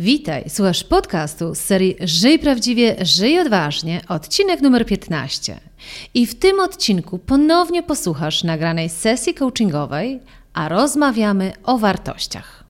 Witaj, 0.00 0.44
słuchasz 0.48 0.84
podcastu 0.84 1.54
z 1.54 1.58
serii 1.58 1.96
Żyj 2.00 2.38
prawdziwie, 2.38 2.96
żyj 3.00 3.40
odważnie, 3.40 4.00
odcinek 4.08 4.60
numer 4.60 4.86
15. 4.86 5.60
I 6.14 6.26
w 6.26 6.38
tym 6.38 6.60
odcinku 6.60 7.18
ponownie 7.18 7.82
posłuchasz 7.82 8.44
nagranej 8.44 8.88
sesji 8.88 9.34
coachingowej, 9.34 10.20
a 10.52 10.68
rozmawiamy 10.68 11.52
o 11.64 11.78
wartościach. 11.78 12.69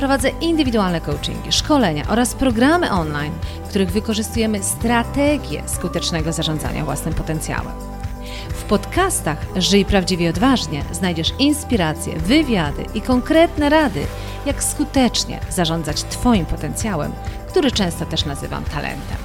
Prowadzę 0.00 0.28
indywidualne 0.28 1.00
coachingi, 1.00 1.52
szkolenia 1.52 2.04
oraz 2.08 2.34
programy 2.34 2.90
online, 2.90 3.32
w 3.64 3.68
których 3.68 3.90
wykorzystujemy 3.90 4.62
strategię 4.62 5.62
skutecznego 5.66 6.32
zarządzania 6.32 6.84
własnym 6.84 7.14
potencjałem. 7.14 7.72
W 8.48 8.62
podcastach 8.62 9.46
Żyj 9.56 9.84
prawdziwie 9.84 10.30
odważnie 10.30 10.84
znajdziesz 10.92 11.32
inspiracje, 11.38 12.16
wywiady 12.16 12.84
i 12.94 13.00
konkretne 13.00 13.68
rady, 13.68 14.06
jak 14.46 14.64
skutecznie 14.64 15.40
zarządzać 15.50 16.02
Twoim 16.02 16.46
potencjałem, 16.46 17.12
który 17.48 17.70
często 17.70 18.06
też 18.06 18.24
nazywam 18.24 18.64
talentem. 18.64 19.16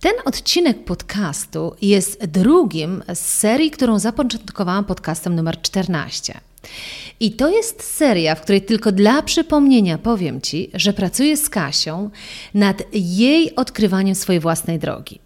Ten 0.00 0.14
odcinek 0.24 0.84
podcastu 0.84 1.74
jest 1.82 2.26
drugim 2.26 3.02
z 3.14 3.20
serii, 3.20 3.70
którą 3.70 3.98
zapoczątkowałam 3.98 4.84
podcastem 4.84 5.34
numer 5.34 5.62
14. 5.62 6.40
I 7.20 7.32
to 7.32 7.48
jest 7.48 7.82
seria, 7.82 8.34
w 8.34 8.40
której 8.40 8.62
tylko 8.62 8.92
dla 8.92 9.22
przypomnienia 9.22 9.98
powiem 9.98 10.40
Ci, 10.40 10.70
że 10.74 10.92
pracuję 10.92 11.36
z 11.36 11.48
Kasią 11.48 12.10
nad 12.54 12.82
jej 12.92 13.56
odkrywaniem 13.56 14.14
swojej 14.14 14.40
własnej 14.40 14.78
drogi. 14.78 15.20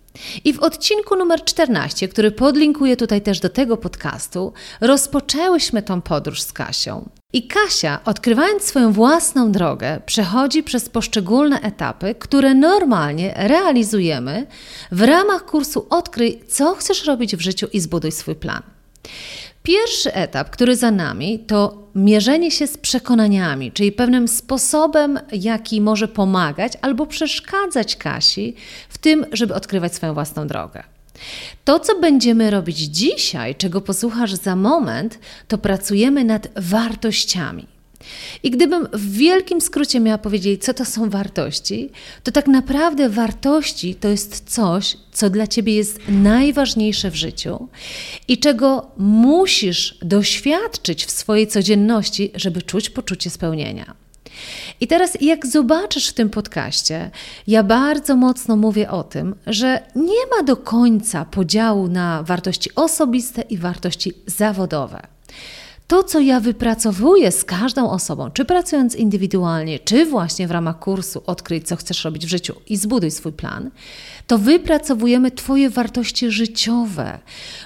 I 0.45 0.53
w 0.53 0.61
odcinku 0.61 1.17
numer 1.17 1.45
14, 1.45 2.09
który 2.09 2.31
podlinkuję 2.31 2.97
tutaj 2.97 3.23
też 3.23 3.41
do 3.41 3.49
tego 3.49 3.77
podcastu, 3.77 4.53
rozpoczęłyśmy 4.81 5.83
tą 5.83 6.01
podróż 6.01 6.43
z 6.43 6.53
Kasią. 6.53 7.09
I 7.33 7.47
Kasia, 7.47 8.01
odkrywając 8.05 8.63
swoją 8.63 8.93
własną 8.93 9.53
drogę, 9.53 10.01
przechodzi 10.07 10.63
przez 10.63 10.89
poszczególne 10.89 11.61
etapy, 11.61 12.15
które 12.19 12.55
normalnie 12.55 13.35
realizujemy 13.37 14.47
w 14.93 15.03
ramach 15.03 15.45
kursu 15.45 15.87
Odkryj, 15.91 16.41
co 16.49 16.75
chcesz 16.75 17.05
robić 17.05 17.37
w 17.37 17.41
życiu 17.41 17.67
i 17.73 17.81
zbuduj 17.81 18.13
swój 18.13 18.35
plan. 18.35 18.63
Pierwszy 19.71 20.15
etap, 20.15 20.51
który 20.51 20.77
za 20.77 20.91
nami, 20.91 21.39
to 21.39 21.89
mierzenie 21.95 22.51
się 22.51 22.67
z 22.67 22.79
przekonaniami, 22.79 23.73
czyli 23.73 23.93
pewnym 23.93 24.29
sposobem, 24.29 25.21
jaki 25.33 25.81
może 25.81 26.09
pomagać 26.09 26.73
albo 26.83 27.07
przeszkadzać 27.07 27.97
Kasi 27.97 28.55
w 28.89 28.99
tym, 28.99 29.27
żeby 29.33 29.55
odkrywać 29.55 29.95
swoją 29.95 30.15
własną 30.15 30.47
drogę. 30.47 30.83
To, 31.65 31.81
co 31.81 32.01
będziemy 32.01 32.51
robić 32.51 32.79
dzisiaj, 32.79 33.55
czego 33.55 33.81
posłuchasz 33.81 34.35
za 34.35 34.57
moment, 34.57 35.19
to 35.49 35.59
pracujemy 35.59 36.25
nad 36.25 36.49
wartościami. 36.57 37.67
I 38.43 38.51
gdybym 38.51 38.89
w 38.93 39.13
wielkim 39.13 39.61
skrócie 39.61 40.01
miała 40.01 40.19
powiedzieć, 40.19 40.65
co 40.65 40.75
to 40.75 40.85
są 40.85 41.11
wartości, 41.11 41.91
to 42.23 42.33
tak 42.33 42.47
naprawdę 42.47 43.09
wartości 43.09 43.95
to 43.95 44.09
jest 44.09 44.51
coś, 44.51 44.97
co 45.13 45.31
dla 45.31 45.47
ciebie 45.47 45.75
jest 45.75 46.01
najważniejsze 46.09 47.11
w 47.11 47.15
życiu 47.17 47.69
i 48.29 48.39
czego 48.39 48.91
musisz 48.97 49.99
doświadczyć 50.03 51.07
w 51.07 51.11
swojej 51.11 51.47
codzienności, 51.47 52.31
żeby 52.35 52.63
czuć 52.63 52.91
poczucie 52.91 53.31
spełnienia. 53.31 53.95
I 54.81 54.87
teraz, 54.87 55.19
jak 55.21 55.47
zobaczysz 55.47 56.09
w 56.09 56.13
tym 56.13 56.31
podcaście, 56.31 57.11
ja 57.47 57.63
bardzo 57.63 58.17
mocno 58.17 58.57
mówię 58.57 58.91
o 58.91 59.03
tym, 59.03 59.35
że 59.47 59.81
nie 59.97 60.27
ma 60.37 60.43
do 60.43 60.57
końca 60.57 61.25
podziału 61.25 61.89
na 61.89 62.23
wartości 62.23 62.71
osobiste 62.75 63.43
i 63.43 63.59
wartości 63.59 64.13
zawodowe 64.27 65.07
to, 65.91 66.03
co 66.03 66.21
ja 66.21 66.41
wypracowuję 66.41 67.33
z 67.33 67.45
każdą 67.45 67.91
osobą, 67.91 68.31
czy 68.31 68.45
pracując 68.45 68.95
indywidualnie, 68.95 69.79
czy 69.79 70.07
właśnie 70.07 70.49
w 70.49 70.51
ramach 70.51 70.79
kursu 70.79 71.23
Odkryj, 71.27 71.63
co 71.63 71.77
chcesz 71.77 72.05
robić 72.05 72.27
w 72.27 72.29
życiu 72.29 72.55
i 72.69 72.77
zbuduj 72.77 73.11
swój 73.11 73.33
plan, 73.33 73.71
to 74.27 74.39
wypracowujemy 74.39 75.31
Twoje 75.31 75.71
wartości 75.71 76.31
życiowe, 76.31 77.19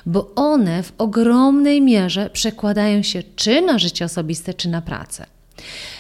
bo 0.07 0.35
one 0.35 0.83
w 0.83 0.93
ogromnej 0.99 1.83
mierze 1.83 2.31
przekładają 2.31 3.03
się 3.03 3.23
czy 3.37 3.63
na 3.63 3.79
życie 3.79 4.05
osobiste, 4.05 4.55
czy 4.55 4.69
na 4.69 4.83
pracę. 4.83 5.34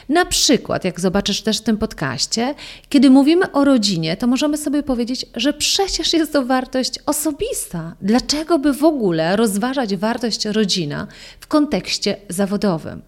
Na 0.08 0.24
przykład, 0.24 0.84
jak 0.84 1.00
zobaczysz 1.00 1.42
też 1.42 1.58
w 1.58 1.62
tym 1.62 1.76
podcaście, 1.76 2.54
kiedy 2.88 3.10
mówimy 3.10 3.52
o 3.52 3.64
rodzinie, 3.64 4.16
to 4.16 4.26
możemy 4.26 4.56
sobie 4.56 4.82
powiedzieć, 4.82 5.26
że 5.36 5.52
przecież 5.52 6.12
jest 6.12 6.32
to 6.32 6.44
wartość 6.44 6.98
osobista. 7.06 7.94
Dlaczego 8.02 8.58
by 8.58 8.72
w 8.72 8.84
ogóle 8.84 9.36
rozważać 9.36 9.96
wartość 9.96 10.44
rodzina 10.44 11.06
w 11.40 11.46
kontekście 11.46 12.16
zawodowym? 12.28 13.02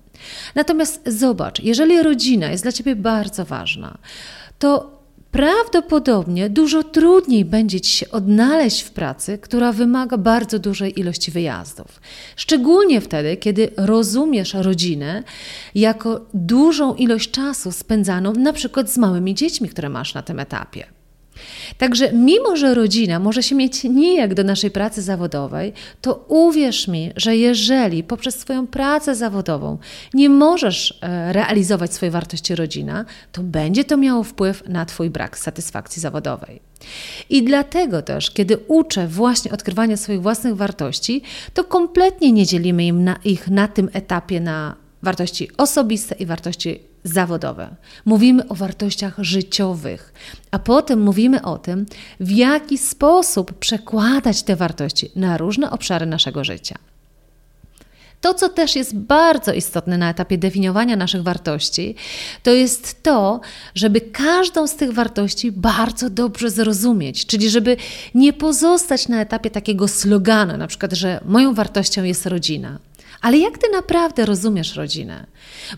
Natomiast 0.55 1.03
zobacz, 1.07 1.61
jeżeli 1.61 2.03
rodzina 2.03 2.51
jest 2.51 2.63
dla 2.63 2.73
Ciebie 2.73 2.97
bardzo 2.97 3.45
ważna, 3.45 3.99
to 4.59 4.96
prawdopodobnie 5.37 6.51
dużo 6.51 6.83
trudniej 6.83 7.45
będzie 7.45 7.81
Ci 7.81 7.93
się 7.93 8.11
odnaleźć 8.11 8.83
w 8.83 8.91
pracy, 8.91 9.39
która 9.39 9.73
wymaga 9.73 10.19
bardzo 10.19 10.59
dużej 10.59 11.01
ilości 11.01 11.31
wyjazdów. 11.31 12.01
Szczególnie 12.37 13.01
wtedy, 13.01 13.37
kiedy 13.37 13.71
rozumiesz 13.77 14.55
rodzinę 14.55 15.23
jako 15.75 16.21
dużą 16.35 16.95
ilość 16.95 17.31
czasu 17.31 17.73
spędzaną 17.73 18.33
na 18.33 18.53
przykład 18.53 18.91
z 18.91 18.99
małymi 18.99 19.35
dziećmi, 19.35 19.69
które 19.69 19.89
masz 19.89 20.15
na 20.15 20.23
tym 20.23 20.41
etapie. 20.41 20.96
Także, 21.79 22.13
mimo 22.13 22.57
że 22.57 22.75
rodzina 22.75 23.19
może 23.19 23.43
się 23.43 23.55
mieć 23.55 23.85
nijak 23.85 24.35
do 24.35 24.45
naszej 24.45 24.71
pracy 24.71 25.03
zawodowej, 25.03 25.73
to 26.01 26.25
uwierz 26.29 26.89
mi, 26.89 27.13
że 27.17 27.37
jeżeli 27.37 28.05
poprzez 28.05 28.39
swoją 28.39 28.67
pracę 28.67 29.15
zawodową 29.15 29.79
nie 30.15 30.29
możesz 30.29 30.99
e, 31.03 31.33
realizować 31.33 31.95
swojej 31.95 32.11
wartości 32.11 32.55
rodzina, 32.55 33.05
to 33.33 33.43
będzie 33.43 33.85
to 33.85 33.97
miało 33.97 34.23
wpływ 34.23 34.69
na 34.69 34.87
Twój 34.87 35.11
brak 35.11 35.39
satysfakcji 35.39 36.03
zawodowej. 36.03 36.61
I 37.31 37.43
dlatego 37.43 38.03
też, 38.03 38.31
kiedy 38.31 38.59
uczę 38.59 39.09
właśnie 39.09 39.53
odkrywania 39.53 39.97
swoich 39.97 40.23
własnych 40.23 40.57
wartości, 40.57 41.23
to 41.55 41.65
kompletnie 41.65 42.33
nie 42.33 42.47
dzielimy 42.47 42.87
im 42.87 43.05
na 43.05 43.17
ich 43.25 43.49
na 43.49 43.69
tym 43.69 43.89
etapie 43.93 44.41
na 44.41 44.77
wartości 45.03 45.51
osobiste 45.57 46.15
i 46.15 46.27
wartości 46.27 46.81
zawodowe. 47.09 47.77
Mówimy 48.05 48.49
o 48.49 48.55
wartościach 48.55 49.15
życiowych, 49.19 50.13
a 50.51 50.59
potem 50.59 51.03
mówimy 51.03 51.43
o 51.43 51.59
tym, 51.59 51.87
w 52.21 52.31
jaki 52.31 52.79
sposób 52.79 53.59
przekładać 53.59 54.43
te 54.43 54.57
wartości 54.57 55.11
na 55.17 55.37
różne 55.37 55.71
obszary 55.71 56.07
naszego 56.07 56.45
życia. 56.45 56.79
To, 58.21 58.35
co 58.35 58.49
też 58.49 58.77
jest 58.77 58.97
bardzo 58.97 59.53
istotne 59.53 59.99
na 59.99 60.11
etapie 60.11 60.39
definiowania 60.39 60.97
naszych 60.97 61.23
wartości, 61.23 61.95
to 62.43 62.51
jest 62.51 63.03
to, 63.03 63.41
żeby 63.75 64.01
każdą 64.01 64.67
z 64.67 64.77
tych 64.77 64.93
wartości 64.93 65.53
bardzo 65.53 66.11
dobrze 66.11 66.51
zrozumieć, 66.51 67.27
czyli 67.27 67.51
żeby 67.51 67.77
nie 68.15 68.33
pozostać 68.33 69.09
na 69.09 69.21
etapie 69.21 69.51
takiego 69.51 69.89
sloganu, 69.89 70.57
na 70.57 70.67
przykład, 70.67 70.93
że 70.93 71.21
moją 71.25 71.55
wartością 71.55 72.05
jest 72.05 72.27
rodzina. 72.27 72.79
Ale 73.27 73.39
jak 73.39 73.59
ty 73.59 73.67
naprawdę 73.73 74.27
rozumiesz 74.27 74.77
rodzinę? 74.77 75.27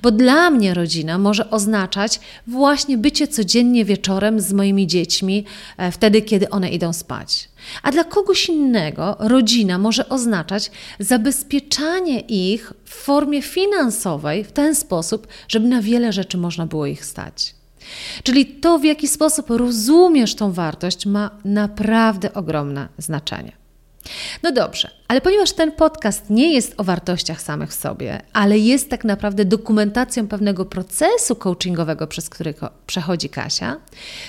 Bo 0.03 0.11
dla 0.11 0.51
mnie 0.51 0.75
rodzina 0.75 1.19
może 1.19 1.51
oznaczać 1.51 2.21
właśnie 2.47 2.99
bycie 2.99 3.29
codziennie 3.29 3.85
wieczorem 3.85 4.41
z 4.41 4.53
moimi 4.53 4.87
dziećmi, 4.87 5.45
e, 5.77 5.93
wtedy, 5.93 6.23
kiedy 6.23 6.51
one 6.51 6.71
idą 6.71 6.93
spać. 6.93 7.49
A 7.83 7.93
dla 7.93 8.05
kogoś 8.05 8.49
innego 8.49 9.17
rodzina 9.19 9.79
może 9.79 10.09
oznaczać 10.09 10.71
zabezpieczanie 10.99 12.21
ich 12.21 12.73
w 12.85 12.95
formie 12.95 13.43
finansowej 13.43 14.45
w 14.45 14.53
ten 14.53 14.75
sposób, 14.75 15.27
żeby 15.49 15.69
na 15.69 15.83
wiele 15.83 16.13
rzeczy 16.13 16.39
można 16.39 16.67
było 16.67 16.87
ich 16.87 17.05
stać. 17.05 17.55
Czyli 18.23 18.47
to, 18.47 18.79
w 18.79 18.85
jaki 18.85 19.09
sposób 19.09 19.51
rozumiesz 19.51 20.35
tą 20.35 20.53
wartość, 20.53 21.07
ma 21.07 21.31
naprawdę 21.45 22.35
ogromne 22.35 22.89
znaczenie. 22.99 23.68
No 24.43 24.53
dobrze, 24.53 24.91
ale 25.09 25.21
ponieważ 25.21 25.53
ten 25.53 25.73
podcast 25.73 26.31
nie 26.31 26.53
jest 26.53 26.75
o 26.77 26.85
wartościach 26.85 27.43
samych 27.43 27.71
w 27.71 27.75
sobie, 27.75 28.23
ale 28.33 28.59
jest 28.59 28.91
tak 28.91 29.05
naprawdę 29.05 29.45
dokumentacją 29.45 30.29
pewnego 30.29 30.65
procesu 30.65 31.37
coachingowego, 31.37 32.07
przez 32.07 32.29
który 32.29 32.55
przechodzi 32.87 33.29
Kasia, 33.29 33.77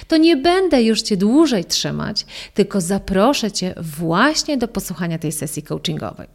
to 0.08 0.18
nie 0.18 0.38
będę 0.38 0.84
już 0.84 1.02
Cię 1.02 1.18
dłużej 1.18 1.66
trzymać, 1.66 2.26
tylko 2.54 2.82
zaproszę 2.82 3.52
Cię 3.52 3.74
właśnie 3.78 4.58
do 4.58 4.68
posłuchania 4.68 5.18
tej 5.20 5.32
sesji 5.32 5.64
coachingowej. 5.64 6.28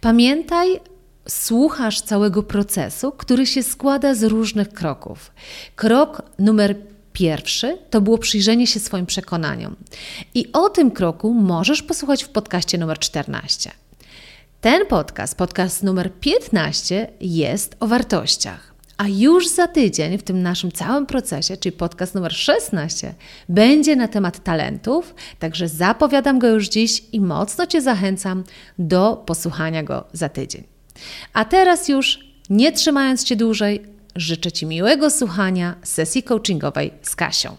Pamiętaj, 0.00 0.80
słuchasz 1.28 2.00
całego 2.00 2.42
procesu, 2.42 3.12
który 3.12 3.46
się 3.46 3.62
składa 3.62 4.14
z 4.14 4.22
różnych 4.22 4.68
kroków. 4.68 5.32
Krok 5.76 6.22
numer 6.38 6.76
Pierwszy 7.12 7.78
to 7.90 8.00
było 8.00 8.18
przyjrzenie 8.18 8.66
się 8.66 8.80
swoim 8.80 9.06
przekonaniom. 9.06 9.76
I 10.34 10.52
o 10.52 10.68
tym 10.68 10.90
kroku 10.90 11.34
możesz 11.34 11.82
posłuchać 11.82 12.24
w 12.24 12.28
podcaście 12.28 12.78
numer 12.78 12.98
14. 12.98 13.70
Ten 14.60 14.86
podcast, 14.86 15.36
podcast 15.36 15.82
numer 15.82 16.12
15, 16.20 17.10
jest 17.20 17.76
o 17.80 17.86
wartościach. 17.86 18.74
A 18.96 19.08
już 19.08 19.48
za 19.48 19.68
tydzień 19.68 20.18
w 20.18 20.22
tym 20.22 20.42
naszym 20.42 20.72
całym 20.72 21.06
procesie, 21.06 21.56
czyli 21.56 21.72
podcast 21.72 22.14
numer 22.14 22.32
16, 22.32 23.14
będzie 23.48 23.96
na 23.96 24.08
temat 24.08 24.44
talentów, 24.44 25.14
także 25.38 25.68
zapowiadam 25.68 26.38
go 26.38 26.48
już 26.48 26.68
dziś 26.68 27.02
i 27.12 27.20
mocno 27.20 27.66
Cię 27.66 27.82
zachęcam 27.82 28.44
do 28.78 29.22
posłuchania 29.26 29.82
go 29.82 30.04
za 30.12 30.28
tydzień. 30.28 30.64
A 31.32 31.44
teraz 31.44 31.88
już, 31.88 32.18
nie 32.50 32.72
trzymając 32.72 33.24
Cię 33.24 33.36
dłużej, 33.36 33.82
życzę 34.16 34.52
Ci 34.52 34.66
miłego 34.66 35.10
słuchania 35.10 35.74
sesji 35.82 36.22
coachingowej 36.22 36.92
z 37.02 37.16
Kasią. 37.16 37.56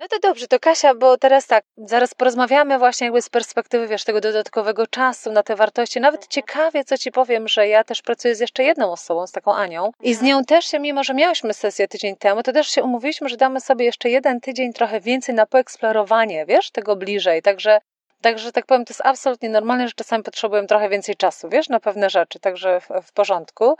No 0.00 0.08
to 0.08 0.18
dobrze, 0.18 0.46
to 0.46 0.58
Kasia, 0.60 0.94
bo 0.94 1.16
teraz 1.16 1.46
tak, 1.46 1.64
zaraz 1.76 2.14
porozmawiamy 2.14 2.78
właśnie 2.78 3.04
jakby 3.04 3.22
z 3.22 3.28
perspektywy, 3.28 3.88
wiesz, 3.88 4.04
tego 4.04 4.20
dodatkowego 4.20 4.86
czasu 4.86 5.32
na 5.32 5.42
te 5.42 5.56
wartości. 5.56 6.00
Nawet 6.00 6.26
ciekawie, 6.26 6.84
co 6.84 6.98
Ci 6.98 7.12
powiem, 7.12 7.48
że 7.48 7.68
ja 7.68 7.84
też 7.84 8.02
pracuję 8.02 8.34
z 8.34 8.40
jeszcze 8.40 8.62
jedną 8.62 8.92
osobą, 8.92 9.26
z 9.26 9.32
taką 9.32 9.54
Anią 9.54 9.90
i 10.02 10.14
z 10.14 10.22
nią 10.22 10.44
też 10.44 10.64
się, 10.64 10.78
mimo 10.78 11.04
że 11.04 11.14
miałyśmy 11.14 11.54
sesję 11.54 11.88
tydzień 11.88 12.16
temu, 12.16 12.42
to 12.42 12.52
też 12.52 12.68
się 12.68 12.82
umówiliśmy, 12.82 13.28
że 13.28 13.36
damy 13.36 13.60
sobie 13.60 13.84
jeszcze 13.84 14.10
jeden 14.10 14.40
tydzień 14.40 14.72
trochę 14.72 15.00
więcej 15.00 15.34
na 15.34 15.46
poeksplorowanie, 15.46 16.46
wiesz, 16.46 16.70
tego 16.70 16.96
bliżej. 16.96 17.42
Także 17.42 17.80
Także, 18.20 18.52
tak 18.52 18.66
powiem, 18.66 18.84
to 18.84 18.92
jest 18.92 19.02
absolutnie 19.04 19.48
normalne, 19.48 19.88
że 19.88 19.94
czasami 19.94 20.24
potrzebuję 20.24 20.66
trochę 20.66 20.88
więcej 20.88 21.16
czasu, 21.16 21.48
wiesz, 21.48 21.68
na 21.68 21.80
pewne 21.80 22.10
rzeczy, 22.10 22.40
także 22.40 22.80
w, 22.80 22.88
w 23.02 23.12
porządku. 23.12 23.76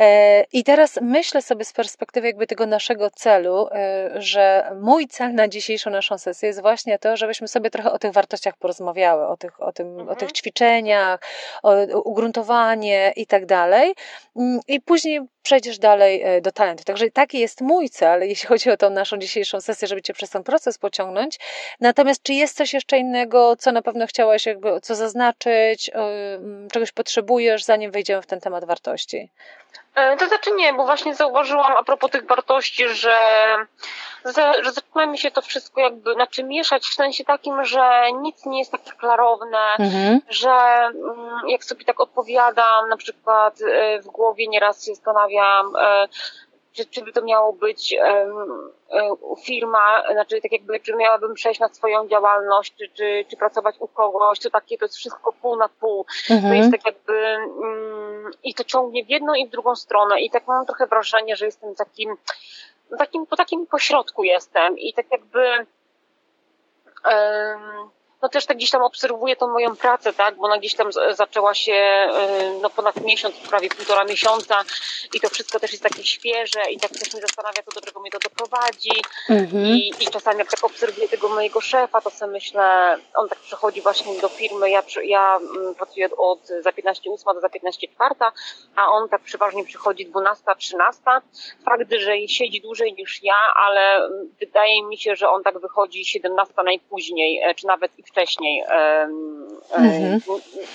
E, 0.00 0.44
I 0.52 0.64
teraz 0.64 0.98
myślę 1.02 1.42
sobie 1.42 1.64
z 1.64 1.72
perspektywy 1.72 2.26
jakby 2.26 2.46
tego 2.46 2.66
naszego 2.66 3.10
celu, 3.10 3.68
e, 3.72 4.10
że 4.22 4.70
mój 4.80 5.08
cel 5.08 5.34
na 5.34 5.48
dzisiejszą 5.48 5.90
naszą 5.90 6.18
sesję 6.18 6.46
jest 6.46 6.60
właśnie 6.60 6.98
to, 6.98 7.16
żebyśmy 7.16 7.48
sobie 7.48 7.70
trochę 7.70 7.92
o 7.92 7.98
tych 7.98 8.12
wartościach 8.12 8.56
porozmawiały, 8.56 9.26
o 9.26 9.36
tych, 9.36 9.62
o 9.62 9.72
tym, 9.72 9.86
mhm. 9.86 10.08
o 10.08 10.12
tych 10.12 10.22
mhm. 10.22 10.34
ćwiczeniach, 10.34 11.20
o, 11.62 11.70
o 11.70 12.00
ugruntowanie 12.02 13.12
i 13.16 13.26
tak 13.26 13.46
dalej. 13.46 13.94
Mm, 14.36 14.60
I 14.68 14.80
później 14.80 15.20
przejdziesz 15.42 15.78
dalej 15.78 16.22
e, 16.22 16.40
do 16.40 16.52
talentu. 16.52 16.84
Także 16.84 17.10
taki 17.10 17.38
jest 17.38 17.60
mój 17.60 17.90
cel, 17.90 18.28
jeśli 18.28 18.48
chodzi 18.48 18.70
o 18.70 18.76
tą 18.76 18.90
naszą 18.90 19.18
dzisiejszą 19.18 19.60
sesję, 19.60 19.88
żeby 19.88 20.02
Cię 20.02 20.12
przez 20.12 20.30
ten 20.30 20.42
proces 20.42 20.78
pociągnąć. 20.78 21.38
Natomiast 21.80 22.22
czy 22.22 22.32
jest 22.32 22.56
coś 22.56 22.74
jeszcze 22.74 22.98
innego, 22.98 23.56
co 23.56 23.69
na 23.72 23.82
pewno 23.82 24.06
chciałaś 24.06 24.46
jakby, 24.46 24.80
co 24.80 24.94
zaznaczyć, 24.94 25.90
czegoś 26.72 26.92
potrzebujesz, 26.92 27.64
zanim 27.64 27.90
wejdziemy 27.90 28.22
w 28.22 28.26
ten 28.26 28.40
temat 28.40 28.64
wartości? 28.64 29.30
E, 29.94 30.16
to 30.16 30.28
znaczy 30.28 30.50
nie, 30.50 30.72
bo 30.72 30.84
właśnie 30.84 31.14
zauważyłam 31.14 31.72
a 31.76 31.82
propos 31.82 32.10
tych 32.10 32.26
wartości, 32.26 32.88
że, 32.88 33.18
że 34.62 34.72
zaczyna 34.72 35.06
mi 35.06 35.18
się 35.18 35.30
to 35.30 35.42
wszystko 35.42 35.80
jakby, 35.80 36.14
znaczy 36.14 36.44
mieszać 36.44 36.86
w 36.86 36.94
sensie 36.94 37.24
takim, 37.24 37.64
że 37.64 38.12
nic 38.12 38.46
nie 38.46 38.58
jest 38.58 38.72
takie 38.72 38.92
klarowne, 38.92 39.58
mhm. 39.78 40.20
że 40.28 40.50
mm, 40.50 41.48
jak 41.48 41.64
sobie 41.64 41.84
tak 41.84 42.00
odpowiadam, 42.00 42.88
na 42.88 42.96
przykład 42.96 43.58
e, 43.62 44.00
w 44.00 44.06
głowie 44.06 44.48
nieraz 44.48 44.84
się 44.86 44.94
zastanawiam, 44.94 45.72
e, 46.70 46.74
czy, 46.74 46.86
czy 46.86 47.02
by 47.02 47.12
to 47.12 47.22
miało 47.22 47.52
być 47.52 47.96
um, 48.00 48.72
firma, 49.44 50.02
znaczy 50.12 50.40
tak 50.40 50.52
jakby, 50.52 50.80
czy 50.80 50.96
miałabym 50.96 51.34
przejść 51.34 51.60
na 51.60 51.68
swoją 51.68 52.08
działalność, 52.08 52.74
czy, 52.78 52.88
czy, 52.88 53.24
czy 53.30 53.36
pracować 53.36 53.76
u 53.78 53.88
kogoś, 53.88 54.38
to 54.38 54.50
takie 54.50 54.78
to 54.78 54.84
jest 54.84 54.96
wszystko 54.96 55.32
pół 55.32 55.56
na 55.56 55.68
pół. 55.68 56.06
Mhm. 56.30 56.52
To 56.52 56.56
jest 56.56 56.70
tak 56.70 56.86
jakby 56.86 57.36
um, 57.56 58.30
i 58.42 58.54
to 58.54 58.64
ciągnie 58.64 59.04
w 59.04 59.10
jedną 59.10 59.34
i 59.34 59.46
w 59.46 59.50
drugą 59.50 59.76
stronę 59.76 60.20
i 60.20 60.30
tak 60.30 60.46
mam 60.46 60.66
trochę 60.66 60.86
wrażenie, 60.86 61.36
że 61.36 61.46
jestem 61.46 61.74
takim, 61.74 62.16
takim 62.98 63.26
po 63.26 63.36
takim 63.36 63.66
pośrodku 63.66 64.24
jestem 64.24 64.78
i 64.78 64.92
tak 64.92 65.06
jakby 65.12 65.66
um, 67.04 67.90
no 68.22 68.28
też 68.28 68.46
tak 68.46 68.56
gdzieś 68.56 68.70
tam 68.70 68.82
obserwuję 68.82 69.36
tą 69.36 69.48
moją 69.48 69.76
pracę, 69.76 70.12
tak, 70.12 70.36
bo 70.36 70.44
ona 70.44 70.58
gdzieś 70.58 70.74
tam 70.74 70.90
zaczęła 71.10 71.54
się 71.54 72.08
y, 72.52 72.60
no 72.62 72.70
ponad 72.70 73.04
miesiąc, 73.04 73.36
prawie 73.36 73.68
półtora 73.68 74.04
miesiąca 74.04 74.64
i 75.14 75.20
to 75.20 75.28
wszystko 75.28 75.60
też 75.60 75.70
jest 75.70 75.82
takie 75.82 76.04
świeże 76.04 76.70
i 76.70 76.80
tak 76.80 76.90
też 76.90 77.12
mnie 77.12 77.22
zastanawia, 77.22 77.62
co 77.64 77.80
do 77.80 77.86
czego 77.86 78.00
mnie 78.00 78.10
to 78.10 78.18
doprowadzi 78.18 79.02
mhm. 79.28 79.66
I, 79.66 79.92
i 80.00 80.06
czasami 80.06 80.38
jak 80.38 80.50
tak 80.50 80.64
obserwuję 80.64 81.08
tego 81.08 81.28
mojego 81.28 81.60
szefa, 81.60 82.00
to 82.00 82.10
sobie 82.10 82.32
myślę, 82.32 82.96
on 83.14 83.28
tak 83.28 83.38
przychodzi 83.38 83.80
właśnie 83.80 84.20
do 84.20 84.28
firmy, 84.28 84.70
ja, 84.70 84.82
ja 85.02 85.36
mm, 85.36 85.74
pracuję 85.74 86.08
od 86.16 86.46
za 86.46 86.70
15.8 86.70 87.34
do 87.34 87.40
za 87.40 87.48
15.4, 87.48 88.30
a 88.76 88.88
on 88.88 89.08
tak 89.08 89.22
przeważnie 89.22 89.64
przychodzi 89.64 90.06
12, 90.06 90.44
13. 90.58 91.02
Fakt, 91.64 91.92
że 91.92 92.28
siedzi 92.28 92.60
dłużej 92.60 92.94
niż 92.94 93.22
ja, 93.22 93.36
ale 93.56 94.08
wydaje 94.40 94.86
mi 94.86 94.98
się, 94.98 95.16
że 95.16 95.28
on 95.28 95.42
tak 95.42 95.58
wychodzi 95.58 96.04
17 96.04 96.54
najpóźniej, 96.64 97.42
e, 97.42 97.54
czy 97.54 97.66
nawet 97.66 97.98
i 97.98 98.02
wcześniej. 98.10 98.64
Mhm. 99.72 100.20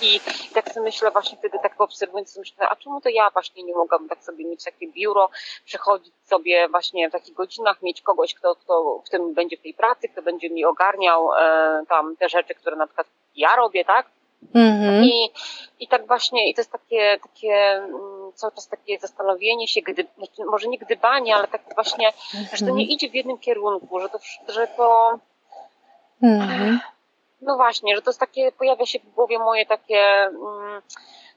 I 0.01 0.19
tak 0.53 0.69
sobie 0.69 0.83
myślę 0.85 1.11
właśnie 1.11 1.37
wtedy 1.37 1.57
tak 1.63 1.81
obserwując, 1.81 2.37
myślę, 2.37 2.69
a 2.69 2.75
czemu 2.75 3.01
to 3.01 3.09
ja 3.09 3.29
właśnie 3.29 3.63
nie 3.63 3.73
mogłabym 3.73 4.09
tak 4.09 4.23
sobie 4.23 4.45
mieć 4.45 4.63
takie 4.63 4.87
biuro, 4.87 5.29
przychodzić 5.65 6.13
sobie 6.25 6.69
właśnie 6.69 7.09
w 7.09 7.11
takich 7.11 7.33
godzinach, 7.33 7.81
mieć 7.81 8.01
kogoś, 8.01 8.33
kto, 8.33 8.55
kto 8.55 9.01
w 9.05 9.09
tym 9.09 9.33
będzie 9.33 9.57
w 9.57 9.61
tej 9.61 9.73
pracy, 9.73 10.09
kto 10.09 10.21
będzie 10.21 10.49
mi 10.49 10.65
ogarniał 10.65 11.29
e, 11.33 11.83
tam 11.89 12.15
te 12.15 12.29
rzeczy, 12.29 12.55
które 12.55 12.75
na 12.75 12.87
przykład 12.87 13.07
ja 13.35 13.55
robię, 13.55 13.85
tak? 13.85 14.05
Mhm. 14.53 15.03
I, 15.03 15.31
I 15.79 15.87
tak 15.87 16.07
właśnie, 16.07 16.49
i 16.49 16.53
to 16.53 16.61
jest 16.61 16.71
takie, 16.71 17.17
takie 17.23 17.53
mm, 17.53 18.31
cały 18.33 18.53
czas 18.53 18.67
takie 18.67 18.99
zastanowienie 18.99 19.67
się, 19.67 19.81
gdy, 19.81 20.07
znaczy 20.17 20.45
może 20.45 20.67
nie 20.67 20.77
gdybanie, 20.77 21.35
ale 21.35 21.47
tak 21.47 21.61
właśnie, 21.75 22.07
mhm. 22.07 22.57
że 22.57 22.65
to 22.65 22.71
nie 22.71 22.83
mhm. 22.83 22.89
idzie 22.89 23.09
w 23.09 23.15
jednym 23.15 23.37
kierunku, 23.37 23.99
że 23.99 24.09
to, 24.09 24.19
że 24.47 24.67
to 24.67 25.19
mhm. 26.23 26.79
No 27.41 27.55
właśnie, 27.55 27.95
że 27.95 28.01
to 28.01 28.09
jest 28.09 28.19
takie, 28.19 28.51
pojawia 28.51 28.85
się 28.85 28.99
w 28.99 29.09
głowie 29.09 29.39
moje 29.39 29.65
takie, 29.65 30.01
mm, 30.23 30.81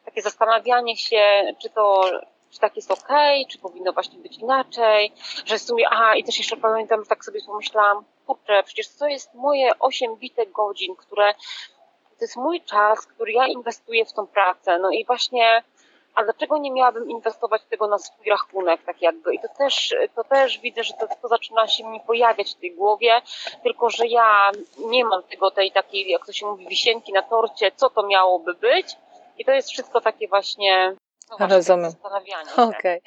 takie 0.04 0.22
zastanawianie 0.22 0.96
się, 0.96 1.52
czy 1.62 1.70
to, 1.70 2.10
czy 2.50 2.58
tak 2.58 2.76
jest 2.76 2.90
okay, 2.90 3.44
czy 3.48 3.58
powinno 3.58 3.92
właśnie 3.92 4.18
być 4.18 4.38
inaczej, 4.38 5.12
że 5.44 5.58
w 5.58 5.62
sumie, 5.62 5.88
aha, 5.90 6.16
i 6.16 6.24
też 6.24 6.38
jeszcze 6.38 6.56
pamiętam, 6.56 7.00
że 7.00 7.08
tak 7.08 7.24
sobie 7.24 7.40
pomyślałam, 7.46 8.04
kurczę, 8.26 8.62
przecież 8.62 8.88
to 8.88 9.06
jest 9.06 9.34
moje 9.34 9.78
8 9.78 10.16
bitek 10.16 10.52
godzin, 10.52 10.96
które, 10.96 11.34
to 12.18 12.24
jest 12.24 12.36
mój 12.36 12.60
czas, 12.60 13.06
który 13.06 13.32
ja 13.32 13.46
inwestuję 13.46 14.04
w 14.04 14.12
tą 14.12 14.26
pracę, 14.26 14.78
no 14.78 14.90
i 14.90 15.04
właśnie 15.04 15.62
a 16.14 16.24
dlaczego 16.24 16.58
nie 16.58 16.70
miałabym 16.70 17.10
inwestować 17.10 17.62
tego 17.64 17.86
na 17.86 17.98
swój 17.98 18.30
rachunek, 18.30 18.82
tak 18.82 19.02
jakby. 19.02 19.34
I 19.34 19.40
to 19.40 19.48
też, 19.58 19.94
to 20.14 20.24
też 20.24 20.58
widzę, 20.58 20.84
że 20.84 20.94
to, 20.94 21.06
to 21.22 21.28
zaczyna 21.28 21.68
się 21.68 21.84
mi 21.84 22.00
pojawiać 22.00 22.54
w 22.54 22.60
tej 22.60 22.74
głowie, 22.74 23.22
tylko 23.62 23.90
że 23.90 24.06
ja 24.06 24.50
nie 24.78 25.04
mam 25.04 25.22
tego, 25.22 25.50
tej 25.50 25.72
takiej, 25.72 26.08
jak 26.08 26.26
to 26.26 26.32
się 26.32 26.46
mówi, 26.46 26.68
wisienki 26.68 27.12
na 27.12 27.22
torcie, 27.22 27.72
co 27.76 27.90
to 27.90 28.06
miałoby 28.06 28.54
być. 28.54 28.96
I 29.38 29.44
to 29.44 29.52
jest 29.52 29.70
wszystko 29.70 30.00
takie 30.00 30.28
właśnie 30.28 30.96
no 31.40 31.46
Rozumiem. 31.46 31.92
Okej. 32.52 32.78
Okay. 32.78 33.00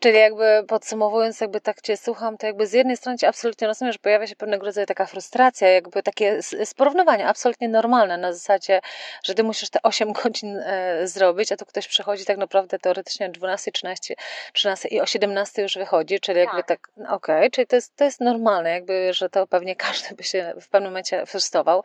Czyli 0.00 0.18
jakby 0.18 0.64
podsumowując, 0.68 1.40
jakby 1.40 1.60
tak 1.60 1.80
Cię 1.80 1.96
słucham, 1.96 2.38
to 2.38 2.46
jakby 2.46 2.66
z 2.66 2.72
jednej 2.72 2.96
strony 2.96 3.18
Cię 3.18 3.28
absolutnie 3.28 3.66
rozumiem, 3.66 3.92
że 3.92 3.98
pojawia 3.98 4.26
się 4.26 4.36
pewnego 4.36 4.66
rodzaju 4.66 4.86
taka 4.86 5.06
frustracja, 5.06 5.68
jakby 5.68 6.02
takie 6.02 6.42
sporównywanie 6.64 7.26
absolutnie 7.28 7.68
normalne 7.68 8.16
na 8.16 8.32
zasadzie, 8.32 8.80
że 9.24 9.34
Ty 9.34 9.42
musisz 9.42 9.70
te 9.70 9.82
8 9.82 10.12
godzin 10.22 10.58
e, 10.58 11.06
zrobić, 11.08 11.52
a 11.52 11.56
tu 11.56 11.66
ktoś 11.66 11.88
przychodzi 11.88 12.24
tak 12.24 12.36
naprawdę 12.36 12.78
teoretycznie 12.78 13.26
o 13.26 13.28
12, 13.28 13.72
13, 13.72 14.14
13 14.52 14.88
i 14.88 15.00
o 15.00 15.06
17 15.06 15.62
już 15.62 15.74
wychodzi, 15.74 16.20
czyli 16.20 16.38
jakby 16.38 16.56
tak, 16.56 16.66
tak 16.66 16.90
no 16.96 17.14
okej, 17.14 17.36
okay, 17.36 17.50
czyli 17.50 17.66
to 17.66 17.76
jest, 17.76 17.96
to 17.96 18.04
jest 18.04 18.20
normalne, 18.20 18.70
jakby, 18.70 19.14
że 19.14 19.28
to 19.28 19.46
pewnie 19.46 19.76
każdy 19.86 20.14
by 20.14 20.24
się 20.24 20.54
w 20.60 20.68
pewnym 20.68 20.90
momencie 20.90 21.26
frustrował. 21.26 21.82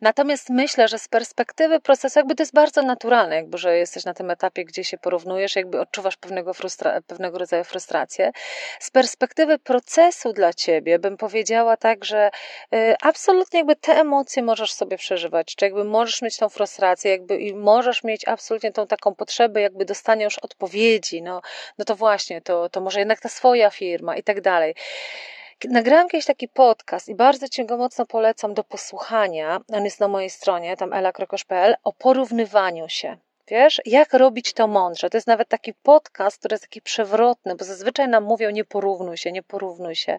Natomiast 0.00 0.50
myślę, 0.50 0.88
że 0.88 0.98
z 0.98 1.08
perspektywy 1.08 1.80
procesu 1.80 2.18
jakby 2.18 2.34
to 2.34 2.42
jest 2.42 2.54
bardzo 2.54 2.82
naturalne, 2.82 3.36
jakby, 3.36 3.58
że 3.58 3.78
jesteś 3.78 4.04
na 4.04 4.14
tym 4.14 4.30
etapie, 4.30 4.64
gdzie 4.64 4.84
się 4.84 4.98
porównujesz 4.98 5.23
porównujesz, 5.24 5.56
jakby 5.56 5.80
odczuwasz 5.80 6.16
pewnego, 6.16 6.52
pewnego 7.06 7.38
rodzaju 7.38 7.64
frustrację. 7.64 8.32
Z 8.80 8.90
perspektywy 8.90 9.58
procesu 9.58 10.32
dla 10.32 10.52
ciebie 10.52 10.98
bym 10.98 11.16
powiedziała 11.16 11.76
tak, 11.76 12.04
że 12.04 12.30
y, 12.74 12.94
absolutnie 13.02 13.58
jakby 13.58 13.76
te 13.76 13.92
emocje 13.92 14.42
możesz 14.42 14.72
sobie 14.72 14.96
przeżywać, 14.96 15.54
czy 15.56 15.64
jakby 15.64 15.84
możesz 15.84 16.22
mieć 16.22 16.36
tą 16.36 16.48
frustrację, 16.48 17.10
jakby 17.10 17.36
i 17.36 17.54
możesz 17.54 18.04
mieć 18.04 18.28
absolutnie 18.28 18.72
tą 18.72 18.86
taką 18.86 19.14
potrzebę, 19.14 19.60
jakby 19.60 19.84
dostania 19.84 20.24
już 20.24 20.38
odpowiedzi, 20.38 21.22
no, 21.22 21.40
no 21.78 21.84
to 21.84 21.96
właśnie, 21.96 22.40
to, 22.40 22.68
to 22.68 22.80
może 22.80 22.98
jednak 22.98 23.20
ta 23.20 23.28
swoja 23.28 23.70
firma 23.70 24.16
i 24.16 24.22
tak 24.22 24.40
dalej. 24.40 24.74
Nagrałam 25.70 26.08
kiedyś 26.08 26.26
taki 26.26 26.48
podcast 26.48 27.08
i 27.08 27.14
bardzo 27.14 27.48
Ci 27.48 27.66
go 27.66 27.76
mocno 27.76 28.06
polecam 28.06 28.54
do 28.54 28.64
posłuchania. 28.64 29.60
On 29.72 29.84
jest 29.84 30.00
na 30.00 30.08
mojej 30.08 30.30
stronie, 30.30 30.76
tam 30.76 30.92
elakrokosz.pl, 30.92 31.76
o 31.84 31.92
porównywaniu 31.92 32.88
się. 32.88 33.16
Wiesz, 33.48 33.80
jak 33.86 34.14
robić 34.14 34.52
to 34.52 34.66
mądrze? 34.66 35.10
To 35.10 35.16
jest 35.16 35.26
nawet 35.26 35.48
taki 35.48 35.74
podcast, 35.74 36.38
który 36.38 36.54
jest 36.54 36.64
taki 36.64 36.82
przewrotny, 36.82 37.54
bo 37.54 37.64
zazwyczaj 37.64 38.08
nam 38.08 38.24
mówią 38.24 38.50
nie 38.50 38.64
porównuj 38.64 39.16
się, 39.16 39.32
nie 39.32 39.42
porównuj 39.42 39.94
się. 39.94 40.18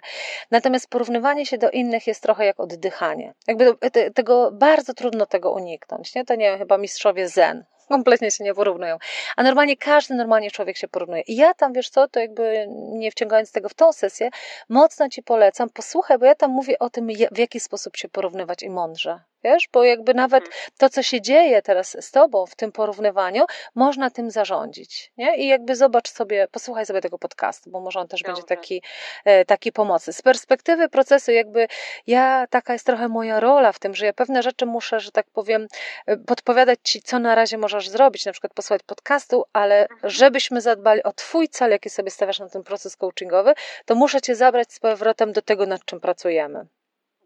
Natomiast 0.52 0.90
porównywanie 0.90 1.46
się 1.46 1.58
do 1.58 1.72
innych 1.72 2.08
jest 2.08 2.24
trochę 2.24 2.46
jak 2.46 2.60
oddychanie. 2.60 3.34
Jakby 3.48 3.76
tego 4.14 4.52
bardzo 4.52 4.94
trudno 4.94 5.26
tego 5.26 5.52
uniknąć, 5.52 6.16
nie? 6.16 6.26
To 6.26 6.36
nie 6.36 6.58
chyba 6.58 6.78
mistrzowie 6.78 7.28
zen 7.28 7.66
kompletnie 7.90 8.32
się 8.32 8.44
nie 8.44 8.54
porównują. 8.54 8.98
A 9.36 9.44
normalnie 9.44 9.78
każdy 9.78 10.16
normalnie 10.16 10.52
człowiek 10.52 10.78
się 10.78 10.88
porównuje. 10.88 11.22
I 11.22 11.36
ja 11.36 11.54
tam, 11.54 11.74
wiesz 11.74 11.90
co, 11.90 12.08
to 12.08 12.20
jakby 12.20 12.68
nie 12.70 13.12
wciągając 13.12 13.52
tego 13.52 13.70
w 13.70 13.74
tą 13.74 13.94
sesję, 13.94 14.30
mocno 14.70 15.10
Ci 15.10 15.24
polecam, 15.24 15.70
posłuchaj, 15.70 16.18
bo 16.18 16.26
ja 16.26 16.36
tam 16.36 16.52
mówię 16.52 16.80
o 16.80 16.90
tym, 16.90 17.08
w 17.32 17.38
jaki 17.38 17.60
sposób 17.60 17.98
się 17.98 18.10
porównywać 18.10 18.64
i 18.64 18.70
mądrze. 18.70 19.20
Wiesz, 19.46 19.70
bo 19.74 19.84
jakby 19.84 20.14
nawet 20.14 20.44
mhm. 20.44 20.62
to, 20.78 20.90
co 20.90 21.04
się 21.04 21.22
dzieje 21.22 21.62
teraz 21.62 21.98
z 22.06 22.12
tobą 22.12 22.46
w 22.46 22.56
tym 22.56 22.72
porównywaniu, 22.72 23.46
można 23.76 24.10
tym 24.10 24.32
zarządzić. 24.32 25.12
Nie? 25.18 25.38
I 25.38 25.48
jakby 25.48 25.76
zobacz 25.76 26.10
sobie, 26.10 26.48
posłuchaj 26.52 26.86
sobie 26.86 27.02
tego 27.02 27.18
podcastu, 27.18 27.70
bo 27.70 27.80
może 27.80 28.00
on 28.00 28.08
też 28.08 28.22
Dobrze. 28.22 28.34
będzie 28.34 28.48
taki, 28.48 28.82
e, 29.26 29.46
taki 29.46 29.72
pomocny. 29.72 30.14
Z 30.14 30.22
perspektywy 30.22 30.90
procesu, 30.90 31.32
jakby 31.32 31.68
ja, 32.08 32.48
taka 32.50 32.74
jest 32.74 32.86
trochę 32.86 33.08
moja 33.08 33.40
rola 33.40 33.72
w 33.72 33.80
tym, 33.80 33.96
że 33.96 34.06
ja 34.06 34.14
pewne 34.14 34.44
rzeczy 34.44 34.66
muszę, 34.66 35.00
że 35.00 35.12
tak 35.12 35.26
powiem, 35.34 35.68
e, 36.06 36.18
podpowiadać 36.18 36.80
ci, 36.84 37.02
co 37.02 37.20
na 37.20 37.36
razie 37.36 37.58
możesz 37.58 37.90
zrobić, 37.90 38.26
na 38.26 38.32
przykład 38.32 38.54
posłuchać 38.54 38.84
podcastu, 38.84 39.44
ale 39.54 39.82
mhm. 39.82 40.10
żebyśmy 40.10 40.62
zadbali 40.62 41.04
o 41.04 41.12
twój 41.12 41.50
cel, 41.50 41.72
jaki 41.72 41.90
sobie 41.90 42.12
stawiasz 42.12 42.40
na 42.40 42.50
ten 42.50 42.64
proces 42.64 42.96
coachingowy, 42.98 43.54
to 43.86 43.96
muszę 43.96 44.22
cię 44.22 44.36
zabrać 44.36 44.74
z 44.74 44.80
powrotem 44.80 45.34
do 45.34 45.42
tego, 45.42 45.66
nad 45.66 45.86
czym 45.86 46.00
pracujemy. 46.00 46.66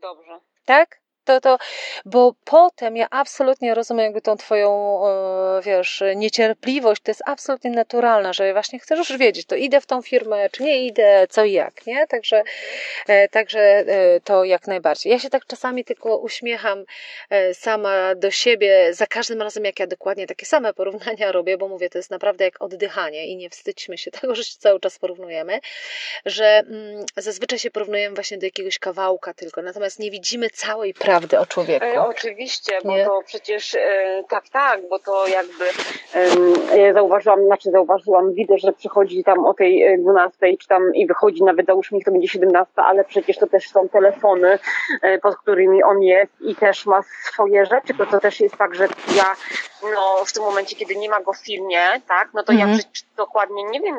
Dobrze. 0.02 0.40
Tak? 0.66 1.00
To, 1.30 1.42
to, 1.42 1.58
bo 2.06 2.34
potem 2.46 2.98
ja 2.98 3.08
absolutnie 3.12 3.76
rozumiem 3.76 4.22
tą 4.22 4.38
twoją, 4.38 5.02
e, 5.08 5.62
wiesz, 5.62 6.04
niecierpliwość, 6.16 7.02
to 7.02 7.12
jest 7.12 7.22
absolutnie 7.26 7.72
naturalne, 7.72 8.34
że 8.34 8.54
właśnie 8.54 8.80
chcesz 8.80 9.10
już 9.10 9.18
wiedzieć, 9.18 9.46
to 9.46 9.56
idę 9.56 9.82
w 9.82 9.86
tą 9.86 10.02
firmę, 10.02 10.50
czy 10.50 10.64
nie 10.64 10.86
idę, 10.86 11.28
co 11.30 11.44
i 11.44 11.52
jak, 11.52 11.86
nie? 11.86 12.08
Także, 12.08 12.44
e, 13.08 13.28
także 13.28 13.60
e, 13.60 14.20
to 14.24 14.44
jak 14.44 14.68
najbardziej. 14.68 15.12
Ja 15.12 15.20
się 15.20 15.30
tak 15.30 15.46
czasami 15.46 15.86
tylko 15.86 16.18
uśmiecham 16.18 16.86
sama 17.54 18.16
do 18.16 18.32
siebie 18.32 18.94
za 18.94 19.08
każdym 19.08 19.42
razem, 19.42 19.66
jak 19.66 19.80
ja 19.80 19.88
dokładnie 19.88 20.28
takie 20.28 20.46
same 20.46 20.74
porównania 20.74 21.32
robię, 21.38 21.58
bo 21.58 21.68
mówię, 21.68 21.90
to 21.90 21.98
jest 21.98 22.12
naprawdę 22.12 22.46
jak 22.46 22.62
oddychanie 22.62 23.28
i 23.28 23.36
nie 23.36 23.50
wstydźmy 23.50 23.98
się 23.98 24.12
tego, 24.12 24.36
że 24.36 24.44
się 24.44 24.56
cały 24.60 24.80
czas 24.80 25.00
porównujemy, 25.00 25.60
że 26.26 26.46
mm, 26.46 27.06
zazwyczaj 27.18 27.60
się 27.60 27.72
porównujemy 27.72 28.16
właśnie 28.16 28.38
do 28.38 28.46
jakiegoś 28.46 28.80
kawałka 28.80 29.34
tylko, 29.34 29.62
natomiast 29.62 30.00
nie 30.00 30.12
widzimy 30.12 30.50
całej 30.50 30.94
prawdy 30.94 31.19
prawdy 31.20 31.40
o 31.40 31.46
człowieku. 31.46 31.86
E, 31.86 32.02
oczywiście, 32.02 32.72
bo 32.84 32.98
Nie? 32.98 33.06
to 33.06 33.22
przecież 33.26 33.76
e, 33.76 34.24
tak, 34.30 34.50
tak, 34.50 34.82
bo 34.90 35.00
to 35.00 35.28
jakby 35.28 35.66
e, 36.72 36.94
zauważyłam, 36.94 37.46
znaczy 37.46 37.72
zauważyłam, 37.72 38.34
widzę, 38.34 38.58
że 38.58 38.74
przychodzi 38.74 39.24
tam 39.24 39.46
o 39.46 39.54
tej 39.54 40.00
12 40.00 40.58
czy 40.60 40.68
tam 40.68 40.96
i 40.96 41.08
wychodzi 41.08 41.44
nawet 41.44 41.66
załóżmy 41.66 41.96
niech 41.96 42.06
to 42.06 42.12
będzie 42.12 42.28
17, 42.28 42.74
ale 42.76 43.04
przecież 43.04 43.38
to 43.38 43.48
też 43.48 43.70
są 43.70 43.90
telefony, 43.90 44.60
e, 45.02 45.20
pod 45.20 45.38
którymi 45.38 45.84
on 45.84 46.02
jest 46.02 46.42
i 46.42 46.56
też 46.56 46.86
ma 46.86 47.02
swoje 47.34 47.66
rzeczy, 47.66 47.94
to, 47.98 48.06
to 48.06 48.20
też 48.20 48.40
jest 48.40 48.58
tak, 48.58 48.76
że 48.76 48.88
ja 49.18 49.36
no 49.84 50.26
w 50.26 50.34
tym 50.34 50.44
momencie, 50.44 50.76
kiedy 50.76 50.96
nie 50.96 51.10
ma 51.10 51.22
go 51.22 51.34
w 51.34 51.38
filmie, 51.38 51.82
tak, 52.08 52.30
no 52.34 52.44
to 52.44 52.54
mhm. 52.54 52.72
ja 52.72 52.78
dokładnie 53.18 53.64
nie 53.64 53.82
wiem, 53.82 53.96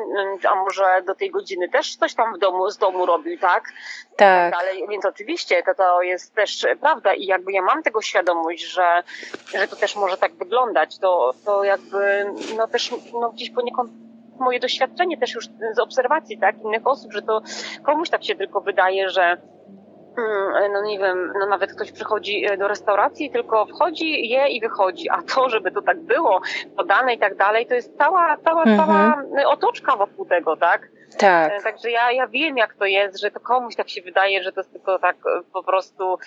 a 0.49 0.55
może 0.55 1.01
do 1.07 1.15
tej 1.15 1.31
godziny 1.31 1.69
też 1.69 1.95
coś 1.95 2.13
tam 2.13 2.35
w 2.35 2.39
domu, 2.39 2.69
z 2.69 2.77
domu 2.77 3.05
robił, 3.05 3.37
tak? 3.39 3.63
Tak. 4.15 4.53
Ale, 4.59 4.87
więc 4.89 5.05
oczywiście 5.05 5.63
to, 5.63 5.73
to 5.73 6.01
jest 6.01 6.35
też 6.35 6.65
prawda 6.81 7.13
i 7.13 7.25
jakby 7.25 7.51
ja 7.51 7.61
mam 7.61 7.83
tego 7.83 8.01
świadomość, 8.01 8.63
że, 8.63 9.03
że 9.55 9.67
to 9.67 9.75
też 9.75 9.95
może 9.95 10.17
tak 10.17 10.33
wyglądać, 10.35 10.97
to, 10.97 11.33
to 11.45 11.63
jakby 11.63 12.31
no 12.57 12.67
też 12.67 12.91
no 13.21 13.29
gdzieś 13.29 13.49
poniekąd 13.49 13.91
moje 14.39 14.59
doświadczenie 14.59 15.17
też 15.17 15.33
już 15.33 15.45
z 15.75 15.79
obserwacji 15.79 16.39
tak 16.39 16.55
innych 16.65 16.87
osób, 16.87 17.13
że 17.13 17.21
to 17.21 17.41
komuś 17.83 18.09
tak 18.09 18.23
się 18.23 18.35
tylko 18.35 18.61
wydaje, 18.61 19.09
że 19.09 19.37
Mm, 19.71 19.80
no 20.73 20.81
nie 20.81 20.99
wiem, 20.99 21.33
no 21.39 21.45
nawet 21.45 21.73
ktoś 21.73 21.91
przychodzi 21.91 22.45
e, 22.45 22.57
do 22.57 22.67
restauracji, 22.67 23.31
tylko 23.31 23.65
wchodzi, 23.65 24.29
je 24.29 24.47
i 24.47 24.61
wychodzi, 24.61 25.09
a 25.09 25.21
to, 25.21 25.49
żeby 25.49 25.71
to 25.71 25.81
tak 25.81 25.99
było 25.99 26.41
podane 26.77 27.13
i 27.13 27.19
tak 27.19 27.35
dalej, 27.35 27.67
to 27.67 27.73
jest 27.73 27.97
cała, 27.97 28.37
cała, 28.37 28.63
mhm. 28.63 28.77
cała 28.77 29.23
otoczka 29.47 29.95
wokół 29.95 30.25
tego, 30.25 30.57
tak? 30.57 30.89
Tak. 31.17 31.53
E, 31.53 31.61
także 31.61 31.91
ja, 31.91 32.11
ja 32.11 32.27
wiem, 32.27 32.57
jak 32.57 32.73
to 32.73 32.85
jest, 32.85 33.19
że 33.19 33.31
to 33.31 33.39
komuś 33.39 33.75
tak 33.75 33.89
się 33.89 34.01
wydaje, 34.01 34.43
że 34.43 34.51
to 34.51 34.59
jest 34.59 34.71
tylko 34.71 34.99
tak 34.99 35.15
e, 35.15 35.41
po 35.53 35.63
prostu, 35.63 36.17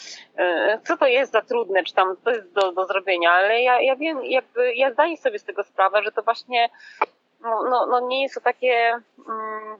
co 0.85 0.97
to 0.97 1.07
jest 1.07 1.33
za 1.33 1.43
trudne, 1.43 1.85
czy 1.85 1.95
tam 1.95 2.17
to 2.25 2.31
jest 2.31 2.53
do, 2.53 2.73
do 2.73 2.87
zrobienia, 2.87 3.33
ale 3.33 3.62
ja, 3.62 3.81
ja 3.81 3.97
wiem, 3.97 4.25
jakby, 4.25 4.75
ja 4.75 4.93
zdaję 4.93 5.17
sobie 5.17 5.38
z 5.38 5.45
tego 5.45 5.62
sprawę, 5.62 6.03
że 6.03 6.12
to 6.12 6.23
właśnie, 6.23 6.69
no, 7.41 7.64
no, 7.71 7.87
no 7.87 8.00
nie 8.00 8.23
jest 8.23 8.35
to 8.35 8.41
takie, 8.41 9.00
mm, 9.29 9.79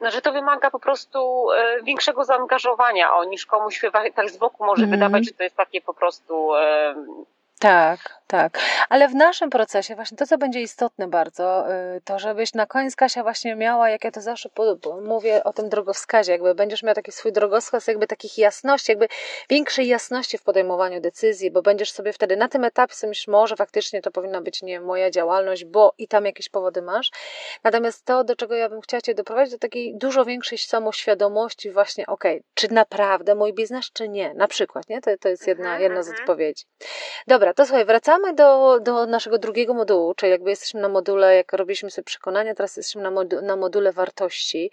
że 0.00 0.22
to 0.22 0.32
wymaga 0.32 0.70
po 0.70 0.78
prostu 0.78 1.50
e, 1.52 1.82
większego 1.82 2.24
zaangażowania 2.24 3.16
o, 3.16 3.24
niż 3.24 3.46
komuś 3.46 3.80
tak 4.14 4.30
z 4.30 4.36
boku 4.36 4.64
może 4.64 4.84
mm. 4.84 4.90
wydawać, 4.90 5.24
że 5.24 5.32
to 5.32 5.42
jest 5.42 5.56
takie 5.56 5.80
po 5.80 5.94
prostu 5.94 6.54
e, 6.54 6.94
tak, 7.58 8.20
tak. 8.26 8.58
Ale 8.88 9.08
w 9.08 9.14
naszym 9.14 9.50
procesie 9.50 9.94
właśnie 9.94 10.16
to, 10.16 10.26
co 10.26 10.38
będzie 10.38 10.60
istotne 10.60 11.08
bardzo, 11.08 11.72
y, 11.96 12.00
to 12.00 12.18
żebyś 12.18 12.54
na 12.54 12.66
koniec 12.66 12.96
Kasia 12.96 13.22
właśnie 13.22 13.56
miała, 13.56 13.90
jak 13.90 14.04
ja 14.04 14.10
to 14.10 14.20
zawsze 14.20 14.48
mówię 15.02 15.44
o 15.44 15.52
tym 15.52 15.68
drogowskazie, 15.68 16.32
jakby 16.32 16.54
będziesz 16.54 16.82
miała 16.82 16.94
taki 16.94 17.12
swój 17.12 17.32
drogowskaz, 17.32 17.86
jakby 17.86 18.06
takich 18.06 18.38
jasności, 18.38 18.92
jakby 18.92 19.08
większej 19.50 19.88
jasności 19.88 20.38
w 20.38 20.42
podejmowaniu 20.42 21.00
decyzji, 21.00 21.50
bo 21.50 21.62
będziesz 21.62 21.92
sobie 21.92 22.12
wtedy 22.12 22.36
na 22.36 22.48
tym 22.48 22.64
etapie 22.64 22.94
sobie 22.94 23.08
myślisz, 23.08 23.28
może 23.28 23.56
faktycznie 23.56 24.02
to 24.02 24.10
powinna 24.10 24.40
być, 24.40 24.62
nie 24.62 24.80
moja 24.80 25.10
działalność, 25.10 25.64
bo 25.64 25.94
i 25.98 26.08
tam 26.08 26.26
jakieś 26.26 26.48
powody 26.48 26.82
masz. 26.82 27.10
Natomiast 27.64 28.04
to, 28.04 28.24
do 28.24 28.36
czego 28.36 28.54
ja 28.54 28.68
bym 28.68 28.80
chciała 28.80 29.00
Cię 29.00 29.14
doprowadzić, 29.14 29.52
do 29.52 29.58
takiej 29.58 29.98
dużo 29.98 30.24
większej 30.24 30.58
samoświadomości 30.58 31.70
właśnie, 31.70 32.06
okej, 32.06 32.36
okay, 32.36 32.44
czy 32.54 32.72
naprawdę 32.72 33.34
mój 33.34 33.52
biznes, 33.52 33.90
czy 33.92 34.08
nie, 34.08 34.34
na 34.34 34.48
przykład, 34.48 34.88
nie? 34.88 35.00
To, 35.00 35.10
to 35.20 35.28
jest 35.28 35.46
jedna, 35.46 35.64
mhm, 35.64 35.82
jedna 35.82 36.02
z 36.02 36.08
mhm. 36.08 36.22
odpowiedzi. 36.22 36.64
Dobra, 37.26 37.45
Dobra, 37.46 37.54
to 37.54 37.66
słuchaj, 37.66 37.84
wracamy 37.84 38.34
do, 38.34 38.80
do 38.80 39.06
naszego 39.06 39.38
drugiego 39.38 39.74
modułu, 39.74 40.14
czyli 40.14 40.32
jakby 40.32 40.50
jesteśmy 40.50 40.80
na 40.80 40.88
module, 40.88 41.36
jak 41.36 41.52
robiliśmy 41.52 41.90
sobie 41.90 42.04
przekonania, 42.04 42.54
teraz 42.54 42.76
jesteśmy 42.76 43.02
na, 43.02 43.10
modu, 43.10 43.42
na 43.42 43.56
module 43.56 43.92
wartości. 43.92 44.70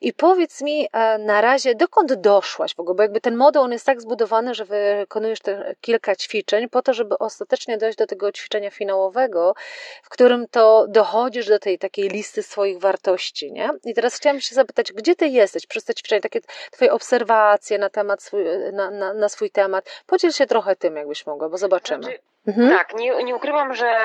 I 0.00 0.12
powiedz 0.12 0.62
mi 0.62 0.88
e, 0.92 1.18
na 1.18 1.40
razie, 1.40 1.74
dokąd 1.74 2.12
doszłaś 2.12 2.74
w 2.74 2.80
ogóle, 2.80 2.94
bo 2.94 3.02
jakby 3.02 3.20
ten 3.20 3.36
moduł, 3.36 3.62
on 3.62 3.72
jest 3.72 3.86
tak 3.86 4.00
zbudowany, 4.00 4.54
że 4.54 4.64
wykonujesz 4.64 5.40
te 5.40 5.74
kilka 5.80 6.16
ćwiczeń 6.16 6.68
po 6.68 6.82
to, 6.82 6.94
żeby 6.94 7.18
ostatecznie 7.18 7.78
dojść 7.78 7.98
do 7.98 8.06
tego 8.06 8.32
ćwiczenia 8.32 8.70
finałowego, 8.70 9.54
w 10.02 10.08
którym 10.08 10.46
to 10.50 10.86
dochodzisz 10.88 11.46
do 11.46 11.58
tej 11.58 11.78
takiej 11.78 12.08
listy 12.08 12.42
swoich 12.42 12.78
wartości, 12.78 13.52
nie? 13.52 13.70
I 13.84 13.94
teraz 13.94 14.16
chciałam 14.16 14.40
się 14.40 14.54
zapytać, 14.54 14.92
gdzie 14.92 15.14
ty 15.14 15.28
jesteś 15.28 15.66
przez 15.66 15.84
te 15.84 15.94
ćwiczenia, 15.94 16.20
takie 16.20 16.40
twoje 16.70 16.92
obserwacje 16.92 17.78
na 17.78 17.90
temat, 17.90 18.22
swój, 18.22 18.44
na, 18.72 18.90
na, 18.90 19.14
na 19.14 19.28
swój 19.28 19.50
temat. 19.50 20.02
Podziel 20.06 20.32
się 20.32 20.46
trochę 20.46 20.76
tym, 20.76 20.96
jakbyś 20.96 21.26
mogła, 21.26 21.48
bo 21.48 21.58
zobaczymy. 21.58 22.07
Mhm. 22.48 22.70
Tak, 22.70 22.94
nie, 22.94 23.24
nie 23.24 23.36
ukrywam, 23.36 23.74
że 23.74 23.96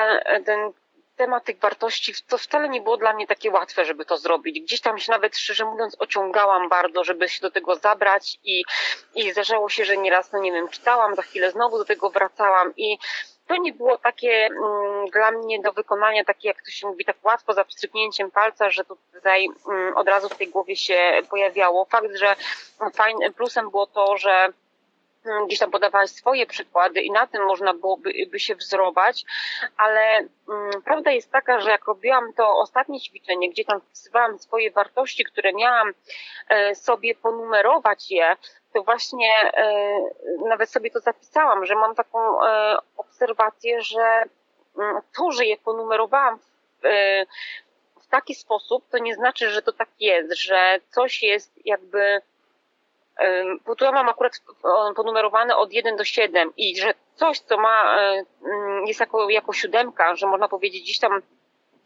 ten 0.44 0.72
temat 1.16 1.44
tych 1.44 1.58
wartości 1.58 2.14
to 2.28 2.38
wcale 2.38 2.68
nie 2.68 2.80
było 2.80 2.96
dla 2.96 3.12
mnie 3.12 3.26
takie 3.26 3.50
łatwe, 3.50 3.84
żeby 3.84 4.04
to 4.04 4.16
zrobić. 4.16 4.60
Gdzieś 4.60 4.80
tam 4.80 4.98
się 4.98 5.12
nawet 5.12 5.36
szczerze 5.36 5.64
mówiąc 5.64 5.96
ociągałam 5.98 6.68
bardzo, 6.68 7.04
żeby 7.04 7.28
się 7.28 7.40
do 7.40 7.50
tego 7.50 7.74
zabrać 7.76 8.38
i, 8.44 8.64
i 9.14 9.32
zdarzało 9.32 9.68
się, 9.68 9.84
że 9.84 9.96
nieraz, 9.96 10.32
no 10.32 10.38
nie 10.38 10.52
wiem, 10.52 10.68
czytałam, 10.68 11.14
za 11.14 11.22
chwilę 11.22 11.50
znowu 11.50 11.78
do 11.78 11.84
tego 11.84 12.10
wracałam 12.10 12.72
i 12.76 12.98
to 13.46 13.56
nie 13.56 13.72
było 13.72 13.98
takie 13.98 14.46
mm, 14.46 15.06
dla 15.12 15.30
mnie 15.30 15.60
do 15.60 15.72
wykonania, 15.72 16.24
takie 16.24 16.48
jak 16.48 16.62
to 16.62 16.70
się 16.70 16.86
mówi, 16.86 17.04
tak 17.04 17.16
łatwo 17.22 17.52
za 17.52 17.64
wstrzyknięciem 17.64 18.30
palca, 18.30 18.70
że 18.70 18.84
tutaj 19.12 19.48
mm, 19.68 19.96
od 19.96 20.08
razu 20.08 20.28
w 20.28 20.36
tej 20.36 20.48
głowie 20.48 20.76
się 20.76 21.20
pojawiało. 21.30 21.84
Fakt, 21.84 22.16
że 22.16 22.36
fajnym 22.94 23.34
plusem 23.34 23.70
było 23.70 23.86
to, 23.86 24.16
że 24.16 24.48
gdzieś 25.46 25.58
tam 25.58 25.70
podawałaś 25.70 26.10
swoje 26.10 26.46
przykłady 26.46 27.00
i 27.00 27.10
na 27.10 27.26
tym 27.26 27.44
można 27.44 27.74
byłoby 27.74 28.12
by 28.30 28.40
się 28.40 28.54
wzorować, 28.54 29.24
ale 29.76 30.16
mm, 30.48 30.82
prawda 30.84 31.10
jest 31.10 31.32
taka, 31.32 31.60
że 31.60 31.70
jak 31.70 31.84
robiłam 31.84 32.32
to 32.32 32.58
ostatnie 32.58 33.00
ćwiczenie, 33.00 33.50
gdzie 33.50 33.64
tam 33.64 33.80
wpisywałam 33.80 34.38
swoje 34.38 34.70
wartości, 34.70 35.24
które 35.24 35.52
miałam 35.52 35.92
e, 36.48 36.74
sobie 36.74 37.14
ponumerować 37.14 38.10
je, 38.10 38.36
to 38.72 38.82
właśnie 38.82 39.52
e, 39.54 39.98
nawet 40.48 40.70
sobie 40.70 40.90
to 40.90 41.00
zapisałam, 41.00 41.66
że 41.66 41.74
mam 41.74 41.94
taką 41.94 42.44
e, 42.44 42.76
obserwację, 42.96 43.82
że 43.82 44.22
mm, 44.78 45.00
to, 45.16 45.30
że 45.32 45.44
je 45.44 45.56
ponumerowałam 45.56 46.38
w 48.00 48.06
taki 48.10 48.34
sposób, 48.34 48.84
to 48.90 48.98
nie 48.98 49.14
znaczy, 49.14 49.50
że 49.50 49.62
to 49.62 49.72
tak 49.72 49.88
jest, 50.00 50.34
że 50.36 50.78
coś 50.90 51.22
jest 51.22 51.66
jakby 51.66 52.22
bo 53.66 53.76
tu 53.76 53.84
ja 53.84 53.92
mam 53.92 54.08
akurat 54.08 54.32
ponumerowane 54.96 55.56
od 55.56 55.72
1 55.72 55.96
do 55.96 56.04
7 56.04 56.52
i 56.56 56.76
że 56.76 56.94
coś, 57.14 57.40
co 57.40 57.58
ma, 57.58 57.98
e, 58.00 58.24
mm, 58.44 58.86
jest 58.86 59.00
jako, 59.00 59.30
jako 59.30 59.52
siódemka, 59.52 60.16
że 60.16 60.26
można 60.26 60.48
powiedzieć 60.48 60.82
gdzieś 60.82 60.98
tam 60.98 61.22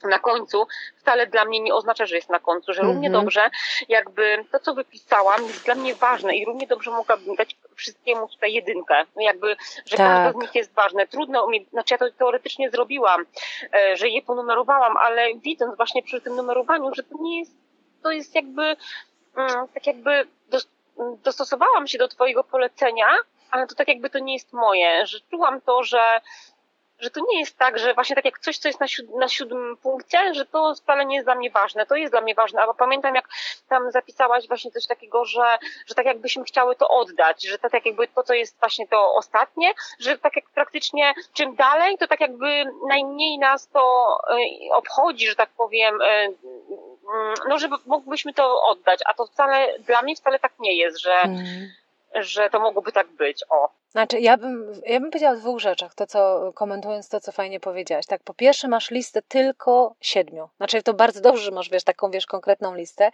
na 0.04 0.18
końcu, 0.18 0.66
wcale 0.96 1.26
dla 1.26 1.44
mnie 1.44 1.60
nie 1.60 1.74
oznacza, 1.74 2.06
że 2.06 2.16
jest 2.16 2.30
na 2.30 2.38
końcu, 2.38 2.72
że 2.72 2.82
równie 2.82 3.06
mhm. 3.06 3.24
dobrze 3.24 3.50
jakby 3.88 4.44
to, 4.52 4.58
co 4.58 4.74
wypisałam 4.74 5.42
jest 5.42 5.64
dla 5.64 5.74
mnie 5.74 5.94
ważne 5.94 6.36
i 6.36 6.44
równie 6.44 6.66
dobrze 6.66 6.90
mogłabym 6.90 7.36
dać 7.36 7.56
wszystkiemu 7.74 8.28
tutaj 8.28 8.52
jedynkę. 8.52 9.04
No 9.16 9.22
jakby, 9.22 9.56
że 9.86 9.96
tak. 9.96 10.06
każde 10.06 10.38
z 10.38 10.42
nich 10.42 10.54
jest 10.54 10.74
ważne. 10.74 11.06
Trudno 11.06 11.46
mi, 11.46 11.66
znaczy 11.72 11.94
ja 11.94 11.98
to 11.98 12.10
teoretycznie 12.10 12.70
zrobiłam, 12.70 13.26
e, 13.74 13.96
że 13.96 14.08
je 14.08 14.22
ponumerowałam, 14.22 14.96
ale 14.96 15.34
widząc 15.34 15.76
właśnie 15.76 16.02
przy 16.02 16.20
tym 16.20 16.36
numerowaniu, 16.36 16.94
że 16.94 17.02
to 17.02 17.14
nie 17.20 17.38
jest, 17.38 17.52
to 18.02 18.10
jest 18.10 18.34
jakby 18.34 18.76
mm, 19.36 19.68
tak 19.74 19.86
jakby 19.86 20.26
dostosowałam 21.24 21.86
się 21.86 21.98
do 21.98 22.08
Twojego 22.08 22.44
polecenia, 22.44 23.06
ale 23.50 23.66
to 23.66 23.74
tak 23.74 23.88
jakby 23.88 24.10
to 24.10 24.18
nie 24.18 24.32
jest 24.32 24.52
moje, 24.52 25.06
że 25.06 25.18
czułam 25.30 25.60
to, 25.60 25.82
że 25.82 26.20
że 26.98 27.10
to 27.10 27.20
nie 27.30 27.40
jest 27.40 27.58
tak, 27.58 27.78
że 27.78 27.94
właśnie 27.94 28.16
tak 28.16 28.24
jak 28.24 28.38
coś, 28.38 28.58
co 28.58 28.68
jest 28.68 28.80
na, 28.80 28.88
siód 28.88 29.06
na 29.14 29.28
siódmym 29.28 29.76
punkcie, 29.76 30.34
że 30.34 30.46
to 30.46 30.74
wcale 30.74 31.06
nie 31.06 31.14
jest 31.14 31.26
dla 31.26 31.34
mnie 31.34 31.50
ważne. 31.50 31.86
To 31.86 31.96
jest 31.96 32.12
dla 32.12 32.20
mnie 32.20 32.34
ważne, 32.34 32.62
ale 32.62 32.74
pamiętam 32.74 33.14
jak 33.14 33.28
tam 33.68 33.90
zapisałaś 33.90 34.48
właśnie 34.48 34.70
coś 34.70 34.86
takiego, 34.86 35.24
że, 35.24 35.58
że 35.86 35.94
tak 35.94 36.06
jakbyśmy 36.06 36.44
chciały 36.44 36.76
to 36.76 36.88
oddać, 36.88 37.46
że 37.46 37.58
tak 37.58 37.86
jakby 37.86 38.08
to, 38.08 38.22
co 38.22 38.34
jest 38.34 38.58
właśnie 38.58 38.88
to 38.88 39.14
ostatnie, 39.14 39.72
że 39.98 40.18
tak 40.18 40.36
jak 40.36 40.44
praktycznie 40.54 41.14
czym 41.32 41.56
dalej, 41.56 41.98
to 41.98 42.06
tak 42.06 42.20
jakby 42.20 42.64
najmniej 42.88 43.38
nas 43.38 43.68
to 43.68 44.16
e, 44.30 44.36
obchodzi, 44.74 45.28
że 45.28 45.36
tak 45.36 45.50
powiem, 45.56 46.02
e, 46.02 46.28
no 47.48 47.58
żeby 47.58 47.76
mógłbyśmy 47.86 48.34
to 48.34 48.62
oddać, 48.62 49.00
a 49.06 49.14
to 49.14 49.26
wcale, 49.26 49.78
dla 49.78 50.02
mnie 50.02 50.16
wcale 50.16 50.38
tak 50.38 50.52
nie 50.58 50.76
jest, 50.76 51.00
że, 51.02 51.14
mm. 51.14 51.70
że 52.14 52.50
to 52.50 52.60
mogłoby 52.60 52.92
tak 52.92 53.06
być, 53.08 53.44
o. 53.50 53.70
Znaczy, 53.90 54.20
ja 54.20 54.36
bym, 54.36 54.72
ja 54.86 55.00
bym 55.00 55.10
powiedziała 55.10 55.34
o 55.34 55.36
dwóch 55.36 55.60
rzeczach, 55.60 55.94
to 55.94 56.06
co, 56.06 56.52
komentując 56.54 57.08
to, 57.08 57.20
co 57.20 57.32
fajnie 57.32 57.60
powiedziałaś. 57.60 58.06
Tak, 58.06 58.22
po 58.22 58.34
pierwsze 58.34 58.68
masz 58.68 58.90
listę 58.90 59.22
tylko 59.22 59.94
siedmiu. 60.00 60.48
Znaczy, 60.56 60.82
to 60.82 60.94
bardzo 60.94 61.20
dobrze, 61.20 61.42
że 61.42 61.50
masz, 61.50 61.70
wiesz, 61.70 61.84
taką, 61.84 62.10
wiesz, 62.10 62.26
konkretną 62.26 62.74
listę 62.74 63.10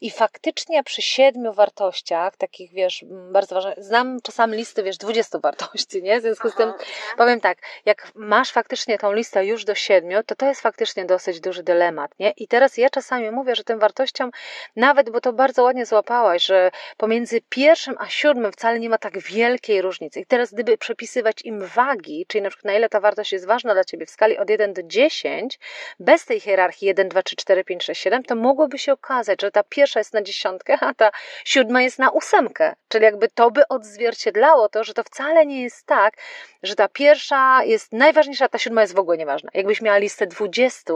i 0.00 0.10
faktycznie 0.10 0.84
przy 0.84 1.02
siedmiu 1.02 1.52
wartościach, 1.52 2.36
takich, 2.36 2.72
wiesz, 2.72 3.04
bardzo 3.08 3.54
ważnych, 3.54 3.84
znam 3.84 4.20
czasami 4.22 4.56
listy, 4.56 4.82
wiesz, 4.82 4.98
dwudziestu 4.98 5.40
wartości, 5.48 6.02
nie? 6.02 6.18
W 6.18 6.22
związku 6.22 6.50
z 6.50 6.54
tym, 6.54 6.72
powiem 7.16 7.40
tak, 7.40 7.58
jak 7.84 8.12
masz 8.14 8.50
faktycznie 8.50 8.98
tą 8.98 9.12
listę 9.12 9.46
już 9.46 9.64
do 9.64 9.74
siedmiu, 9.74 10.22
to 10.22 10.34
to 10.34 10.46
jest 10.46 10.60
faktycznie 10.60 11.04
dosyć 11.04 11.40
duży 11.40 11.62
dylemat, 11.62 12.10
nie? 12.18 12.30
I 12.30 12.48
teraz 12.48 12.76
ja 12.76 12.90
czasami 12.90 13.30
mówię, 13.30 13.54
że 13.54 13.64
tym 13.64 13.78
wartościom, 13.78 14.30
nawet, 14.76 15.10
bo 15.10 15.20
to 15.20 15.32
bardzo 15.32 15.62
ładnie 15.62 15.86
złapałaś, 15.86 16.44
że 16.44 16.70
pomiędzy 16.96 17.40
pierwszym 17.48 17.94
a 17.98 18.08
siódmym 18.08 18.52
wcale 18.52 18.80
nie 18.80 18.88
ma 18.88 18.98
tak 18.98 19.18
wielkiej 19.18 19.82
różnicy 19.82 20.17
i 20.18 20.26
teraz, 20.26 20.54
gdyby 20.54 20.78
przepisywać 20.78 21.42
im 21.44 21.66
wagi, 21.66 22.26
czyli 22.28 22.42
na 22.42 22.50
przykład 22.50 22.64
na 22.64 22.78
ile 22.78 22.88
ta 22.88 23.00
wartość 23.00 23.32
jest 23.32 23.46
ważna 23.46 23.74
dla 23.74 23.84
Ciebie 23.84 24.06
w 24.06 24.10
skali 24.10 24.38
od 24.38 24.50
1 24.50 24.72
do 24.72 24.82
10, 24.82 25.58
bez 26.00 26.24
tej 26.24 26.40
hierarchii 26.40 26.88
1, 26.88 27.08
2, 27.08 27.22
3, 27.22 27.36
4, 27.36 27.64
5, 27.64 27.84
6, 27.84 28.02
7, 28.02 28.22
to 28.22 28.34
mogłoby 28.34 28.78
się 28.78 28.92
okazać, 28.92 29.42
że 29.42 29.50
ta 29.50 29.62
pierwsza 29.62 30.00
jest 30.00 30.14
na 30.14 30.22
dziesiątkę, 30.22 30.78
a 30.80 30.94
ta 30.94 31.10
siódma 31.44 31.82
jest 31.82 31.98
na 31.98 32.10
ósemkę. 32.10 32.74
Czyli 32.88 33.04
jakby 33.04 33.28
to 33.28 33.50
by 33.50 33.68
odzwierciedlało 33.68 34.68
to, 34.68 34.84
że 34.84 34.94
to 34.94 35.02
wcale 35.02 35.46
nie 35.46 35.62
jest 35.62 35.86
tak, 35.86 36.14
że 36.62 36.74
ta 36.74 36.88
pierwsza 36.88 37.64
jest 37.64 37.92
najważniejsza, 37.92 38.44
a 38.44 38.48
ta 38.48 38.58
siódma 38.58 38.80
jest 38.80 38.94
w 38.94 38.98
ogóle 38.98 39.18
nieważna. 39.18 39.50
Jakbyś 39.54 39.82
miała 39.82 39.98
listę 39.98 40.26
20, 40.26 40.94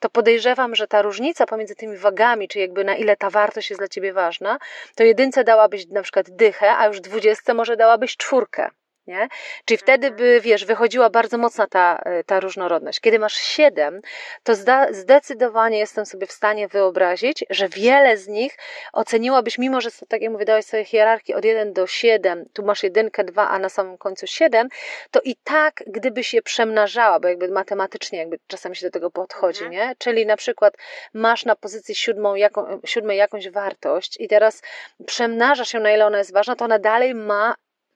to 0.00 0.10
podejrzewam, 0.10 0.74
że 0.74 0.86
ta 0.86 1.02
różnica 1.02 1.46
pomiędzy 1.46 1.74
tymi 1.74 1.96
wagami, 1.96 2.48
czy 2.48 2.58
jakby 2.58 2.84
na 2.84 2.96
ile 2.96 3.16
ta 3.16 3.30
wartość 3.30 3.70
jest 3.70 3.80
dla 3.80 3.88
Ciebie 3.88 4.12
ważna, 4.12 4.58
to 4.94 5.04
jedynce 5.04 5.44
dałabyś 5.44 5.86
na 5.86 6.02
przykład 6.02 6.30
dychę, 6.30 6.76
a 6.76 6.86
już 6.86 7.00
dwudziestce 7.00 7.54
może 7.54 7.76
dałabyś 7.76 8.16
czwórkę. 8.16 8.70
Nie? 9.06 9.28
Czyli 9.64 9.78
wtedy 9.78 10.06
mhm. 10.06 10.16
by, 10.16 10.40
wiesz, 10.40 10.64
wychodziła 10.64 11.10
bardzo 11.10 11.38
mocna 11.38 11.66
ta, 11.66 12.02
e, 12.04 12.24
ta 12.24 12.40
różnorodność. 12.40 13.00
Kiedy 13.00 13.18
masz 13.18 13.34
siedem, 13.34 14.00
to 14.42 14.54
zda, 14.54 14.92
zdecydowanie 14.92 15.78
jestem 15.78 16.06
sobie 16.06 16.26
w 16.26 16.32
stanie 16.32 16.68
wyobrazić, 16.68 17.44
że 17.50 17.68
wiele 17.68 18.16
z 18.16 18.28
nich 18.28 18.56
oceniłabyś, 18.92 19.58
mimo 19.58 19.80
że 19.80 19.90
tak 20.08 20.22
jak 20.22 20.32
mówię, 20.32 20.44
dałeś 20.44 20.64
sobie 20.64 20.84
hierarchię 20.84 21.36
od 21.36 21.44
1 21.44 21.72
do 21.72 21.86
7, 21.86 22.44
tu 22.52 22.64
masz 22.64 22.82
jedynkę, 22.82 23.24
dwa, 23.24 23.48
a 23.48 23.58
na 23.58 23.68
samym 23.68 23.98
końcu 23.98 24.26
7, 24.26 24.68
to 25.10 25.20
i 25.24 25.36
tak, 25.36 25.82
gdybyś 25.86 26.34
je 26.34 26.42
przemnażała, 26.42 27.20
bo 27.20 27.28
jakby 27.28 27.48
matematycznie 27.48 28.18
jakby 28.18 28.38
czasami 28.46 28.76
się 28.76 28.86
do 28.86 28.90
tego 28.90 29.10
podchodzi, 29.10 29.64
mhm. 29.64 29.72
nie? 29.72 29.94
Czyli 29.98 30.26
na 30.26 30.36
przykład 30.36 30.74
masz 31.14 31.44
na 31.44 31.56
pozycji 31.56 31.94
siódmą, 31.94 32.34
jaką, 32.34 32.80
siódmej 32.84 33.18
jakąś 33.18 33.50
wartość 33.50 34.16
i 34.20 34.28
teraz 34.28 34.62
przemnażasz 35.06 35.74
ją, 35.74 35.80
na 35.80 35.94
ile 35.94 36.06
ona 36.06 36.18
jest 36.18 36.32
ważna, 36.32 36.56
to 36.56 36.64
ona 36.64 36.78
dalej 36.78 37.14
ma 37.14 37.54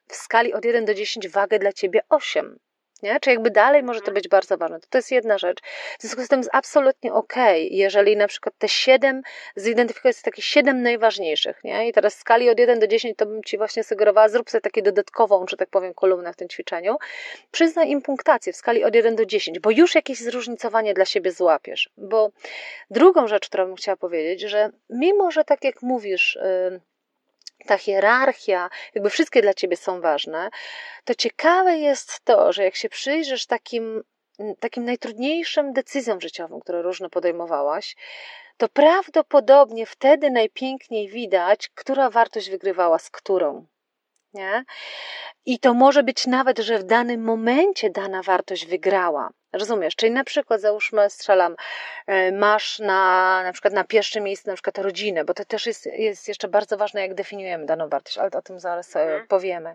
w 0.08 0.16
skali 0.16 0.54
od 0.54 0.64
1 0.64 0.84
do 0.84 0.94
10 0.94 1.28
wagę 1.28 1.58
dla 1.58 1.72
ciebie 1.72 2.00
8. 2.08 2.58
Nie? 3.02 3.20
Czy 3.20 3.30
jakby 3.30 3.50
dalej 3.50 3.82
może 3.82 4.00
to 4.00 4.04
mhm. 4.04 4.14
być 4.14 4.28
bardzo 4.28 4.58
ważne. 4.58 4.80
To, 4.80 4.86
to 4.90 4.98
jest 4.98 5.10
jedna 5.10 5.38
rzecz. 5.38 5.60
W 5.98 6.02
związku 6.02 6.22
z 6.22 6.28
tym 6.28 6.38
jest 6.38 6.50
absolutnie 6.52 7.12
ok, 7.12 7.34
jeżeli 7.70 8.16
na 8.16 8.28
przykład 8.28 8.54
te 8.58 8.68
7 8.68 9.22
zidentyfikujesz 9.56 10.22
takie 10.22 10.42
7 10.42 10.82
najważniejszych, 10.82 11.64
nie? 11.64 11.88
I 11.88 11.92
teraz 11.92 12.16
w 12.16 12.18
skali 12.18 12.50
od 12.50 12.58
1 12.58 12.80
do 12.80 12.86
10 12.86 13.16
to 13.16 13.26
bym 13.26 13.44
Ci 13.44 13.58
właśnie 13.58 13.84
sugerowała, 13.84 14.28
zrób 14.28 14.50
sobie 14.50 14.62
takie 14.62 14.82
dodatkową, 14.82 15.46
że 15.48 15.56
tak 15.56 15.68
powiem, 15.70 15.94
kolumnę 15.94 16.32
w 16.32 16.36
tym 16.36 16.48
ćwiczeniu. 16.48 16.96
Przyznaj 17.50 17.90
im 17.90 18.02
punktację 18.02 18.52
w 18.52 18.56
skali 18.56 18.84
od 18.84 18.94
1 18.94 19.16
do 19.16 19.26
10, 19.26 19.58
bo 19.58 19.70
już 19.70 19.94
jakieś 19.94 20.18
zróżnicowanie 20.18 20.94
dla 20.94 21.04
siebie 21.04 21.32
złapiesz. 21.32 21.90
Bo 21.96 22.30
drugą 22.90 23.28
rzecz, 23.28 23.48
którą 23.48 23.66
bym 23.66 23.76
chciała 23.76 23.96
powiedzieć, 23.96 24.40
że 24.40 24.70
mimo, 24.90 25.30
że 25.30 25.44
tak 25.44 25.64
jak 25.64 25.82
mówisz, 25.82 26.38
yy, 26.70 26.80
ta 27.68 27.78
hierarchia, 27.78 28.70
jakby 28.94 29.10
wszystkie 29.10 29.42
dla 29.42 29.54
ciebie 29.54 29.76
są 29.76 30.00
ważne, 30.00 30.50
to 31.04 31.14
ciekawe 31.14 31.78
jest 31.78 32.20
to, 32.24 32.52
że 32.52 32.64
jak 32.64 32.76
się 32.76 32.88
przyjrzysz 32.88 33.46
takim, 33.46 34.02
takim 34.60 34.84
najtrudniejszym 34.84 35.72
decyzjom 35.72 36.20
życiowym, 36.20 36.60
które 36.60 36.82
różne 36.82 37.10
podejmowałaś, 37.10 37.96
to 38.56 38.68
prawdopodobnie 38.68 39.86
wtedy 39.86 40.30
najpiękniej 40.30 41.08
widać, 41.08 41.68
która 41.74 42.10
wartość 42.10 42.50
wygrywała 42.50 42.98
z 42.98 43.10
którą. 43.10 43.66
Nie? 44.34 44.64
I 45.46 45.58
to 45.58 45.74
może 45.74 46.02
być 46.02 46.26
nawet, 46.26 46.58
że 46.58 46.78
w 46.78 46.84
danym 46.84 47.24
momencie 47.24 47.90
dana 47.90 48.22
wartość 48.22 48.66
wygrała. 48.66 49.30
Rozumiesz? 49.52 49.96
Czyli 49.96 50.12
na 50.12 50.24
przykład 50.24 50.60
załóżmy, 50.60 51.10
strzelam, 51.10 51.56
e, 52.06 52.32
masz 52.32 52.78
na, 52.78 53.42
na 53.42 53.52
przykład 53.52 53.74
na 53.74 53.84
pierwszym 53.84 54.24
miejscu 54.24 54.48
na 54.50 54.54
przykład 54.54 54.78
rodzinę, 54.78 55.24
bo 55.24 55.34
to 55.34 55.44
też 55.44 55.66
jest, 55.66 55.86
jest 55.86 56.28
jeszcze 56.28 56.48
bardzo 56.48 56.76
ważne, 56.76 57.00
jak 57.00 57.14
definiujemy 57.14 57.66
daną 57.66 57.88
wartość, 57.88 58.18
ale 58.18 58.30
o 58.30 58.42
tym 58.42 58.60
zaraz 58.60 58.96
mhm. 58.96 59.26
powiemy. 59.26 59.74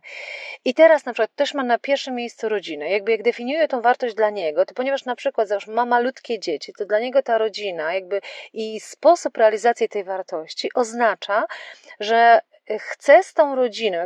I 0.65 0.73
teraz 0.73 1.05
na 1.05 1.13
przykład 1.13 1.35
też 1.35 1.53
ma 1.53 1.63
na 1.63 1.79
pierwszym 1.79 2.15
miejscu 2.15 2.49
rodzinę. 2.49 2.89
Jakby 2.89 3.11
jak 3.11 3.23
definiuję 3.23 3.67
tą 3.67 3.81
wartość 3.81 4.15
dla 4.15 4.29
niego, 4.29 4.65
to 4.65 4.73
ponieważ 4.73 5.05
na 5.05 5.15
przykład 5.15 5.47
załóżmy 5.47 5.73
ma 5.73 5.85
malutkie 5.85 6.39
dzieci, 6.39 6.73
to 6.77 6.85
dla 6.85 6.99
niego 6.99 7.23
ta 7.23 7.37
rodzina 7.37 7.93
jakby 7.93 8.21
i 8.53 8.79
sposób 8.79 9.37
realizacji 9.37 9.89
tej 9.89 10.03
wartości 10.03 10.69
oznacza, 10.75 11.45
że 11.99 12.41
chcę 12.79 13.23
z 13.23 13.33
tą 13.33 13.55
rodziną, 13.55 13.97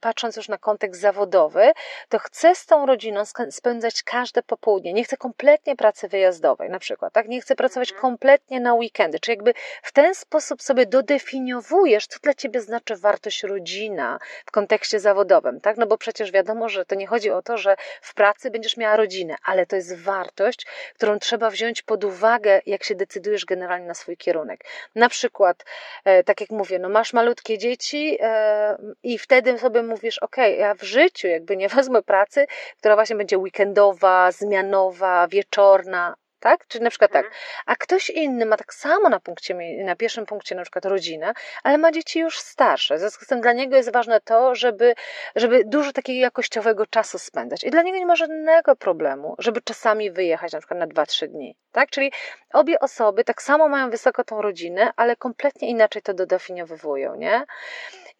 patrząc 0.00 0.36
już 0.36 0.48
na 0.48 0.58
kontekst 0.58 1.00
zawodowy, 1.00 1.72
to 2.08 2.18
chcę 2.18 2.54
z 2.54 2.66
tą 2.66 2.86
rodziną 2.86 3.22
spędzać 3.50 4.02
każde 4.02 4.42
popołudnie. 4.42 4.92
Nie 4.92 5.04
chcę 5.04 5.16
kompletnie 5.16 5.76
pracy 5.76 6.08
wyjazdowej, 6.08 6.70
na 6.70 6.78
przykład, 6.78 7.12
tak? 7.12 7.28
Nie 7.28 7.40
chcę 7.40 7.56
pracować 7.56 7.88
mhm. 7.90 8.00
kompletnie 8.00 8.60
na 8.60 8.74
weekendy. 8.74 9.20
Czy 9.20 9.30
jakby 9.30 9.54
w 9.82 9.92
ten 9.92 10.14
sposób 10.14 10.62
sobie 10.62 10.86
dodefiniowujesz, 10.86 12.06
co 12.06 12.18
dla 12.22 12.34
ciebie 12.34 12.60
znaczy 12.60 12.96
wartość 12.96 13.42
rodzina 13.42 14.18
w 14.46 14.50
kontekście 14.50 15.00
zawodowym, 15.00 15.60
tak? 15.60 15.76
No 15.76 15.86
bo 15.86 15.98
przecież 15.98 16.32
wiadomo, 16.32 16.68
że 16.68 16.84
to 16.84 16.94
nie 16.94 17.06
chodzi 17.06 17.30
o 17.30 17.42
to, 17.42 17.58
że 17.58 17.76
w 18.02 18.14
pracy 18.14 18.50
będziesz 18.50 18.76
miała 18.76 18.96
rodzinę, 18.96 19.36
ale 19.44 19.66
to 19.66 19.76
jest 19.76 19.96
wartość, 19.96 20.66
którą 20.94 21.18
trzeba 21.18 21.50
wziąć 21.50 21.82
pod 21.82 22.04
uwagę, 22.04 22.60
jak 22.66 22.84
się 22.84 22.94
decydujesz 22.94 23.44
generalnie 23.44 23.86
na 23.86 23.94
swój 23.94 24.16
kierunek. 24.16 24.64
Na 24.94 25.08
przykład, 25.08 25.64
e, 26.04 26.24
tak 26.24 26.40
jak 26.40 26.50
mówię, 26.50 26.78
no 26.78 26.88
masz 26.88 27.12
malutkie 27.12 27.58
dzieci, 27.58 27.89
dzieci 27.90 28.18
i 29.02 29.18
wtedy 29.18 29.58
sobie 29.58 29.82
mówisz, 29.82 30.18
ok, 30.18 30.36
ja 30.58 30.74
w 30.74 30.82
życiu 30.82 31.28
jakby 31.28 31.56
nie 31.56 31.68
wezmę 31.76 32.02
pracy, 32.02 32.46
która 32.78 32.94
właśnie 32.94 33.16
będzie 33.16 33.38
weekendowa, 33.38 34.32
zmianowa, 34.32 35.28
wieczorna, 35.28 36.14
tak? 36.40 36.66
Czyli 36.66 36.84
na 36.84 36.90
przykład 36.90 37.12
tak, 37.12 37.24
mhm. 37.24 37.42
a 37.66 37.76
ktoś 37.76 38.10
inny 38.10 38.46
ma 38.46 38.56
tak 38.56 38.74
samo 38.74 39.08
na 39.08 39.20
punkcie, 39.20 39.54
na 39.84 39.96
pierwszym 39.96 40.26
punkcie 40.26 40.54
na 40.54 40.62
przykład 40.62 40.84
rodzinę, 40.84 41.32
ale 41.62 41.78
ma 41.78 41.92
dzieci 41.92 42.20
już 42.20 42.38
starsze. 42.38 42.96
W 42.96 42.98
związku 42.98 43.24
z 43.24 43.28
tym 43.28 43.40
dla 43.40 43.52
niego 43.52 43.76
jest 43.76 43.92
ważne 43.92 44.20
to, 44.20 44.54
żeby, 44.54 44.94
żeby 45.36 45.62
dużo 45.64 45.92
takiego 45.92 46.20
jakościowego 46.20 46.86
czasu 46.86 47.18
spędzać. 47.18 47.64
I 47.64 47.70
dla 47.70 47.82
niego 47.82 47.98
nie 47.98 48.06
ma 48.06 48.16
żadnego 48.16 48.76
problemu, 48.76 49.34
żeby 49.38 49.60
czasami 49.60 50.10
wyjechać 50.10 50.52
na 50.52 50.58
przykład 50.58 50.80
na 50.80 50.86
2-3 50.86 51.26
dni, 51.28 51.56
tak? 51.72 51.90
Czyli 51.90 52.12
obie 52.52 52.80
osoby 52.80 53.24
tak 53.24 53.42
samo 53.42 53.68
mają 53.68 53.90
wysoko 53.90 54.24
tą 54.24 54.42
rodzinę, 54.42 54.92
ale 54.96 55.16
kompletnie 55.16 55.68
inaczej 55.68 56.02
to 56.02 56.14
dodefiniowują, 56.14 57.14
nie? 57.14 57.44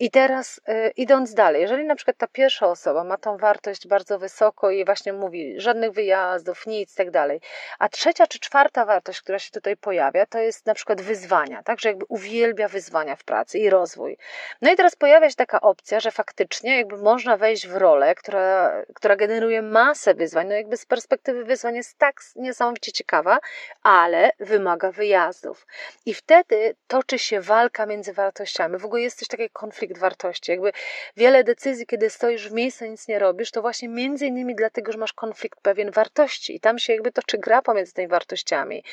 I 0.00 0.10
teraz 0.10 0.60
y, 0.68 0.92
idąc 0.96 1.34
dalej, 1.34 1.62
jeżeli 1.62 1.84
na 1.84 1.94
przykład 1.94 2.16
ta 2.16 2.26
pierwsza 2.26 2.66
osoba 2.66 3.04
ma 3.04 3.16
tą 3.16 3.36
wartość 3.36 3.88
bardzo 3.88 4.18
wysoko 4.18 4.70
i 4.70 4.84
właśnie 4.84 5.12
mówi 5.12 5.54
żadnych 5.60 5.92
wyjazdów, 5.92 6.66
nic, 6.66 6.94
tak 6.94 7.10
dalej, 7.10 7.40
a 7.78 7.88
trzecia 7.88 8.26
czy 8.26 8.38
czwarta 8.38 8.84
wartość, 8.84 9.20
która 9.20 9.38
się 9.38 9.50
tutaj 9.50 9.76
pojawia, 9.76 10.26
to 10.26 10.38
jest 10.38 10.66
na 10.66 10.74
przykład 10.74 11.00
wyzwania, 11.00 11.62
tak, 11.62 11.80
że 11.80 11.88
jakby 11.88 12.04
uwielbia 12.08 12.68
wyzwania 12.68 13.16
w 13.16 13.24
pracy 13.24 13.58
i 13.58 13.70
rozwój. 13.70 14.16
No 14.62 14.72
i 14.72 14.76
teraz 14.76 14.96
pojawia 14.96 15.30
się 15.30 15.36
taka 15.36 15.60
opcja, 15.60 16.00
że 16.00 16.10
faktycznie 16.10 16.76
jakby 16.76 16.96
można 16.96 17.36
wejść 17.36 17.68
w 17.68 17.76
rolę, 17.76 18.14
która, 18.14 18.72
która 18.94 19.16
generuje 19.16 19.62
masę 19.62 20.14
wyzwań, 20.14 20.46
no 20.48 20.54
jakby 20.54 20.76
z 20.76 20.86
perspektywy 20.86 21.44
wyzwań 21.44 21.76
jest 21.76 21.98
tak 21.98 22.20
niesamowicie 22.36 22.92
ciekawa, 22.92 23.38
ale 23.82 24.30
wymaga 24.38 24.92
wyjazdów. 24.92 25.66
I 26.06 26.14
wtedy 26.14 26.74
toczy 26.86 27.18
się 27.18 27.40
walka 27.40 27.86
między 27.86 28.12
wartościami. 28.12 28.78
W 28.78 28.84
ogóle 28.84 29.02
jest 29.02 29.18
coś 29.18 29.28
takiego 29.28 29.52
konflikt 29.52 29.89
wartości. 29.98 30.50
Jakby 30.50 30.72
wiele 31.16 31.44
decyzji, 31.44 31.86
kiedy 31.86 32.10
stoisz 32.10 32.48
w 32.48 32.52
miejscu, 32.52 32.86
nic 32.86 33.08
nie 33.08 33.18
robisz, 33.18 33.50
to 33.50 33.60
właśnie 33.62 33.88
między 33.88 34.26
innymi 34.26 34.54
dlatego, 34.54 34.92
że 34.92 34.98
masz 34.98 35.12
konflikt 35.12 35.60
pewien 35.60 35.90
wartości 35.90 36.56
i 36.56 36.60
tam 36.60 36.78
się 36.78 36.92
jakby 36.92 37.12
toczy 37.12 37.38
gra 37.38 37.62
pomiędzy 37.62 37.92
tymi 37.92 38.08
wartościami. 38.08 38.84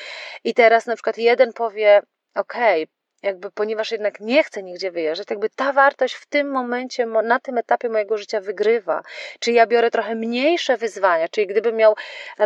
I 0.44 0.54
teraz 0.54 0.86
na 0.86 0.94
przykład 0.94 1.18
jeden 1.18 1.52
powie, 1.52 2.02
okej, 2.34 2.82
okay, 2.82 2.97
jakby 3.22 3.50
ponieważ 3.50 3.92
jednak 3.92 4.20
nie 4.20 4.44
chcę 4.44 4.62
nigdzie 4.62 4.90
wyjeżdżać, 4.90 5.30
jakby 5.30 5.50
ta 5.50 5.72
wartość 5.72 6.14
w 6.14 6.26
tym 6.26 6.50
momencie, 6.50 7.06
na 7.06 7.40
tym 7.40 7.58
etapie 7.58 7.88
mojego 7.88 8.18
życia 8.18 8.40
wygrywa. 8.40 9.02
Czy 9.40 9.52
ja 9.52 9.66
biorę 9.66 9.90
trochę 9.90 10.14
mniejsze 10.14 10.76
wyzwania, 10.76 11.28
czyli 11.28 11.46
gdybym 11.46 11.76
miał, 11.76 11.94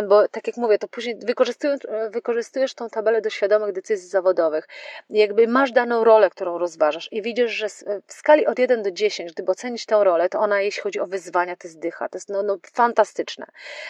bo 0.07 0.27
tak 0.27 0.47
jak 0.47 0.57
mówię, 0.57 0.77
to 0.77 0.87
później 0.87 1.15
wykorzystujesz, 1.15 1.79
wykorzystujesz 2.09 2.73
tą 2.73 2.89
tabelę 2.89 3.21
do 3.21 3.29
świadomych 3.29 3.71
decyzji 3.71 4.09
zawodowych. 4.09 4.67
Jakby 5.09 5.47
masz 5.47 5.71
daną 5.71 6.03
rolę, 6.03 6.29
którą 6.29 6.57
rozważasz 6.57 7.09
i 7.11 7.21
widzisz, 7.21 7.51
że 7.51 7.69
w 8.07 8.13
skali 8.13 8.45
od 8.45 8.59
1 8.59 8.83
do 8.83 8.91
10, 8.91 9.33
gdyby 9.33 9.51
ocenić 9.51 9.85
tę 9.85 10.03
rolę, 10.03 10.29
to 10.29 10.39
ona, 10.39 10.61
jeśli 10.61 10.81
chodzi 10.81 10.99
o 10.99 11.07
wyzwania, 11.07 11.55
to 11.55 11.67
jest 11.67 11.79
dycha, 11.79 12.09
to 12.09 12.17
jest 12.17 12.29
no, 12.29 12.43
no 12.43 12.57
fantastyczne. 12.73 13.45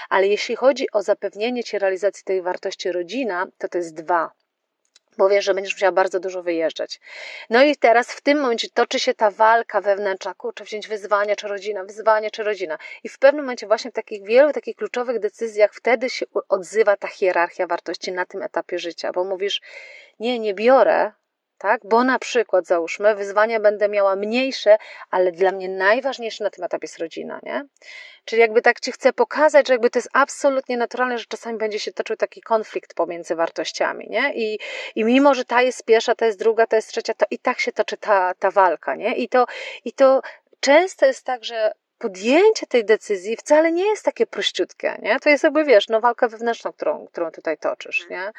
Ale 0.09 0.27
jeśli 0.27 0.55
chodzi 0.55 0.91
o 0.91 1.01
zapewnienie 1.01 1.63
Ci 1.63 1.79
realizacji 1.79 2.23
tej 2.23 2.41
wartości 2.41 2.91
rodzina, 2.91 3.47
to 3.57 3.67
to 3.67 3.77
jest 3.77 3.93
2 3.93 4.31
bo 5.17 5.29
wiesz, 5.29 5.45
że 5.45 5.53
będziesz 5.53 5.73
musiała 5.73 5.91
bardzo 5.91 6.19
dużo 6.19 6.43
wyjeżdżać. 6.43 6.99
No 7.49 7.63
i 7.63 7.75
teraz 7.75 8.11
w 8.11 8.21
tym 8.21 8.39
momencie 8.41 8.67
toczy 8.73 8.99
się 8.99 9.13
ta 9.13 9.31
walka 9.31 9.81
wewnętrzna, 9.81 10.35
czy 10.55 10.63
wziąć 10.63 10.87
wyzwanie, 10.87 11.35
czy 11.35 11.47
rodzina, 11.47 11.83
wyzwanie, 11.83 12.31
czy 12.31 12.43
rodzina. 12.43 12.77
I 13.03 13.09
w 13.09 13.19
pewnym 13.19 13.45
momencie 13.45 13.67
właśnie 13.67 13.91
w 13.91 13.93
takich 13.93 14.23
wielu 14.23 14.53
takich 14.53 14.75
kluczowych 14.75 15.19
decyzjach 15.19 15.73
wtedy 15.73 16.09
się 16.09 16.25
odzywa 16.49 16.97
ta 16.97 17.07
hierarchia 17.07 17.67
wartości 17.67 18.11
na 18.11 18.25
tym 18.25 18.41
etapie 18.41 18.79
życia, 18.79 19.11
bo 19.11 19.23
mówisz, 19.23 19.61
nie, 20.19 20.39
nie 20.39 20.53
biorę, 20.53 21.11
tak? 21.63 21.81
Bo 21.83 22.03
na 22.03 22.19
przykład, 22.19 22.67
załóżmy, 22.67 23.15
wyzwania 23.15 23.59
będę 23.59 23.89
miała 23.89 24.15
mniejsze, 24.15 24.77
ale 25.09 25.31
dla 25.31 25.51
mnie 25.51 25.69
najważniejsze 25.69 26.43
na 26.43 26.49
tym 26.49 26.63
etapie 26.63 26.85
jest 26.85 26.99
rodzina, 26.99 27.39
nie? 27.43 27.65
Czyli 28.25 28.41
jakby 28.41 28.61
tak 28.61 28.79
Ci 28.79 28.91
chcę 28.91 29.13
pokazać, 29.13 29.67
że 29.67 29.73
jakby 29.73 29.89
to 29.89 29.99
jest 29.99 30.09
absolutnie 30.13 30.77
naturalne, 30.77 31.17
że 31.17 31.25
czasami 31.25 31.57
będzie 31.57 31.79
się 31.79 31.91
toczył 31.91 32.15
taki 32.15 32.41
konflikt 32.41 32.93
pomiędzy 32.93 33.35
wartościami, 33.35 34.07
nie? 34.09 34.33
I, 34.33 34.59
i 34.95 35.03
mimo, 35.03 35.33
że 35.33 35.45
ta 35.45 35.61
jest 35.61 35.85
pierwsza, 35.85 36.15
ta 36.15 36.25
jest 36.25 36.39
druga, 36.39 36.67
ta 36.67 36.75
jest 36.75 36.89
trzecia, 36.89 37.13
to 37.13 37.25
i 37.31 37.39
tak 37.39 37.59
się 37.59 37.71
toczy 37.71 37.97
ta, 37.97 38.33
ta 38.39 38.51
walka, 38.51 38.95
nie? 38.95 39.15
I 39.15 39.29
to, 39.29 39.45
I 39.85 39.93
to 39.93 40.21
często 40.59 41.05
jest 41.05 41.25
tak, 41.25 41.43
że 41.43 41.73
podjęcie 42.03 42.67
tej 42.67 42.85
decyzji 42.85 43.37
wcale 43.37 43.71
nie 43.71 43.85
jest 43.85 44.05
takie 44.05 44.25
prościutkie, 44.25 44.97
nie? 45.01 45.19
To 45.19 45.29
jest 45.29 45.43
jakby, 45.43 45.63
wiesz, 45.63 45.89
no 45.89 46.01
walka 46.01 46.27
wewnętrzna, 46.27 46.71
którą, 46.71 47.07
którą 47.07 47.31
tutaj 47.31 47.57
toczysz, 47.57 48.09
nie? 48.09 48.31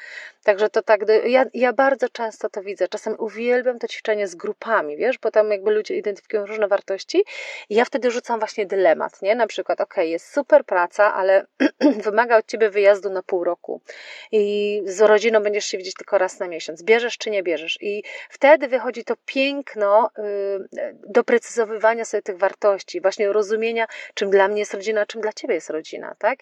Także 0.43 0.69
to 0.69 0.83
tak, 0.83 1.01
ja, 1.27 1.45
ja 1.55 1.73
bardzo 1.73 2.09
często 2.09 2.49
to 2.49 2.63
widzę, 2.63 2.89
czasem 2.89 3.15
uwielbiam 3.19 3.79
to 3.79 3.89
ćwiczenie 3.89 4.29
z 4.29 4.35
grupami, 4.35 4.97
wiesz, 4.97 5.19
bo 5.19 5.31
tam 5.31 5.51
jakby 5.51 5.71
ludzie 5.71 5.97
identyfikują 5.97 6.47
różne 6.47 6.69
wartości 6.69 7.25
i 7.69 7.75
ja 7.75 7.85
wtedy 7.85 8.11
rzucam 8.11 8.39
właśnie 8.39 8.67
dylemat, 8.67 9.23
nie? 9.23 9.35
Na 9.35 9.47
przykład, 9.47 9.81
ok, 9.81 9.97
jest 9.97 10.33
super 10.33 10.65
praca, 10.65 11.15
ale 11.15 11.47
wymaga 12.05 12.37
od 12.37 12.47
ciebie 12.47 12.71
wyjazdu 12.71 13.11
na 13.11 13.23
pół 13.23 13.45
roku 13.45 13.81
i 14.33 14.83
z 14.85 15.01
rodziną 15.01 15.41
będziesz 15.41 15.67
się 15.67 15.79
widzieć 15.79 15.95
tylko 15.95 16.19
raz 16.19 16.41
na 16.41 16.49
miesiąc, 16.49 16.83
bierzesz 16.83 17.19
czy 17.19 17.31
nie 17.31 17.43
bierzesz 17.43 17.79
i 17.81 18.03
wtedy 18.31 18.69
wychodzi 18.69 19.05
to 19.05 19.15
piękno 19.27 20.11
yy, 20.19 20.95
doprecyzowywania 21.07 22.05
sobie 22.05 22.23
tych 22.23 22.39
wartości, 22.39 23.01
właśnie 23.01 23.33
rozumienia 23.33 23.54
zrozumienia, 23.55 23.87
czym 24.15 24.31
dla 24.31 24.49
mnie 24.49 24.59
jest 24.59 24.75
rodzina, 24.75 25.07
czym 25.07 25.21
dla 25.21 25.33
ciebie 25.33 25.55
jest 25.55 25.71
rodzina, 25.71 26.15
tak? 26.19 26.39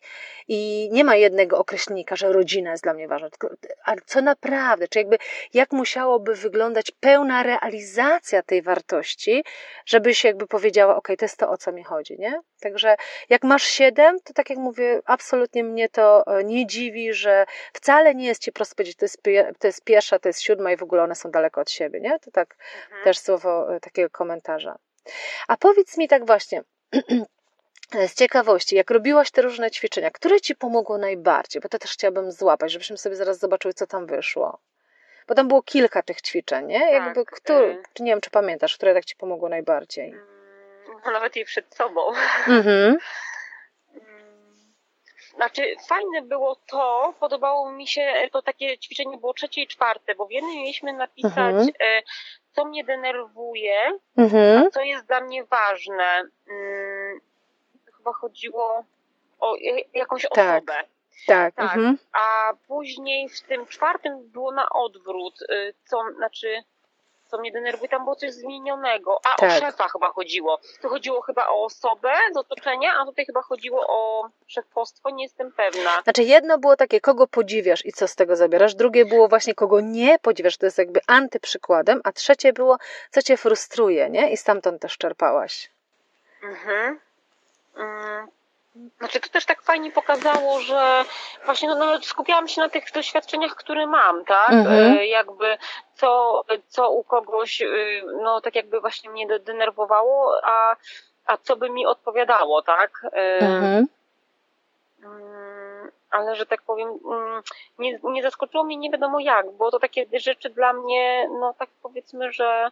I 0.48 0.88
nie 0.92 1.04
ma 1.04 1.16
jednego 1.16 1.58
określnika, 1.58 2.16
że 2.16 2.32
rodzina 2.32 2.70
jest 2.70 2.82
dla 2.82 2.94
mnie 2.94 3.08
ważna, 3.08 3.30
tylko, 3.30 3.48
ale 3.84 4.00
co 4.06 4.22
naprawdę, 4.22 4.88
czy 4.88 4.98
jakby 4.98 5.18
jak 5.54 5.72
musiałoby 5.72 6.34
wyglądać 6.34 6.90
pełna 6.90 7.42
realizacja 7.42 8.42
tej 8.42 8.62
wartości, 8.62 9.44
żebyś 9.86 10.24
jakby 10.24 10.46
powiedziała, 10.46 10.96
ok, 10.96 11.08
to 11.18 11.24
jest 11.24 11.36
to, 11.36 11.50
o 11.50 11.56
co 11.56 11.72
mi 11.72 11.84
chodzi, 11.84 12.18
nie? 12.18 12.40
Także 12.60 12.96
jak 13.28 13.44
masz 13.44 13.62
siedem, 13.62 14.20
to 14.24 14.32
tak 14.32 14.50
jak 14.50 14.58
mówię, 14.58 15.00
absolutnie 15.04 15.64
mnie 15.64 15.88
to 15.88 16.26
e, 16.26 16.44
nie 16.44 16.66
dziwi, 16.66 17.12
że 17.12 17.46
wcale 17.72 18.14
nie 18.14 18.26
jest 18.26 18.42
ci 18.42 18.52
prosto 18.52 18.74
powiedzieć, 18.74 18.96
to 18.96 19.04
jest, 19.04 19.22
to 19.58 19.66
jest 19.66 19.84
pierwsza, 19.84 20.18
to 20.18 20.28
jest 20.28 20.42
siódma 20.42 20.72
i 20.72 20.76
w 20.76 20.82
ogóle 20.82 21.02
one 21.02 21.14
są 21.14 21.30
daleko 21.30 21.60
od 21.60 21.70
siebie, 21.70 22.00
nie? 22.00 22.18
To 22.18 22.30
tak 22.30 22.56
mhm. 22.84 23.04
też 23.04 23.18
słowo 23.18 23.74
e, 23.74 23.80
takiego 23.80 24.10
komentarza. 24.10 24.78
A 25.48 25.56
powiedz 25.56 25.98
mi 25.98 26.08
tak 26.08 26.26
właśnie, 26.26 26.62
z 28.08 28.14
ciekawości, 28.14 28.76
jak 28.76 28.90
robiłaś 28.90 29.30
te 29.30 29.42
różne 29.42 29.70
ćwiczenia, 29.70 30.10
które 30.10 30.40
ci 30.40 30.56
pomogło 30.56 30.98
najbardziej? 30.98 31.62
Bo 31.62 31.68
to 31.68 31.78
też 31.78 31.92
chciałabym 31.92 32.32
złapać, 32.32 32.72
żebyśmy 32.72 32.98
sobie 32.98 33.16
zaraz 33.16 33.38
zobaczyły, 33.38 33.74
co 33.74 33.86
tam 33.86 34.06
wyszło. 34.06 34.58
Bo 35.28 35.34
tam 35.34 35.48
było 35.48 35.62
kilka 35.62 36.02
tych 36.02 36.22
ćwiczeń, 36.22 36.66
nie? 36.66 36.92
Jakby, 36.92 37.24
tak, 37.24 37.34
który, 37.40 37.66
y- 37.66 37.82
czy 37.92 38.02
nie 38.02 38.12
wiem, 38.12 38.20
czy 38.20 38.30
pamiętasz, 38.30 38.76
które 38.76 38.94
tak 38.94 39.04
ci 39.04 39.16
pomogło 39.16 39.48
najbardziej? 39.48 40.10
Mm, 40.10 40.26
no, 41.04 41.10
nawet 41.10 41.36
jej 41.36 41.44
przed 41.44 41.74
sobą. 41.74 42.00
Mhm. 42.46 42.98
Mm, 43.94 44.74
znaczy, 45.34 45.62
fajne 45.88 46.22
było 46.22 46.56
to, 46.56 47.14
podobało 47.20 47.72
mi 47.72 47.86
się, 47.86 48.12
to 48.32 48.42
takie 48.42 48.78
ćwiczenie 48.78 49.18
było 49.18 49.34
trzecie 49.34 49.62
i 49.62 49.66
czwarte, 49.66 50.14
bo 50.14 50.26
w 50.26 50.30
jednym 50.30 50.54
mieliśmy 50.56 50.92
napisać, 50.92 51.36
mhm. 51.36 51.68
E, 52.52 52.54
co 52.54 52.64
mnie 52.64 52.84
denerwuje, 52.84 53.98
mhm. 54.16 54.66
a 54.66 54.70
co 54.70 54.80
jest 54.80 55.06
dla 55.06 55.20
mnie 55.20 55.44
ważne. 55.44 56.22
Hmm, 56.46 57.20
chyba 57.96 58.12
chodziło 58.12 58.84
o 59.40 59.56
jakąś 59.94 60.22
tak. 60.22 60.32
osobę. 60.32 60.74
Tak. 61.26 61.54
tak. 61.54 61.76
Mhm. 61.76 61.98
A 62.12 62.52
później 62.68 63.28
w 63.28 63.40
tym 63.40 63.66
czwartym 63.66 64.28
było 64.28 64.52
na 64.52 64.68
odwrót, 64.68 65.42
y, 65.42 65.74
co 65.84 66.02
znaczy 66.16 66.62
co 67.32 67.38
mnie 67.38 67.52
denerwuje, 67.52 67.88
tam 67.88 68.04
było 68.04 68.16
coś 68.16 68.32
zmienionego. 68.32 69.20
A 69.24 69.36
tak. 69.36 69.50
o 69.50 69.60
szefa 69.60 69.88
chyba 69.88 70.08
chodziło. 70.08 70.58
Tu 70.82 70.88
chodziło 70.88 71.20
chyba 71.20 71.48
o 71.48 71.64
osobę 71.64 72.12
z 72.34 72.36
otoczenia, 72.36 72.90
a 72.98 73.04
tutaj 73.04 73.26
chyba 73.26 73.42
chodziło 73.42 73.86
o 73.88 74.28
szefostwo, 74.46 75.10
nie 75.10 75.24
jestem 75.24 75.52
pewna. 75.52 76.02
Znaczy 76.02 76.22
jedno 76.22 76.58
było 76.58 76.76
takie, 76.76 77.00
kogo 77.00 77.26
podziwiasz 77.26 77.86
i 77.86 77.92
co 77.92 78.08
z 78.08 78.14
tego 78.14 78.36
zabierasz, 78.36 78.74
drugie 78.74 79.04
było 79.04 79.28
właśnie, 79.28 79.54
kogo 79.54 79.80
nie 79.80 80.18
podziwiasz, 80.18 80.56
to 80.56 80.66
jest 80.66 80.78
jakby 80.78 81.00
antyprzykładem, 81.06 82.00
a 82.04 82.12
trzecie 82.12 82.52
było, 82.52 82.78
co 83.10 83.22
cię 83.22 83.36
frustruje, 83.36 84.10
nie? 84.10 84.32
I 84.32 84.36
stamtąd 84.36 84.82
też 84.82 84.98
czerpałaś. 84.98 85.70
Mhm. 86.42 87.00
Mm. 87.76 88.28
Znaczy 88.98 89.20
to 89.20 89.28
też 89.28 89.44
tak 89.44 89.62
fajnie 89.62 89.92
pokazało, 89.92 90.60
że 90.60 91.04
właśnie 91.44 91.68
no, 91.68 91.74
no, 91.74 92.02
skupiałam 92.02 92.48
się 92.48 92.60
na 92.60 92.68
tych 92.68 92.92
doświadczeniach, 92.94 93.54
które 93.54 93.86
mam, 93.86 94.24
tak? 94.24 94.50
Mhm. 94.50 94.98
E, 94.98 95.06
jakby 95.06 95.58
co, 95.94 96.42
co 96.68 96.90
u 96.90 97.04
kogoś, 97.04 97.60
y, 97.60 98.02
no 98.22 98.40
tak 98.40 98.54
jakby 98.54 98.80
właśnie 98.80 99.10
mnie 99.10 99.38
denerwowało, 99.38 100.40
a, 100.44 100.76
a 101.26 101.36
co 101.36 101.56
by 101.56 101.70
mi 101.70 101.86
odpowiadało, 101.86 102.62
tak? 102.62 102.90
E, 103.12 103.38
mhm. 103.38 103.86
Mm, 105.04 105.90
ale 106.10 106.36
że 106.36 106.46
tak 106.46 106.62
powiem, 106.62 106.88
mm, 106.88 107.42
nie, 107.78 107.98
nie 108.02 108.22
zaskoczyło 108.22 108.64
mnie 108.64 108.76
nie 108.76 108.90
wiadomo 108.90 109.20
jak, 109.20 109.50
bo 109.50 109.70
to 109.70 109.78
takie 109.78 110.06
rzeczy 110.12 110.50
dla 110.50 110.72
mnie, 110.72 111.28
no 111.40 111.54
tak 111.58 111.68
powiedzmy, 111.82 112.32
że 112.32 112.70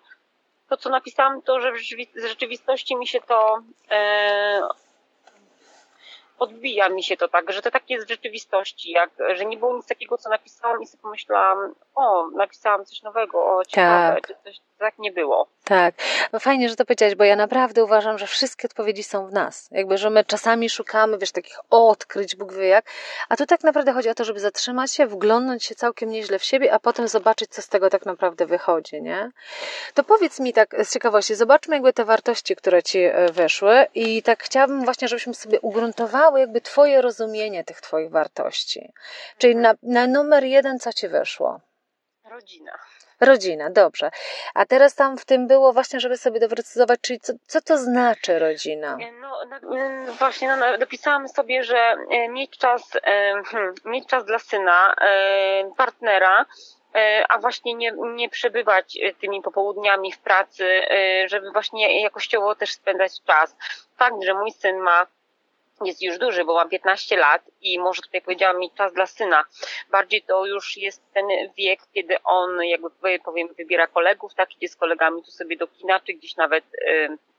to 0.69 0.77
co 0.77 0.91
napisałam, 0.91 1.43
to 1.43 1.61
że 1.61 1.73
w 1.73 1.79
rzeczywistości 2.29 2.97
mi 2.97 3.07
się 3.07 3.21
to 3.21 3.63
e, 3.91 4.69
odbija 6.40 6.88
mi 6.88 7.03
się 7.03 7.16
to 7.16 7.29
tak, 7.29 7.53
że 7.53 7.62
to 7.62 7.70
tak 7.70 7.90
jest 7.90 8.07
w 8.07 8.11
rzeczywistości, 8.11 8.90
jak, 8.90 9.11
że 9.35 9.44
nie 9.44 9.57
było 9.57 9.76
nic 9.76 9.87
takiego, 9.87 10.18
co 10.18 10.31
napisałam 10.31 10.83
i 10.83 10.87
sobie 10.87 11.03
pomyślałam, 11.03 11.74
o, 11.94 12.31
napisałam 12.31 12.85
coś 12.85 13.03
nowego, 13.03 13.57
o, 13.57 13.64
ciekawe, 13.64 14.20
tak. 14.20 14.42
coś 14.44 14.61
tak 14.81 14.99
nie 14.99 15.12
było. 15.12 15.49
Tak, 15.64 15.95
no 16.33 16.40
fajnie, 16.40 16.69
że 16.69 16.77
to 16.77 16.85
powiedziałaś, 16.85 17.14
bo 17.14 17.25
ja 17.25 17.37
naprawdę 17.37 17.85
uważam, 17.85 18.19
że 18.19 18.27
wszystkie 18.27 18.69
odpowiedzi 18.69 19.03
są 19.03 19.27
w 19.27 19.33
nas. 19.33 19.69
Jakby, 19.71 19.99
że 19.99 20.11
my 20.11 20.25
czasami 20.25 20.71
szukamy, 20.71 21.19
wiesz, 21.19 21.33
takich 21.33 21.59
odkryć, 21.71 22.37
Bóg 22.37 22.53
wie 22.53 22.69
jak, 22.69 22.85
a 23.29 23.37
tu 23.37 23.47
tak 23.47 23.64
naprawdę 23.64 23.93
chodzi 23.93 24.09
o 24.09 24.14
to, 24.14 24.25
żeby 24.25 24.40
zatrzymać 24.40 24.93
się, 24.93 25.07
wglądnąć 25.07 25.64
się 25.64 25.75
całkiem 25.75 26.11
nieźle 26.11 26.38
w 26.38 26.45
siebie, 26.45 26.73
a 26.73 26.79
potem 26.79 27.09
zobaczyć, 27.09 27.51
co 27.51 27.62
z 27.62 27.69
tego 27.69 27.90
tak 27.90 28.07
naprawdę 28.07 28.47
wychodzi, 28.47 29.03
nie? 29.03 29.31
To 29.95 30.05
powiedz 30.05 30.40
mi 30.40 30.53
tak 30.53 30.85
z 30.85 30.93
ciekawości, 30.93 31.35
zobaczmy 31.35 31.77
jakby 31.77 31.93
te 31.93 32.05
wartości, 32.05 32.57
które 32.57 32.83
Ci 32.83 32.99
e, 32.99 33.29
wyszły 33.33 33.87
i 33.95 34.23
tak 34.23 34.43
chciałabym 34.43 34.85
właśnie, 34.85 35.09
żebyśmy 35.09 35.35
sobie 35.35 35.61
ugruntowały 35.61 36.40
jakby 36.40 36.61
Twoje 36.61 37.03
rozumienie 37.03 37.64
tych 37.64 37.81
Twoich 37.81 38.11
wartości. 38.11 38.93
Czyli 39.38 39.57
na, 39.57 39.75
na 39.83 40.07
numer 40.07 40.45
jeden, 40.45 40.79
co 40.79 40.93
Ci 40.93 41.09
wyszło? 41.09 41.61
Rodzina. 42.31 42.73
Rodzina, 43.20 43.70
dobrze. 43.70 44.11
A 44.54 44.66
teraz 44.66 44.94
tam 44.94 45.18
w 45.18 45.24
tym 45.24 45.46
było 45.46 45.72
właśnie, 45.72 46.00
żeby 46.00 46.16
sobie 46.16 46.40
doprecyzować, 46.40 47.00
czyli 47.00 47.20
co, 47.20 47.33
co 47.46 47.61
to 47.61 47.78
znaczy 47.78 48.38
rodzina? 48.38 48.96
E, 49.00 49.12
no, 49.12 49.37
no 50.06 50.12
właśnie, 50.12 50.56
no, 50.56 50.78
dopisałam 50.78 51.28
sobie, 51.28 51.64
że 51.64 51.96
e, 52.11 52.28
mieć 52.28 52.59
czas, 52.59 52.83
hmm, 53.46 53.74
mieć 53.85 54.06
czas 54.06 54.24
dla 54.24 54.38
syna, 54.38 54.94
partnera, 55.76 56.46
a 57.28 57.38
właśnie 57.38 57.74
nie, 57.74 57.92
nie 58.14 58.28
przebywać 58.28 58.98
tymi 59.20 59.42
popołudniami 59.42 60.12
w 60.12 60.18
pracy, 60.18 60.83
żeby 61.26 61.50
właśnie 61.50 62.02
jakościowo 62.02 62.54
też 62.54 62.72
spędzać 62.72 63.22
czas. 63.26 63.56
Fakt, 63.96 64.16
że 64.22 64.35
mój 64.35 64.52
syn 64.52 64.78
ma 64.78 65.06
jest 65.85 66.03
już 66.03 66.19
duży, 66.19 66.45
bo 66.45 66.55
mam 66.55 66.69
15 66.69 67.16
lat 67.16 67.43
i 67.61 67.79
może 67.79 68.03
tutaj 68.03 68.23
powiedziałam 68.23 68.59
mi 68.59 68.71
czas 68.71 68.93
dla 68.93 69.07
syna. 69.07 69.45
Bardziej 69.90 70.23
to 70.23 70.47
już 70.47 70.77
jest 70.77 71.03
ten 71.14 71.25
wiek, 71.57 71.81
kiedy 71.95 72.23
on 72.23 72.64
jakby 72.64 73.19
powiem 73.25 73.49
wybiera 73.59 73.87
kolegów, 73.87 74.35
tak, 74.35 74.57
idzie 74.57 74.69
z 74.69 74.77
kolegami 74.77 75.23
tu 75.23 75.31
sobie 75.31 75.57
do 75.57 75.66
kina, 75.66 76.01
czy 76.01 76.12
gdzieś 76.12 76.37
nawet 76.37 76.64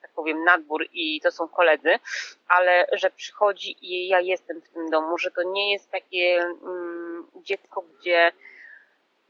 tak 0.02 0.12
powiem 0.12 0.44
na 0.44 0.58
dwór 0.58 0.86
i 0.94 1.22
to 1.22 1.32
są 1.32 1.48
koledzy, 1.48 2.00
ale 2.48 2.88
że 2.92 3.10
przychodzi 3.10 3.78
i 3.82 4.08
ja 4.08 4.20
jestem 4.20 4.62
w 4.62 4.70
tym 4.70 4.90
domu, 4.90 5.18
że 5.18 5.32
to 5.32 5.44
nie 5.44 5.72
jest 5.72 5.92
takie 5.92 6.54
um, 6.62 7.28
dziecko, 7.36 7.82
gdzie 7.82 8.32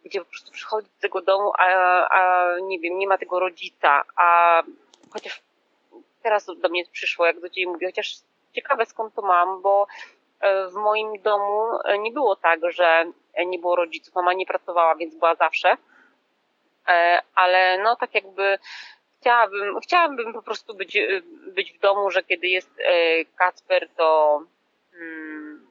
gdzie 0.05 0.19
po 0.19 0.25
prostu 0.25 0.51
przychodzi 0.51 0.87
do 0.87 1.01
tego 1.01 1.21
domu, 1.21 1.51
a, 1.59 1.65
a 2.09 2.49
nie 2.59 2.79
wiem, 2.79 2.97
nie 2.97 3.07
ma 3.07 3.17
tego 3.17 3.39
rodzica, 3.39 4.03
a 4.15 4.63
chociaż 5.13 5.41
teraz 6.23 6.45
do 6.45 6.69
mnie 6.69 6.83
przyszło, 6.91 7.25
jak 7.25 7.39
do 7.39 7.49
ciebie 7.49 7.67
mówię, 7.67 7.87
chociaż 7.87 8.15
ciekawe 8.53 8.85
skąd 8.85 9.13
to 9.13 9.21
mam, 9.21 9.61
bo 9.61 9.87
e, 10.39 10.67
w 10.67 10.73
moim 10.73 11.21
domu 11.21 11.79
e, 11.85 11.99
nie 11.99 12.11
było 12.11 12.35
tak, 12.35 12.59
że 12.69 13.05
nie 13.45 13.59
było 13.59 13.75
rodziców, 13.75 14.15
mama 14.15 14.33
nie 14.33 14.45
pracowała, 14.45 14.95
więc 14.95 15.15
była 15.15 15.35
zawsze, 15.35 15.77
e, 16.87 17.21
ale 17.35 17.77
no 17.83 17.95
tak 17.95 18.15
jakby 18.15 18.59
chciałabym, 19.19 19.79
chciałabym 19.79 20.33
po 20.33 20.41
prostu 20.41 20.73
być, 20.73 20.97
być 21.47 21.73
w 21.73 21.79
domu, 21.79 22.11
że 22.11 22.23
kiedy 22.23 22.47
jest 22.47 22.71
Kacper, 23.35 23.89
to 23.97 24.41
hmm, 24.91 25.67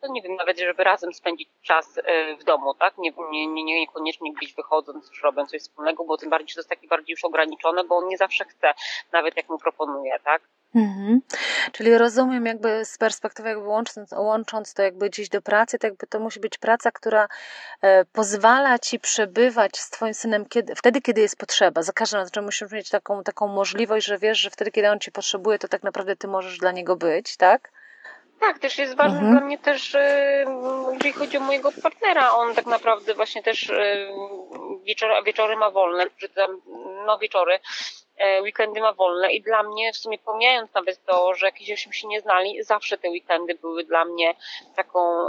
to 0.00 0.12
nie 0.12 0.22
wiem, 0.22 0.34
nawet 0.34 0.58
żeby 0.58 0.84
razem 0.84 1.14
spędzić 1.14 1.48
czas 1.62 2.00
w 2.40 2.44
domu, 2.44 2.74
tak? 2.74 2.98
Nie, 2.98 3.12
nie, 3.30 3.46
nie, 3.46 3.80
niekoniecznie 3.80 4.32
gdzieś 4.32 4.54
wychodząc, 4.54 5.10
czy 5.10 5.22
robiąc 5.22 5.50
coś 5.50 5.60
wspólnego, 5.60 6.04
bo 6.04 6.16
tym 6.16 6.30
bardziej, 6.30 6.48
że 6.48 6.54
to 6.54 6.60
jest 6.60 6.70
takie 6.70 6.88
bardziej 6.88 7.12
już 7.12 7.24
ograniczone, 7.24 7.84
bo 7.84 7.96
on 7.96 8.08
nie 8.08 8.16
zawsze 8.16 8.44
chce, 8.44 8.74
nawet 9.12 9.36
jak 9.36 9.48
mu 9.48 9.58
proponuję, 9.58 10.18
tak? 10.24 10.42
Mhm. 10.76 11.20
Czyli 11.72 11.98
rozumiem 11.98 12.46
jakby 12.46 12.84
z 12.84 12.98
perspektywy 12.98 13.48
jakby 13.48 13.66
łącząc, 13.66 14.12
łącząc 14.12 14.74
to 14.74 14.82
jakby 14.82 15.10
gdzieś 15.10 15.28
do 15.28 15.42
pracy, 15.42 15.78
to 15.78 15.86
jakby 15.86 16.06
to 16.06 16.20
musi 16.20 16.40
być 16.40 16.58
praca, 16.58 16.90
która 16.90 17.28
e, 17.82 18.04
pozwala 18.04 18.78
ci 18.78 19.00
przebywać 19.00 19.78
z 19.78 19.90
twoim 19.90 20.14
synem 20.14 20.46
kiedy, 20.46 20.74
wtedy, 20.74 21.00
kiedy 21.00 21.20
jest 21.20 21.38
potrzeba. 21.38 21.82
Za 21.82 21.92
każdym 21.92 22.20
razem 22.20 22.44
musisz 22.44 22.70
mieć 22.70 22.90
taką, 22.90 23.22
taką 23.22 23.48
możliwość, 23.48 24.06
że 24.06 24.18
wiesz, 24.18 24.38
że 24.38 24.50
wtedy, 24.50 24.70
kiedy 24.70 24.90
on 24.90 25.00
ci 25.00 25.12
potrzebuje, 25.12 25.58
to 25.58 25.68
tak 25.68 25.82
naprawdę 25.82 26.16
ty 26.16 26.28
możesz 26.28 26.58
dla 26.58 26.72
niego 26.72 26.96
być, 26.96 27.36
tak? 27.36 27.70
Tak, 28.40 28.58
też 28.58 28.78
jest 28.78 28.96
ważne 28.96 29.18
mhm. 29.18 29.32
dla 29.32 29.46
mnie 29.46 29.58
też, 29.58 29.94
e, 29.94 30.44
jeżeli 30.92 31.12
chodzi 31.12 31.36
o 31.36 31.40
mojego 31.40 31.72
partnera, 31.82 32.30
on 32.30 32.54
tak 32.54 32.66
naprawdę 32.66 33.14
właśnie 33.14 33.42
też 33.42 33.70
e, 33.70 34.08
wieczory, 34.84 35.14
wieczory 35.26 35.56
ma 35.56 35.70
wolne, 35.70 36.06
czy 36.16 36.28
tam, 36.28 36.60
no 37.06 37.18
wieczory, 37.18 37.58
weekendy 38.42 38.80
ma 38.80 38.92
wolne 38.92 39.32
i 39.32 39.42
dla 39.42 39.62
mnie, 39.62 39.92
w 39.92 39.96
sumie 39.96 40.18
pomijając 40.18 40.74
nawet 40.74 41.04
to, 41.04 41.34
że 41.34 41.46
jakieś 41.46 41.88
się 41.92 42.08
nie 42.08 42.20
znali, 42.20 42.62
zawsze 42.62 42.98
te 42.98 43.10
weekendy 43.10 43.54
były 43.54 43.84
dla 43.84 44.04
mnie 44.04 44.34
taką 44.76 45.28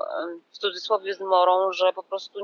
w 0.51 0.57
cudzysłowie 0.57 1.13
zmorą, 1.13 1.71
że 1.71 1.93
po 1.93 2.03
prostu 2.03 2.39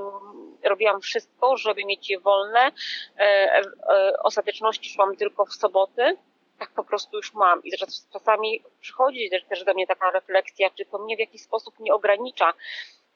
robiłam 0.63 1.01
wszystko, 1.01 1.57
żeby 1.57 1.85
mieć 1.85 2.09
je 2.09 2.19
wolne. 2.19 2.71
E, 3.17 3.21
e, 3.21 4.13
ostateczności 4.23 4.89
szłam 4.89 5.15
tylko 5.15 5.45
w 5.45 5.53
soboty, 5.53 6.17
tak 6.59 6.69
po 6.75 6.83
prostu 6.83 7.17
już 7.17 7.33
mam. 7.33 7.63
I 7.63 7.71
czasami 8.13 8.63
przychodzi 8.81 9.29
też 9.49 9.63
do 9.63 9.73
mnie 9.73 9.87
taka 9.87 10.11
refleksja, 10.11 10.69
czy 10.69 10.85
to 10.85 10.97
mnie 10.97 11.15
w 11.15 11.19
jakiś 11.19 11.41
sposób 11.41 11.79
nie 11.79 11.93
ogranicza, 11.93 12.53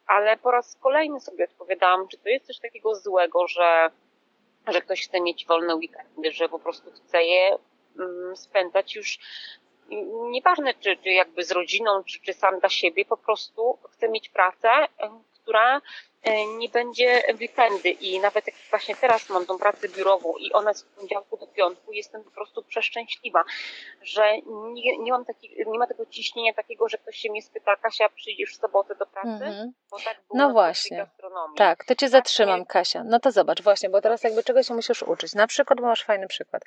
ale 0.07 0.37
po 0.37 0.51
raz 0.51 0.75
kolejny 0.75 1.19
sobie 1.19 1.43
odpowiadałam, 1.43 2.07
czy 2.07 2.17
to 2.17 2.29
jest 2.29 2.47
coś 2.47 2.59
takiego 2.59 2.95
złego, 2.95 3.47
że 3.47 3.89
że 4.67 4.81
ktoś 4.81 5.07
chce 5.07 5.21
mieć 5.21 5.45
wolne 5.45 5.75
weekendy, 5.75 6.31
że 6.31 6.49
po 6.49 6.59
prostu 6.59 6.91
chce 6.91 7.23
je 7.23 7.57
mm, 7.99 8.35
spędzać 8.35 8.95
już 8.95 9.19
nieważne 10.31 10.73
czy, 10.73 10.97
czy 10.97 11.09
jakby 11.09 11.43
z 11.43 11.51
rodziną, 11.51 12.03
czy, 12.03 12.19
czy 12.19 12.33
sam 12.33 12.59
dla 12.59 12.69
siebie, 12.69 13.05
po 13.05 13.17
prostu 13.17 13.77
chce 13.91 14.09
mieć 14.09 14.29
pracę, 14.29 14.69
która 15.43 15.81
nie 16.57 16.69
będzie 16.69 17.23
weekendy 17.41 17.89
i 17.89 18.19
nawet 18.19 18.47
jak 18.47 18.55
właśnie 18.69 18.95
teraz 18.95 19.29
mam 19.29 19.45
tą 19.45 19.57
pracę 19.57 19.89
biurową 19.89 20.33
i 20.39 20.53
ona 20.53 20.69
jest 20.69 20.85
od 20.85 20.89
poniedziałku 20.89 21.37
do 21.37 21.47
piątku, 21.47 21.93
jestem 21.93 22.23
po 22.23 22.31
prostu 22.31 22.63
przeszczęśliwa, 22.63 23.43
że 24.01 24.37
nie, 24.73 24.97
nie 24.97 25.11
mam 25.11 25.25
taki, 25.25 25.55
nie 25.67 25.79
ma 25.79 25.87
tego 25.87 26.05
ciśnienia 26.05 26.53
takiego, 26.53 26.89
że 26.89 26.97
ktoś 26.97 27.17
się 27.17 27.31
mnie 27.31 27.41
spyta, 27.41 27.75
Kasia, 27.75 28.09
przyjdziesz 28.09 28.53
w 28.53 28.57
sobotę 28.57 28.95
do 28.95 29.05
pracy? 29.05 29.27
Mm-hmm. 29.27 30.03
Tak 30.05 30.17
no 30.33 30.51
właśnie. 30.51 31.07
Tak, 31.55 31.85
to 31.85 31.95
cię 31.95 32.05
tak, 32.05 32.09
zatrzymam, 32.09 32.65
Kasia. 32.65 33.03
No 33.03 33.19
to 33.19 33.31
zobacz, 33.31 33.61
właśnie, 33.61 33.89
bo 33.89 34.01
teraz 34.01 34.23
jakby 34.23 34.43
czego 34.43 34.63
się 34.63 34.73
musisz 34.73 35.03
uczyć. 35.03 35.35
Na 35.35 35.47
przykład, 35.47 35.81
bo 35.81 35.87
masz 35.87 36.03
fajny 36.03 36.27
przykład. 36.27 36.63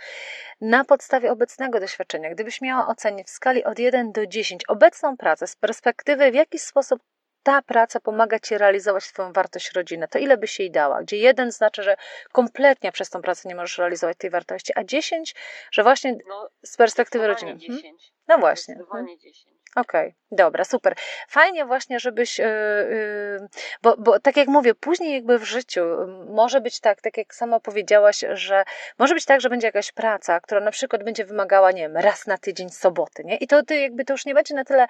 Na 0.61 0.85
podstawie 0.85 1.33
obecnego 1.33 1.81
doświadczenia, 1.81 2.31
gdybyś 2.31 2.61
miała 2.61 2.87
ocenić 2.87 3.27
w 3.27 3.31
skali 3.31 3.65
od 3.65 3.79
1 3.79 4.13
do 4.13 4.27
10 4.27 4.63
obecną 4.69 5.17
pracę 5.17 5.47
z 5.47 5.57
perspektywy, 5.57 6.31
w 6.31 6.35
jaki 6.35 6.59
sposób 6.59 7.01
ta 7.43 7.63
praca 7.63 8.01
pomaga 8.01 8.39
Ci 8.39 8.59
realizować 8.59 9.09
Twoją 9.09 9.33
wartość 9.33 9.73
rodzinę, 9.73 10.09
to 10.09 10.19
ile 10.19 10.37
by 10.37 10.47
się 10.47 10.63
jej 10.63 10.71
dała? 10.71 11.03
Gdzie 11.03 11.17
jeden 11.17 11.53
znaczy, 11.53 11.83
że 11.83 11.97
kompletnie 12.33 12.93
przez 12.93 13.11
tą 13.11 13.23
pracę 13.23 13.49
nie 13.49 13.55
możesz 13.55 13.79
realizować 13.79 14.19
tej 14.19 14.31
wartości, 14.31 14.73
a 14.77 14.85
dziesięć, 14.85 15.35
że 15.73 15.83
właśnie 15.83 16.19
no, 16.29 16.51
z 16.65 16.77
perspektywy 16.77 17.27
rodziny. 17.27 17.59
Hmm? 17.67 17.83
No 18.29 18.39
właśnie. 18.39 18.75
Zdecydowanie 18.75 19.19
10. 19.19 19.60
Okej, 19.77 20.01
okay, 20.01 20.15
dobra, 20.33 20.65
super. 20.65 20.95
Fajnie 21.29 21.65
właśnie, 21.65 22.01
żebyś, 22.01 22.39
yy, 22.39 22.45
yy, 23.41 23.49
bo, 23.83 23.97
bo 23.97 24.21
tak 24.21 24.37
jak 24.37 24.49
mówię, 24.49 24.75
później 24.75 25.15
jakby 25.15 25.39
w 25.39 25.45
życiu 25.45 25.85
może 26.29 26.61
być 26.61 26.81
tak, 26.81 27.01
tak 27.01 27.17
jak 27.17 27.35
sama 27.35 27.61
powiedziałaś, 27.61 28.25
że 28.33 28.65
może 28.99 29.15
być 29.15 29.25
tak, 29.25 29.41
że 29.41 29.49
będzie 29.49 29.67
jakaś 29.67 29.93
praca, 29.93 30.41
która 30.41 30.61
na 30.61 30.71
przykład 30.71 31.05
będzie 31.05 31.25
wymagała, 31.25 31.73
nie 31.73 31.83
wiem, 31.83 31.97
raz 31.97 32.27
na 32.27 32.39
tydzień 32.39 32.71
soboty, 32.71 33.25
nie? 33.25 33.37
I 33.37 33.47
to 33.47 33.63
ty 33.63 33.77
jakby 33.77 34.05
to 34.05 34.15
już 34.15 34.27
nie 34.27 34.35
będzie 34.35 34.55
na 34.55 34.65
tyle 34.65 34.87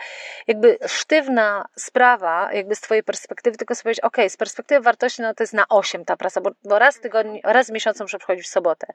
jakby 0.46 0.78
sztywna 0.86 1.64
sprawa, 1.76 2.52
jakby 2.52 2.74
z 2.74 2.80
twojej 2.80 3.02
perspektywy, 3.02 3.56
tylko 3.56 3.74
sobie 3.74 3.82
powiedzieć, 3.82 4.04
okay, 4.04 4.30
z 4.30 4.36
perspektywy 4.36 4.80
wartości, 4.80 5.22
no 5.22 5.34
to 5.34 5.42
jest 5.42 5.54
na 5.54 5.68
osiem 5.68 6.04
ta 6.04 6.16
praca, 6.16 6.40
bo, 6.40 6.50
bo 6.64 6.78
raz 6.78 6.96
w 6.96 7.00
tygodniu, 7.00 7.40
raz 7.44 7.66
w 7.66 7.72
miesiącu 7.72 8.04
muszę 8.04 8.18
przychodzić 8.18 8.46
w 8.46 8.50
sobotę. 8.50 8.86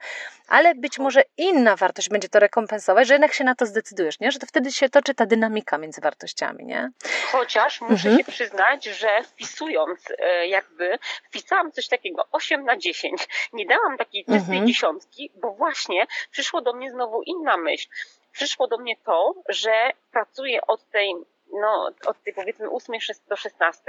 Ale 0.48 0.74
być 0.74 0.98
może 0.98 1.22
inna 1.36 1.76
wartość 1.76 2.08
będzie 2.08 2.28
to 2.28 2.38
rekompensować, 2.38 3.08
że 3.08 3.14
jednak 3.14 3.32
się 3.32 3.44
na 3.44 3.54
to 3.54 3.66
zdecydujesz, 3.66 4.20
nie? 4.20 4.32
Że 4.32 4.38
to 4.38 4.46
wtedy 4.46 4.72
się 4.72 4.88
toczy 4.88 5.14
ta 5.14 5.26
dynamika 5.26 5.75
między 5.78 6.00
wartościami, 6.00 6.64
nie? 6.64 6.90
Chociaż 7.32 7.80
muszę 7.80 8.08
mhm. 8.08 8.18
się 8.18 8.24
przyznać, 8.32 8.84
że 8.84 9.22
wpisując 9.22 10.00
e, 10.18 10.46
jakby, 10.46 10.98
wpisałam 11.24 11.72
coś 11.72 11.88
takiego 11.88 12.24
8 12.32 12.64
na 12.64 12.76
10. 12.76 13.28
Nie 13.52 13.66
dałam 13.66 13.96
takiej 13.98 14.24
czystej 14.24 14.40
mhm. 14.56 14.66
dziesiątki, 14.66 15.30
bo 15.34 15.52
właśnie 15.52 16.06
przyszło 16.30 16.60
do 16.60 16.72
mnie 16.72 16.90
znowu 16.90 17.22
inna 17.22 17.56
myśl. 17.56 17.88
Przyszło 18.32 18.68
do 18.68 18.78
mnie 18.78 18.96
to, 19.04 19.34
że 19.48 19.90
pracuję 20.12 20.66
od 20.66 20.90
tej 20.90 21.14
no, 21.52 21.90
od 22.06 22.22
tej 22.22 22.34
powiedzmy 22.34 22.70
8 22.70 22.96
do 23.28 23.36
16, 23.36 23.82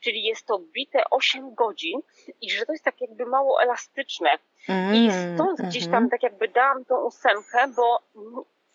czyli 0.00 0.24
jest 0.24 0.46
to 0.46 0.58
bite 0.58 1.10
8 1.10 1.54
godzin 1.54 2.00
i 2.40 2.50
że 2.50 2.66
to 2.66 2.72
jest 2.72 2.84
tak 2.84 3.00
jakby 3.00 3.26
mało 3.26 3.62
elastyczne. 3.62 4.30
Mm, 4.68 4.94
I 4.94 5.10
stąd 5.34 5.60
mm, 5.60 5.70
gdzieś 5.70 5.84
tam 5.84 5.94
mhm. 5.94 6.10
tak 6.10 6.22
jakby 6.22 6.48
dałam 6.48 6.84
tą 6.84 6.96
ósemkę, 6.96 7.68
bo 7.76 8.02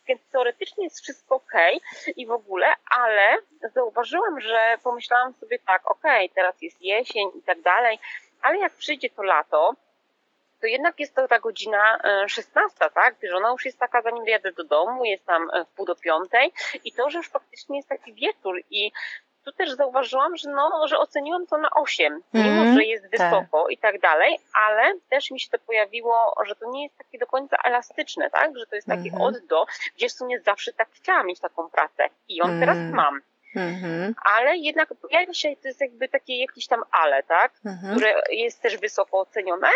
więc 0.10 0.22
teoretycznie 0.32 0.84
jest 0.84 1.02
wszystko 1.02 1.36
ok 1.36 1.54
i 2.16 2.28
w 2.28 2.32
ogóle, 2.32 2.68
ale 2.92 3.38
zauważyłam, 3.74 4.42
że 4.42 4.78
pomyślałam 4.84 5.34
sobie 5.34 5.60
tak, 5.60 5.92
ok, 5.92 6.04
teraz 6.36 6.62
jest 6.62 6.82
jesień 6.82 7.30
i 7.36 7.42
tak 7.42 7.62
dalej, 7.62 8.00
ale 8.42 8.58
jak 8.58 8.74
przyjdzie 8.74 9.10
to 9.10 9.24
lato, 9.24 9.74
to 10.62 10.68
jednak 10.68 11.00
jest 11.00 11.16
to 11.16 11.28
ta 11.28 11.40
godzina 11.40 12.00
16, 12.28 12.86
e, 12.86 12.90
tak? 12.90 13.16
Że 13.24 13.38
ona 13.38 13.50
już 13.50 13.66
jest 13.66 13.80
taka, 13.80 14.02
zanim 14.02 14.28
jadę 14.28 14.52
do 14.52 14.64
domu, 14.64 15.06
jest 15.06 15.26
tam 15.26 15.50
e, 15.54 15.66
w 15.66 15.68
pół 15.68 15.86
do 15.86 15.96
piątej 15.96 16.54
i 16.84 16.92
to, 16.92 17.10
że 17.10 17.18
już 17.18 17.30
faktycznie 17.30 17.78
jest 17.78 17.90
taki 17.90 18.14
wieczór 18.14 18.62
i 18.70 18.92
tu 19.50 19.58
też 19.58 19.72
zauważyłam, 19.72 20.38
że, 20.38 20.50
no, 20.50 20.88
że 20.88 21.00
oceniłam 21.00 21.48
to 21.48 21.58
na 21.58 21.70
8, 21.70 22.22
mimo 22.34 22.62
mm, 22.62 22.76
że 22.76 22.84
jest 22.84 23.04
tak. 23.04 23.12
wysoko 23.12 23.64
tak. 23.64 23.72
i 23.72 23.78
tak 23.78 24.00
dalej, 24.00 24.40
ale 24.68 24.94
też 25.10 25.32
mi 25.32 25.40
się 25.40 25.50
to 25.50 25.60
pojawiło, 25.60 26.36
że 26.46 26.56
to 26.56 26.72
nie 26.72 26.84
jest 26.84 26.98
takie 26.98 27.20
do 27.20 27.28
końca 27.28 27.58
elastyczne, 27.64 28.30
tak? 28.30 28.58
Że 28.58 28.66
to 28.66 28.76
jest 28.76 28.88
takie 28.88 29.10
mm 29.10 29.22
-hmm. 29.22 29.24
od 29.24 29.46
do, 29.46 29.66
gdzie 29.96 30.10
w 30.10 30.12
sumie 30.12 30.42
zawsze 30.42 30.74
tak 30.74 30.90
chciałam 30.92 31.28
mieć 31.28 31.40
taką 31.40 31.70
pracę 31.70 32.10
i 32.28 32.36
ją 32.36 32.46
mm. 32.46 32.60
teraz 32.60 32.78
mam. 32.94 33.22
Mm 33.56 33.76
-hmm. 33.76 34.14
Ale 34.36 34.58
jednak 34.58 34.90
pojawia 35.02 35.34
się, 35.34 35.56
to 35.62 35.68
jest 35.68 35.82
jakby 35.82 36.10
takie 36.10 36.40
jakieś 36.40 36.68
tam 36.68 36.84
ale, 36.92 37.24
tak? 37.24 37.52
-hmm. 37.66 37.96
Które 37.96 38.22
jest 38.30 38.62
też 38.62 38.78
wysoko 38.78 39.20
ocenione, 39.20 39.70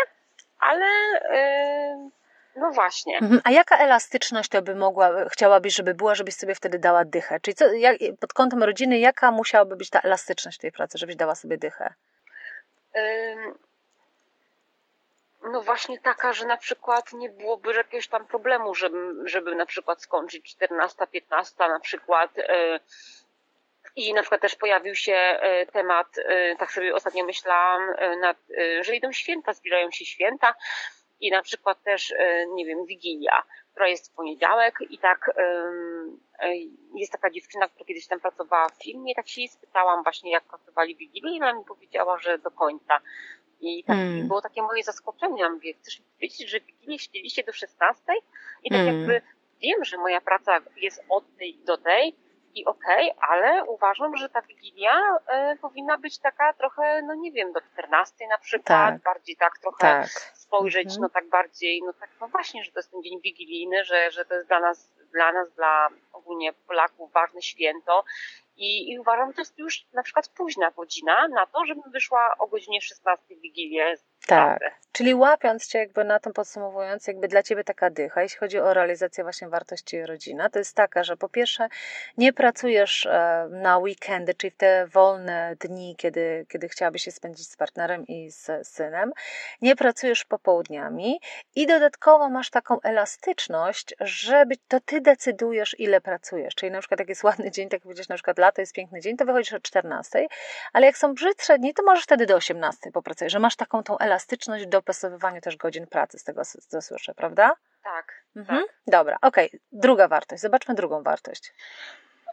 ale 0.58 0.86
yy, 1.32 2.10
no 2.56 2.70
właśnie. 2.70 3.18
Mhm. 3.18 3.40
A 3.44 3.50
jaka 3.50 3.78
elastyczność 3.78 4.48
to 4.48 4.62
by 4.62 4.74
mogła, 4.74 5.28
chciałabyś, 5.28 5.74
żeby 5.74 5.94
była, 5.94 6.14
żebyś 6.14 6.34
sobie 6.34 6.54
wtedy 6.54 6.78
dała 6.78 7.04
dychę? 7.04 7.40
Czyli 7.40 7.54
co, 7.54 7.72
jak, 7.72 7.96
pod 8.20 8.32
kątem 8.32 8.62
rodziny, 8.62 8.98
jaka 8.98 9.30
musiałaby 9.30 9.76
być 9.76 9.90
ta 9.90 10.00
elastyczność 10.00 10.58
tej 10.58 10.72
pracy, 10.72 10.98
żebyś 10.98 11.16
dała 11.16 11.34
sobie 11.34 11.58
dychę? 11.58 11.94
no 15.52 15.62
właśnie 15.62 15.98
taka, 15.98 16.32
że 16.32 16.46
na 16.46 16.56
przykład 16.56 17.12
nie 17.12 17.30
byłoby 17.30 17.74
jakiegoś 17.74 18.08
tam 18.08 18.26
problemu, 18.26 18.74
żeby, 18.74 19.14
żeby 19.24 19.54
na 19.54 19.66
przykład 19.66 20.02
skończyć 20.02 20.50
14, 20.50 21.06
15 21.06 21.54
na 21.58 21.80
przykład. 21.80 22.38
Y, 22.38 22.42
I 23.96 24.14
na 24.14 24.20
przykład 24.20 24.40
też 24.40 24.56
pojawił 24.56 24.94
się 24.94 25.40
y, 25.62 25.66
temat, 25.72 26.18
y, 26.18 26.56
tak 26.58 26.72
sobie 26.72 26.94
ostatnio 26.94 27.24
myślałam, 27.24 27.94
nad, 28.20 28.36
że 28.80 28.96
idą 28.96 29.12
święta, 29.12 29.52
zbliżają 29.52 29.90
się 29.90 30.04
święta 30.04 30.54
i 31.20 31.30
na 31.30 31.42
przykład 31.42 31.82
też, 31.82 32.12
e, 32.18 32.46
nie 32.46 32.66
wiem, 32.66 32.86
Wigilia, 32.86 33.42
która 33.70 33.88
jest 33.88 34.12
w 34.12 34.14
poniedziałek 34.14 34.78
i 34.90 34.98
tak 34.98 35.30
e, 35.36 35.72
jest 36.94 37.12
taka 37.12 37.30
dziewczyna, 37.30 37.68
która 37.68 37.84
kiedyś 37.84 38.06
tam 38.06 38.20
pracowała 38.20 38.68
w 38.68 38.82
filmie, 38.82 39.14
tak 39.14 39.28
się 39.28 39.40
jej 39.40 39.48
spytałam 39.48 40.02
właśnie, 40.02 40.30
jak 40.30 40.44
pracowali 40.44 40.96
Wigilię 40.96 41.36
i 41.36 41.36
ona 41.36 41.52
mi 41.52 41.64
powiedziała, 41.64 42.18
że 42.18 42.38
do 42.38 42.50
końca. 42.50 43.00
I 43.60 43.84
tak 43.84 43.96
hmm. 43.96 44.28
było 44.28 44.42
takie 44.42 44.62
moje 44.62 44.82
zaskoczenie. 44.82 45.42
Ja 45.42 45.50
mówię, 45.50 45.74
chcesz 45.74 46.00
mi 46.00 46.06
powiedzieć, 46.14 46.50
że 46.50 46.60
Wigilię 46.60 46.98
siedzieliście 46.98 47.44
do 47.44 47.52
16? 47.52 48.02
I 48.62 48.70
tak 48.70 48.78
hmm. 48.78 48.98
jakby 48.98 49.22
wiem, 49.60 49.84
że 49.84 49.96
moja 49.96 50.20
praca 50.20 50.60
jest 50.76 51.04
od 51.08 51.36
tej 51.36 51.58
do 51.58 51.76
tej 51.76 52.16
i 52.54 52.64
okej, 52.64 53.12
okay, 53.12 53.28
ale 53.28 53.64
uważam, 53.64 54.16
że 54.16 54.28
ta 54.28 54.42
Wigilia 54.42 55.16
y, 55.52 55.58
powinna 55.58 55.98
być 55.98 56.18
taka 56.18 56.52
trochę, 56.52 57.02
no 57.02 57.14
nie 57.14 57.32
wiem, 57.32 57.52
do 57.52 57.60
14 57.60 58.26
na 58.26 58.38
przykład, 58.38 58.66
tak. 58.66 59.02
bardziej 59.02 59.36
tak 59.36 59.58
trochę 59.58 59.78
tak. 59.78 60.08
Spojrzeć, 60.56 60.86
mhm. 60.86 61.00
no 61.00 61.08
tak 61.08 61.28
bardziej, 61.28 61.82
no 61.82 61.92
tak, 61.92 62.10
no 62.20 62.28
właśnie, 62.28 62.64
że 62.64 62.72
to 62.72 62.78
jest 62.78 62.90
ten 62.90 63.02
dzień 63.02 63.20
wigilijny, 63.20 63.84
że, 63.84 64.10
że 64.10 64.24
to 64.24 64.34
jest 64.34 64.48
dla 64.48 64.60
nas, 64.60 64.90
dla 65.12 65.32
nas, 65.32 65.52
dla 65.52 65.88
ogólnie 66.12 66.52
Polaków 66.52 67.12
ważne 67.12 67.42
święto 67.42 68.04
i, 68.56 68.92
I 68.92 68.98
uważam, 68.98 69.28
że 69.28 69.34
to 69.34 69.40
jest 69.40 69.58
już 69.58 69.86
na 69.92 70.02
przykład 70.02 70.28
późna 70.28 70.70
godzina 70.70 71.28
na 71.28 71.46
to, 71.46 71.64
żebym 71.66 71.92
wyszła 71.92 72.34
o 72.38 72.46
godzinie 72.46 72.80
16 72.80 73.36
Wigilię 73.36 73.96
tak. 74.26 74.84
Czyli 74.94 75.14
łapiąc 75.14 75.66
Cię 75.66 75.78
jakby 75.78 76.04
na 76.04 76.18
tym 76.18 76.32
podsumowując, 76.32 77.06
jakby 77.06 77.28
dla 77.28 77.42
Ciebie 77.42 77.64
taka 77.64 77.90
dycha, 77.90 78.22
jeśli 78.22 78.38
chodzi 78.38 78.58
o 78.58 78.74
realizację 78.74 79.24
właśnie 79.24 79.48
wartości 79.48 80.06
rodzina, 80.06 80.50
to 80.50 80.58
jest 80.58 80.76
taka, 80.76 81.04
że 81.04 81.16
po 81.16 81.28
pierwsze 81.28 81.68
nie 82.16 82.32
pracujesz 82.32 83.06
e, 83.06 83.48
na 83.50 83.78
weekendy, 83.78 84.34
czyli 84.34 84.50
w 84.50 84.56
te 84.56 84.86
wolne 84.86 85.56
dni, 85.60 85.96
kiedy, 85.96 86.46
kiedy 86.48 86.68
chciałabyś 86.68 87.02
się 87.02 87.10
spędzić 87.10 87.48
z 87.48 87.56
partnerem 87.56 88.06
i 88.06 88.30
z 88.30 88.68
synem, 88.68 89.12
nie 89.62 89.76
pracujesz 89.76 90.24
popołudniami 90.24 91.20
i 91.56 91.66
dodatkowo 91.66 92.28
masz 92.28 92.50
taką 92.50 92.80
elastyczność, 92.80 93.94
żeby 94.00 94.54
to 94.68 94.80
Ty 94.80 95.00
decydujesz, 95.00 95.76
ile 95.78 96.00
pracujesz. 96.00 96.54
Czyli 96.54 96.72
na 96.72 96.78
przykład 96.78 97.00
jak 97.00 97.08
jest 97.08 97.24
ładny 97.24 97.50
dzień, 97.50 97.68
tak 97.68 97.72
jak 97.72 97.82
powiedziałeś, 97.82 98.08
na 98.08 98.14
przykład 98.16 98.38
lato 98.38 98.62
jest 98.62 98.72
piękny 98.72 99.00
dzień, 99.00 99.16
to 99.16 99.24
wychodzisz 99.24 99.52
o 99.52 99.60
14, 99.60 100.26
ale 100.72 100.86
jak 100.86 100.98
są 100.98 101.14
brzydsze 101.14 101.58
dni, 101.58 101.74
to 101.74 101.82
możesz 101.82 102.04
wtedy 102.04 102.26
do 102.26 102.36
18 102.36 102.92
popracujesz, 102.92 103.32
że 103.32 103.38
masz 103.38 103.56
taką 103.56 103.82
tą 103.82 103.98
elastyczność 103.98 104.13
w 104.62 104.66
dopasowywaniu 104.66 105.40
też 105.40 105.56
godzin 105.56 105.86
pracy, 105.86 106.18
z 106.18 106.24
tego 106.24 106.42
co 106.68 106.82
słyszę, 106.82 107.14
prawda? 107.14 107.56
Tak. 107.84 108.24
Mhm. 108.36 108.62
tak. 108.66 108.76
Dobra, 108.86 109.18
okej. 109.22 109.46
Okay. 109.46 109.60
Druga 109.72 110.08
wartość. 110.08 110.42
Zobaczmy 110.42 110.74
drugą 110.74 111.02
wartość. 111.02 111.52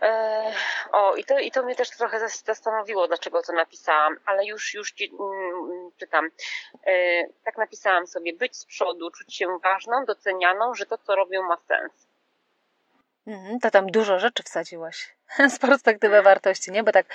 E, 0.02 0.54
o, 0.92 1.16
i 1.16 1.24
to, 1.24 1.40
i 1.40 1.52
to 1.52 1.64
mnie 1.64 1.76
też 1.76 1.90
trochę 1.90 2.30
zastanowiło, 2.30 3.08
dlaczego 3.08 3.42
to 3.42 3.54
napisałam, 3.54 4.16
ale 4.26 4.46
już, 4.46 4.74
już 4.74 4.94
mm, 5.02 5.92
czytam. 5.98 6.30
E, 6.88 7.24
tak 7.44 7.58
napisałam 7.58 8.08
sobie, 8.08 8.34
być 8.34 8.58
z 8.58 8.66
przodu, 8.66 9.12
czuć 9.12 9.36
się 9.36 9.60
ważną, 9.64 10.06
docenianą, 10.06 10.74
że 10.74 10.86
to, 10.86 10.98
co 10.98 11.16
robią, 11.16 11.44
ma 11.44 11.58
sens. 11.58 12.08
Mhm, 13.28 13.60
to 13.60 13.72
tam 13.72 13.88
dużo 13.88 14.20
rzeczy 14.20 14.44
wsadziłaś 14.44 15.16
z 15.56 15.60
perspektywy 15.60 16.18
mhm. 16.18 16.24
wartości, 16.24 16.72
nie? 16.72 16.84
Bo 16.84 16.92
tak 16.92 17.06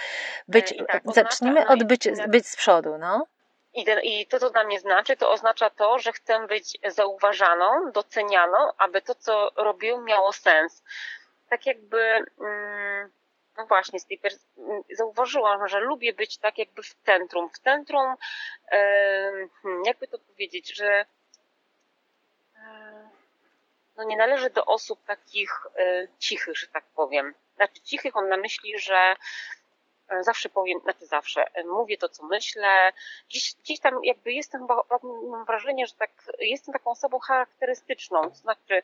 być, 0.49 0.73
e, 0.73 0.85
tak, 0.85 1.03
zacznijmy 1.15 1.65
no 1.65 1.73
od 1.73 1.85
być, 1.85 2.09
być 2.29 2.49
z 2.49 2.57
przodu, 2.57 2.99
no. 2.99 3.27
I, 3.77 3.85
ten, 3.85 4.01
I 4.03 4.27
to, 4.27 4.39
co 4.39 4.51
dla 4.51 4.65
mnie 4.65 4.81
znaczy, 4.81 5.17
to 5.17 5.31
oznacza 5.31 5.71
to, 5.71 5.99
że 5.99 6.13
chcę 6.13 6.47
być 6.47 6.79
zauważaną, 6.89 7.93
docenianą, 7.93 8.59
aby 8.79 9.03
to, 9.03 9.15
co 9.15 9.51
robię, 9.57 9.99
miało 9.99 10.33
sens. 10.33 10.83
Tak 11.49 11.67
jakby, 11.67 12.25
mm, 12.41 13.11
no 13.59 13.67
właśnie, 13.67 14.01
z 14.01 14.07
tej 14.07 14.21
mm, 14.59 14.83
zauważyłam, 14.91 15.69
że 15.69 15.81
lubię 15.81 16.13
być 16.13 16.39
tak 16.39 16.59
jakby 16.59 16.83
w 16.83 16.95
centrum. 16.95 17.51
W 17.51 17.59
centrum, 17.59 18.15
hmm, 19.63 19.83
jakby 19.85 20.09
to 20.09 20.19
powiedzieć, 20.19 20.77
że 20.77 21.05
no 23.97 24.05
nie 24.05 24.17
należy 24.17 24.51
do 24.51 24.65
osób 24.65 25.05
takich 25.05 25.51
e, 25.77 26.09
cichych, 26.19 26.57
że 26.59 26.67
tak 26.67 26.85
powiem. 26.85 27.35
Znaczy 27.57 27.81
cichych 27.81 28.17
on 28.17 28.29
na 28.29 28.37
myśli, 28.37 28.79
że 28.79 29.17
zawsze 30.21 30.49
powiem, 30.49 30.81
znaczy 30.81 31.07
zawsze, 31.07 31.55
e, 31.55 31.65
mówię 31.65 31.99
to, 31.99 32.09
co 32.09 32.27
myślę. 32.27 32.93
Gdzieś, 33.29 33.55
gdzieś 33.55 33.81
tam 33.81 34.05
jakby 34.05 34.33
jestem, 34.33 34.67
mam 35.31 35.45
wrażenie, 35.45 35.87
że 35.87 35.95
tak, 35.95 36.11
jestem 36.39 36.73
taką 36.73 36.91
osobą 36.91 37.19
charakterystyczną, 37.19 38.23
to 38.23 38.35
znaczy 38.35 38.83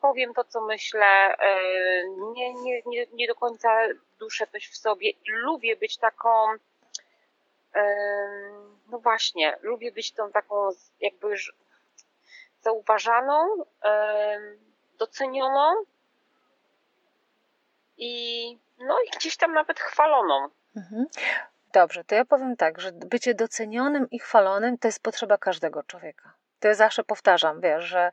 powiem 0.00 0.34
to, 0.34 0.44
co 0.44 0.60
myślę, 0.60 1.36
nie, 2.34 2.54
nie, 2.54 2.82
nie, 2.86 3.06
nie 3.12 3.26
do 3.26 3.34
końca 3.34 3.68
duszę 4.18 4.46
coś 4.46 4.68
w 4.68 4.76
sobie. 4.76 5.12
Lubię 5.28 5.76
być 5.76 5.98
taką, 5.98 6.28
no 8.90 8.98
właśnie, 8.98 9.58
lubię 9.62 9.92
być 9.92 10.12
tą 10.12 10.32
taką 10.32 10.68
jakby 11.00 11.34
zauważaną, 12.62 13.64
docenioną 14.98 15.84
i, 17.98 18.58
no 18.78 18.98
i 19.06 19.10
gdzieś 19.16 19.36
tam 19.36 19.52
nawet 19.52 19.80
chwaloną. 19.80 20.48
Mhm. 20.76 21.06
Dobrze, 21.72 22.04
to 22.04 22.14
ja 22.14 22.24
powiem 22.24 22.56
tak, 22.56 22.80
że 22.80 22.92
bycie 22.92 23.34
docenionym 23.34 24.10
i 24.10 24.18
chwalonym 24.18 24.78
to 24.78 24.88
jest 24.88 25.02
potrzeba 25.02 25.38
każdego 25.38 25.82
człowieka. 25.82 26.32
To 26.60 26.68
ja 26.68 26.74
zawsze 26.74 27.04
powtarzam, 27.04 27.60
wiesz, 27.60 27.84
że 27.84 28.10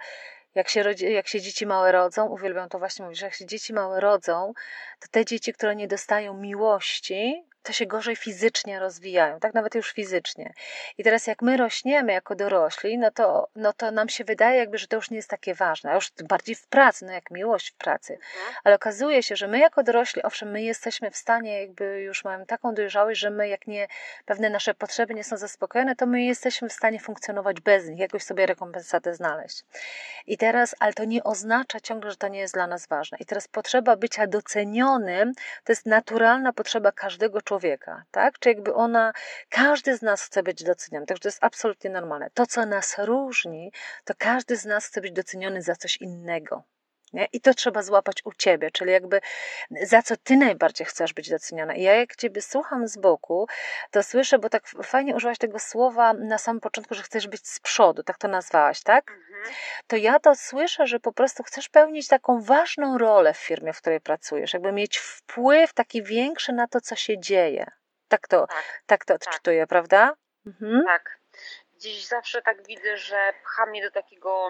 jak 0.55 0.69
się, 0.69 0.83
rodzi, 0.83 1.13
jak 1.13 1.27
się 1.27 1.41
dzieci 1.41 1.65
małe 1.65 1.91
rodzą, 1.91 2.25
uwielbiam 2.25 2.69
to 2.69 2.79
właśnie 2.79 3.03
mówić, 3.05 3.19
że 3.19 3.25
jak 3.25 3.35
się 3.35 3.45
dzieci 3.45 3.73
małe 3.73 3.99
rodzą, 3.99 4.53
to 4.99 5.07
te 5.11 5.25
dzieci, 5.25 5.53
które 5.53 5.75
nie 5.75 5.87
dostają 5.87 6.33
miłości, 6.33 7.45
to 7.63 7.73
się 7.73 7.85
gorzej 7.85 8.15
fizycznie 8.15 8.79
rozwijają, 8.79 9.39
tak 9.39 9.53
nawet 9.53 9.75
już 9.75 9.91
fizycznie. 9.91 10.53
I 10.97 11.03
teraz 11.03 11.27
jak 11.27 11.41
my 11.41 11.57
rośniemy 11.57 12.13
jako 12.13 12.35
dorośli, 12.35 12.97
no 12.97 13.11
to, 13.11 13.47
no 13.55 13.73
to 13.73 13.91
nam 13.91 14.09
się 14.09 14.23
wydaje 14.23 14.59
jakby, 14.59 14.77
że 14.77 14.87
to 14.87 14.95
już 14.95 15.09
nie 15.09 15.17
jest 15.17 15.29
takie 15.29 15.53
ważne, 15.55 15.91
a 15.91 15.95
już 15.95 16.11
bardziej 16.29 16.55
w 16.55 16.67
pracy, 16.67 17.05
no 17.05 17.11
jak 17.11 17.31
miłość 17.31 17.71
w 17.71 17.75
pracy. 17.75 18.13
Mhm. 18.13 18.55
Ale 18.63 18.75
okazuje 18.75 19.23
się, 19.23 19.35
że 19.35 19.47
my 19.47 19.59
jako 19.59 19.83
dorośli, 19.83 20.23
owszem, 20.23 20.51
my 20.51 20.61
jesteśmy 20.61 21.11
w 21.11 21.17
stanie 21.17 21.61
jakby 21.61 22.01
już 22.01 22.23
mamy 22.23 22.45
taką 22.45 22.73
dojrzałość, 22.73 23.19
że 23.19 23.29
my 23.29 23.47
jak 23.47 23.67
nie, 23.67 23.87
pewne 24.25 24.49
nasze 24.49 24.73
potrzeby 24.73 25.13
nie 25.13 25.23
są 25.23 25.37
zaspokojone, 25.37 25.95
to 25.95 26.05
my 26.05 26.23
jesteśmy 26.23 26.69
w 26.69 26.73
stanie 26.73 26.99
funkcjonować 26.99 27.61
bez 27.61 27.87
nich, 27.87 27.99
jakoś 27.99 28.23
sobie 28.23 28.45
rekompensatę 28.45 29.15
znaleźć. 29.15 29.63
I 30.27 30.37
teraz, 30.37 30.75
ale 30.79 30.93
to 30.93 31.05
nie 31.05 31.23
oznacza 31.23 31.79
ciągle, 31.79 32.11
że 32.11 32.17
to 32.17 32.27
nie 32.27 32.39
jest 32.39 32.53
dla 32.53 32.67
nas 32.67 32.87
ważne. 32.87 33.17
I 33.21 33.25
teraz 33.25 33.47
potrzeba 33.47 33.95
bycia 33.95 34.27
docenionym, 34.27 35.33
to 35.63 35.71
jest 35.71 35.85
naturalna 35.85 36.53
potrzeba 36.53 36.91
każdego 36.91 37.41
człowieka, 37.41 37.52
człowieka, 37.53 38.03
tak? 38.11 38.39
Czy 38.39 38.49
jakby 38.49 38.73
ona, 38.73 39.13
każdy 39.49 39.97
z 39.97 40.01
nas 40.01 40.23
chce 40.23 40.43
być 40.43 40.63
doceniony, 40.63 41.05
także 41.05 41.21
to 41.21 41.27
jest 41.27 41.43
absolutnie 41.43 41.89
normalne. 41.89 42.29
To, 42.33 42.45
co 42.45 42.65
nas 42.65 42.95
różni, 42.97 43.71
to 44.05 44.13
każdy 44.17 44.57
z 44.57 44.65
nas 44.65 44.85
chce 44.85 45.01
być 45.01 45.11
doceniony 45.11 45.61
za 45.61 45.75
coś 45.75 45.97
innego. 45.97 46.63
Nie? 47.13 47.27
I 47.33 47.41
to 47.41 47.53
trzeba 47.53 47.81
złapać 47.81 48.21
u 48.25 48.33
ciebie, 48.33 48.71
czyli 48.71 48.91
jakby 48.91 49.21
za 49.71 50.01
co 50.01 50.17
ty 50.17 50.37
najbardziej 50.37 50.87
chcesz 50.87 51.13
być 51.13 51.29
doceniona. 51.29 51.75
I 51.75 51.81
ja 51.81 51.93
jak 51.93 52.15
ciebie 52.15 52.41
słucham 52.41 52.87
z 52.87 52.97
boku, 52.97 53.47
to 53.91 54.03
słyszę, 54.03 54.39
bo 54.39 54.49
tak 54.49 54.67
fajnie 54.83 55.15
użyłaś 55.15 55.37
tego 55.37 55.59
słowa 55.59 56.13
na 56.13 56.37
samym 56.37 56.59
początku, 56.59 56.95
że 56.95 57.03
chcesz 57.03 57.27
być 57.27 57.47
z 57.47 57.59
przodu, 57.59 58.03
tak 58.03 58.17
to 58.17 58.27
nazwałaś, 58.27 58.83
tak? 58.83 59.11
Mhm. 59.11 59.55
To 59.87 59.95
ja 59.95 60.19
to 60.19 60.35
słyszę, 60.35 60.87
że 60.87 60.99
po 60.99 61.13
prostu 61.13 61.43
chcesz 61.43 61.69
pełnić 61.69 62.07
taką 62.07 62.41
ważną 62.41 62.97
rolę 62.97 63.33
w 63.33 63.37
firmie, 63.37 63.73
w 63.73 63.81
której 63.81 64.01
pracujesz, 64.01 64.53
jakby 64.53 64.71
mieć 64.71 64.97
wpływ 64.97 65.73
taki 65.73 66.03
większy 66.03 66.53
na 66.53 66.67
to, 66.67 66.81
co 66.81 66.95
się 66.95 67.19
dzieje. 67.19 67.65
Tak 68.07 68.27
to, 68.27 68.47
tak, 68.47 68.81
tak 68.85 69.05
to 69.05 69.17
tak. 69.17 69.27
odczytuję, 69.27 69.61
tak. 69.61 69.69
prawda? 69.69 70.15
Mhm. 70.45 70.83
Tak. 70.85 71.19
Dziś 71.77 72.05
zawsze 72.05 72.41
tak 72.41 72.67
widzę, 72.67 72.97
że 72.97 73.33
pcha 73.43 73.65
mnie 73.65 73.83
do 73.83 73.91
takiego 73.91 74.49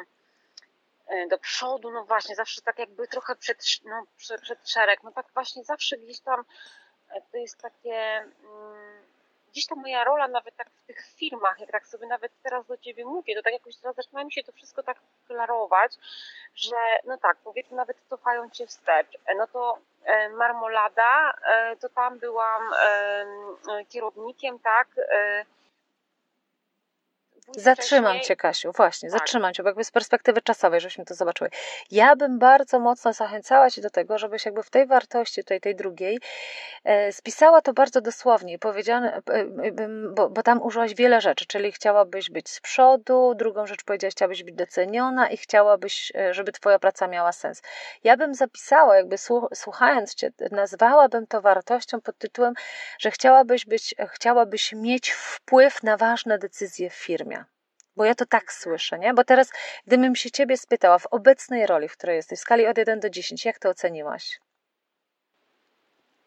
do 1.29 1.37
przodu, 1.37 1.91
no 1.91 2.05
właśnie, 2.05 2.35
zawsze 2.35 2.61
tak 2.61 2.79
jakby 2.79 3.07
trochę 3.07 3.35
przed, 3.35 3.57
no, 3.85 4.05
przed, 4.17 4.41
przed 4.41 4.69
szereg, 4.69 5.03
no 5.03 5.11
tak 5.11 5.25
właśnie 5.33 5.63
zawsze 5.63 5.97
gdzieś 5.97 6.19
tam 6.19 6.43
e, 7.09 7.21
to 7.31 7.37
jest 7.37 7.61
takie, 7.61 8.25
mm, 8.43 9.03
gdzieś 9.51 9.65
tam 9.65 9.81
moja 9.81 10.03
rola 10.03 10.27
nawet 10.27 10.55
tak 10.55 10.69
w 10.69 10.85
tych 10.87 11.05
filmach, 11.15 11.59
jak 11.59 11.71
tak 11.71 11.87
sobie 11.87 12.07
nawet 12.07 12.31
teraz 12.43 12.67
do 12.67 12.77
Ciebie 12.77 13.05
mówię, 13.05 13.35
to 13.35 13.43
tak 13.43 13.53
jakoś 13.53 13.77
teraz 13.77 13.95
zaczyna 13.95 14.23
mi 14.23 14.31
się 14.31 14.43
to 14.43 14.51
wszystko 14.51 14.83
tak 14.83 14.97
klarować, 15.27 15.97
że 16.55 16.75
no 17.05 17.17
tak, 17.17 17.37
powiedzmy 17.43 17.77
nawet 17.77 17.97
cofając 18.09 18.57
się 18.57 18.67
wstecz, 18.67 19.17
e, 19.25 19.35
no 19.35 19.47
to 19.47 19.77
Marmolada, 20.37 21.33
to 21.79 21.89
tam 21.89 22.19
byłam 22.19 22.63
kierownikiem, 23.89 24.59
tak, 24.59 24.87
Zatrzymam 27.51 28.19
Cię, 28.19 28.35
Kasiu, 28.35 28.71
właśnie, 28.71 29.09
tak. 29.09 29.19
zatrzymam 29.19 29.53
Cię, 29.53 29.63
bo 29.63 29.69
jakby 29.69 29.83
z 29.83 29.91
perspektywy 29.91 30.41
czasowej, 30.41 30.81
żebyśmy 30.81 31.05
to 31.05 31.13
zobaczyły. 31.15 31.49
Ja 31.91 32.15
bym 32.15 32.39
bardzo 32.39 32.79
mocno 32.79 33.13
zachęcała 33.13 33.69
Cię 33.69 33.81
do 33.81 33.89
tego, 33.89 34.17
żebyś 34.17 34.45
jakby 34.45 34.63
w 34.63 34.69
tej 34.69 34.87
wartości, 34.87 35.41
tutaj 35.41 35.61
tej 35.61 35.75
drugiej, 35.75 36.19
e, 36.83 37.11
spisała 37.11 37.61
to 37.61 37.73
bardzo 37.73 38.01
dosłownie, 38.01 38.59
powiedziane, 38.59 39.21
e, 39.29 39.45
bo, 40.15 40.29
bo 40.29 40.43
tam 40.43 40.61
użyłaś 40.61 40.95
wiele 40.95 41.21
rzeczy, 41.21 41.45
czyli 41.45 41.71
chciałabyś 41.71 42.29
być 42.29 42.49
z 42.49 42.59
przodu, 42.59 43.35
drugą 43.35 43.67
rzecz 43.67 43.83
powiedziałaś, 43.83 44.13
chciałabyś 44.13 44.43
być 44.43 44.55
doceniona 44.55 45.29
i 45.29 45.37
chciałabyś, 45.37 46.11
e, 46.15 46.33
żeby 46.33 46.51
Twoja 46.51 46.79
praca 46.79 47.07
miała 47.07 47.31
sens. 47.31 47.61
Ja 48.03 48.17
bym 48.17 48.35
zapisała, 48.35 48.95
jakby 48.95 49.15
słuchając 49.53 50.15
Cię, 50.15 50.31
nazwałabym 50.51 51.27
to 51.27 51.41
wartością 51.41 52.01
pod 52.01 52.17
tytułem, 52.17 52.53
że 52.99 53.11
chciałabyś 53.11 53.65
być, 53.65 53.95
chciałabyś 54.11 54.73
mieć 54.73 55.11
wpływ 55.11 55.83
na 55.83 55.97
ważne 55.97 56.37
decyzje 56.37 56.89
w 56.89 56.95
firmie. 56.95 57.42
Bo 57.95 58.05
ja 58.05 58.15
to 58.15 58.25
tak 58.25 58.53
słyszę, 58.53 58.99
nie? 58.99 59.13
Bo 59.13 59.23
teraz, 59.23 59.51
gdybym 59.87 60.15
się 60.15 60.31
ciebie 60.31 60.57
spytała 60.57 60.99
w 60.99 61.05
obecnej 61.05 61.65
roli, 61.65 61.89
w 61.89 61.97
której 61.97 62.15
jesteś, 62.15 62.39
w 62.39 62.41
skali 62.41 62.67
od 62.67 62.77
1 62.77 62.99
do 62.99 63.09
10, 63.09 63.45
jak 63.45 63.59
to 63.59 63.69
oceniłaś? 63.69 64.39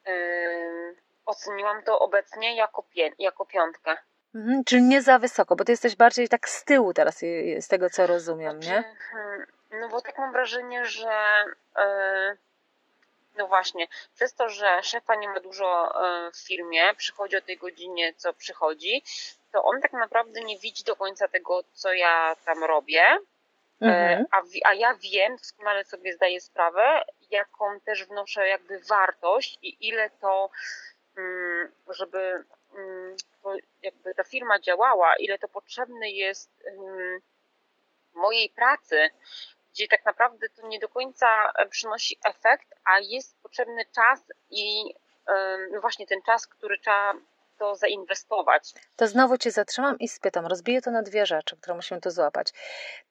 Yy, 0.07 0.97
oceniłam 1.27 1.83
to 1.83 1.99
obecnie 1.99 2.57
jako, 2.57 2.83
pię- 2.83 3.15
jako 3.19 3.47
piątkę. 3.47 3.97
Mhm, 4.35 4.65
czyli 4.65 4.83
nie 4.83 5.03
za 5.03 5.19
wysoko, 5.19 5.57
bo 5.57 5.65
ty 5.65 5.73
jesteś 5.73 5.97
bardziej 5.97 6.29
tak 6.29 6.49
z 6.49 6.65
tyłu 6.65 6.95
teraz, 6.95 7.19
z 7.61 7.69
tego 7.69 7.91
co 7.91 8.07
rozumiem, 8.07 8.63
znaczy, 8.63 8.69
nie? 8.69 8.95
Hmm, 9.13 9.47
no 9.81 9.89
bo 9.89 10.01
tak 10.01 10.19
mam 10.19 10.33
wrażenie, 10.33 10.85
że 10.85 11.45
yy, 11.77 12.37
No 13.37 13.47
właśnie, 13.47 13.87
przez 14.15 14.35
to, 14.35 14.49
że 14.49 14.83
szefa 14.83 15.15
nie 15.15 15.29
ma 15.29 15.41
dużo 15.41 16.01
e, 16.27 16.31
w 16.33 16.47
firmie, 16.47 16.95
przychodzi 16.97 17.37
o 17.37 17.41
tej 17.41 17.57
godzinie, 17.57 18.15
co 18.15 18.33
przychodzi, 18.33 19.03
to 19.53 19.65
on 19.65 19.81
tak 19.81 19.93
naprawdę 19.93 20.41
nie 20.41 20.59
widzi 20.59 20.85
do 20.85 20.97
końca 20.97 21.29
tego, 21.29 21.65
co 21.73 21.93
ja 21.93 22.37
tam 22.45 22.65
robię. 22.65 23.03
E, 23.83 23.87
mhm. 23.87 24.27
A, 24.31 24.43
a 24.65 24.75
ja 24.75 24.95
wiem, 24.95 25.37
doskonale 25.37 25.85
sobie 25.85 26.13
zdaję 26.13 26.41
sprawę, 26.41 27.05
jaką 27.31 27.81
też 27.81 28.05
wnoszę 28.05 28.49
jakby 28.49 28.79
wartość 28.79 29.59
i 29.63 29.89
ile 29.89 30.11
to, 30.11 30.51
mm, 31.17 31.73
żeby 31.89 32.45
mm, 32.75 33.17
jakby 33.83 34.15
ta 34.15 34.25
firma 34.25 34.61
działała, 34.61 35.17
ile 35.17 35.39
to 35.39 35.49
potrzebne 35.49 36.11
jest 36.11 36.51
mm, 36.67 37.21
mojej 38.15 38.51
pracy, 38.51 39.11
gdzie 39.77 39.89
tak 39.89 40.05
naprawdę 40.05 40.49
to 40.49 40.67
nie 40.67 40.79
do 40.79 40.89
końca 40.89 41.27
e, 41.59 41.67
przynosi 41.67 42.19
efekt, 42.25 42.75
a 42.85 42.99
jest 43.01 43.43
potrzebny 43.43 43.85
czas 43.95 44.21
i 44.51 44.95
no 45.73 45.81
właśnie 45.81 46.07
ten 46.07 46.23
czas, 46.23 46.47
który 46.47 46.79
trzeba 46.79 47.15
to 47.59 47.77
zainwestować. 47.77 48.73
To 48.97 49.07
znowu 49.07 49.39
Cię 49.39 49.51
zatrzymam 49.51 49.99
i 49.99 50.09
spytam, 50.09 50.47
rozbiję 50.47 50.83
to 50.83 50.91
na 50.91 51.03
dwie 51.03 51.27
rzeczy, 51.27 51.57
które 51.57 51.77
musimy 51.77 52.01
tu 52.01 52.11
złapać. 52.11 52.49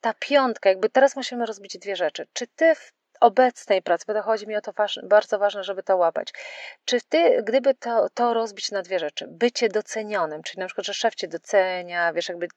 Ta 0.01 0.13
piątka, 0.19 0.69
jakby 0.69 0.89
teraz 0.89 1.15
musimy 1.15 1.45
rozbić 1.45 1.77
dwie 1.77 1.95
rzeczy. 1.95 2.27
Czy 2.33 2.47
Ty 2.47 2.75
w 2.75 2.93
obecnej 3.21 3.81
pracy, 3.81 4.05
bo 4.07 4.13
to 4.13 4.21
chodzi 4.21 4.47
mi 4.47 4.55
o 4.55 4.61
to 4.61 4.73
bardzo 5.03 5.39
ważne, 5.39 5.63
żeby 5.63 5.83
to 5.83 5.97
łapać. 5.97 6.33
Czy 6.85 7.01
ty, 7.01 7.43
gdyby 7.43 7.73
to, 7.73 8.09
to 8.09 8.33
rozbić 8.33 8.71
na 8.71 8.81
dwie 8.81 8.99
rzeczy, 8.99 9.27
bycie 9.27 9.69
docenionym, 9.69 10.43
czyli 10.43 10.59
na 10.59 10.65
przykład, 10.65 10.85
że 10.85 10.93
szef 10.93 11.15
cię 11.15 11.27
docenia, 11.27 12.13
wiesz, 12.13 12.29
jakby 12.29 12.47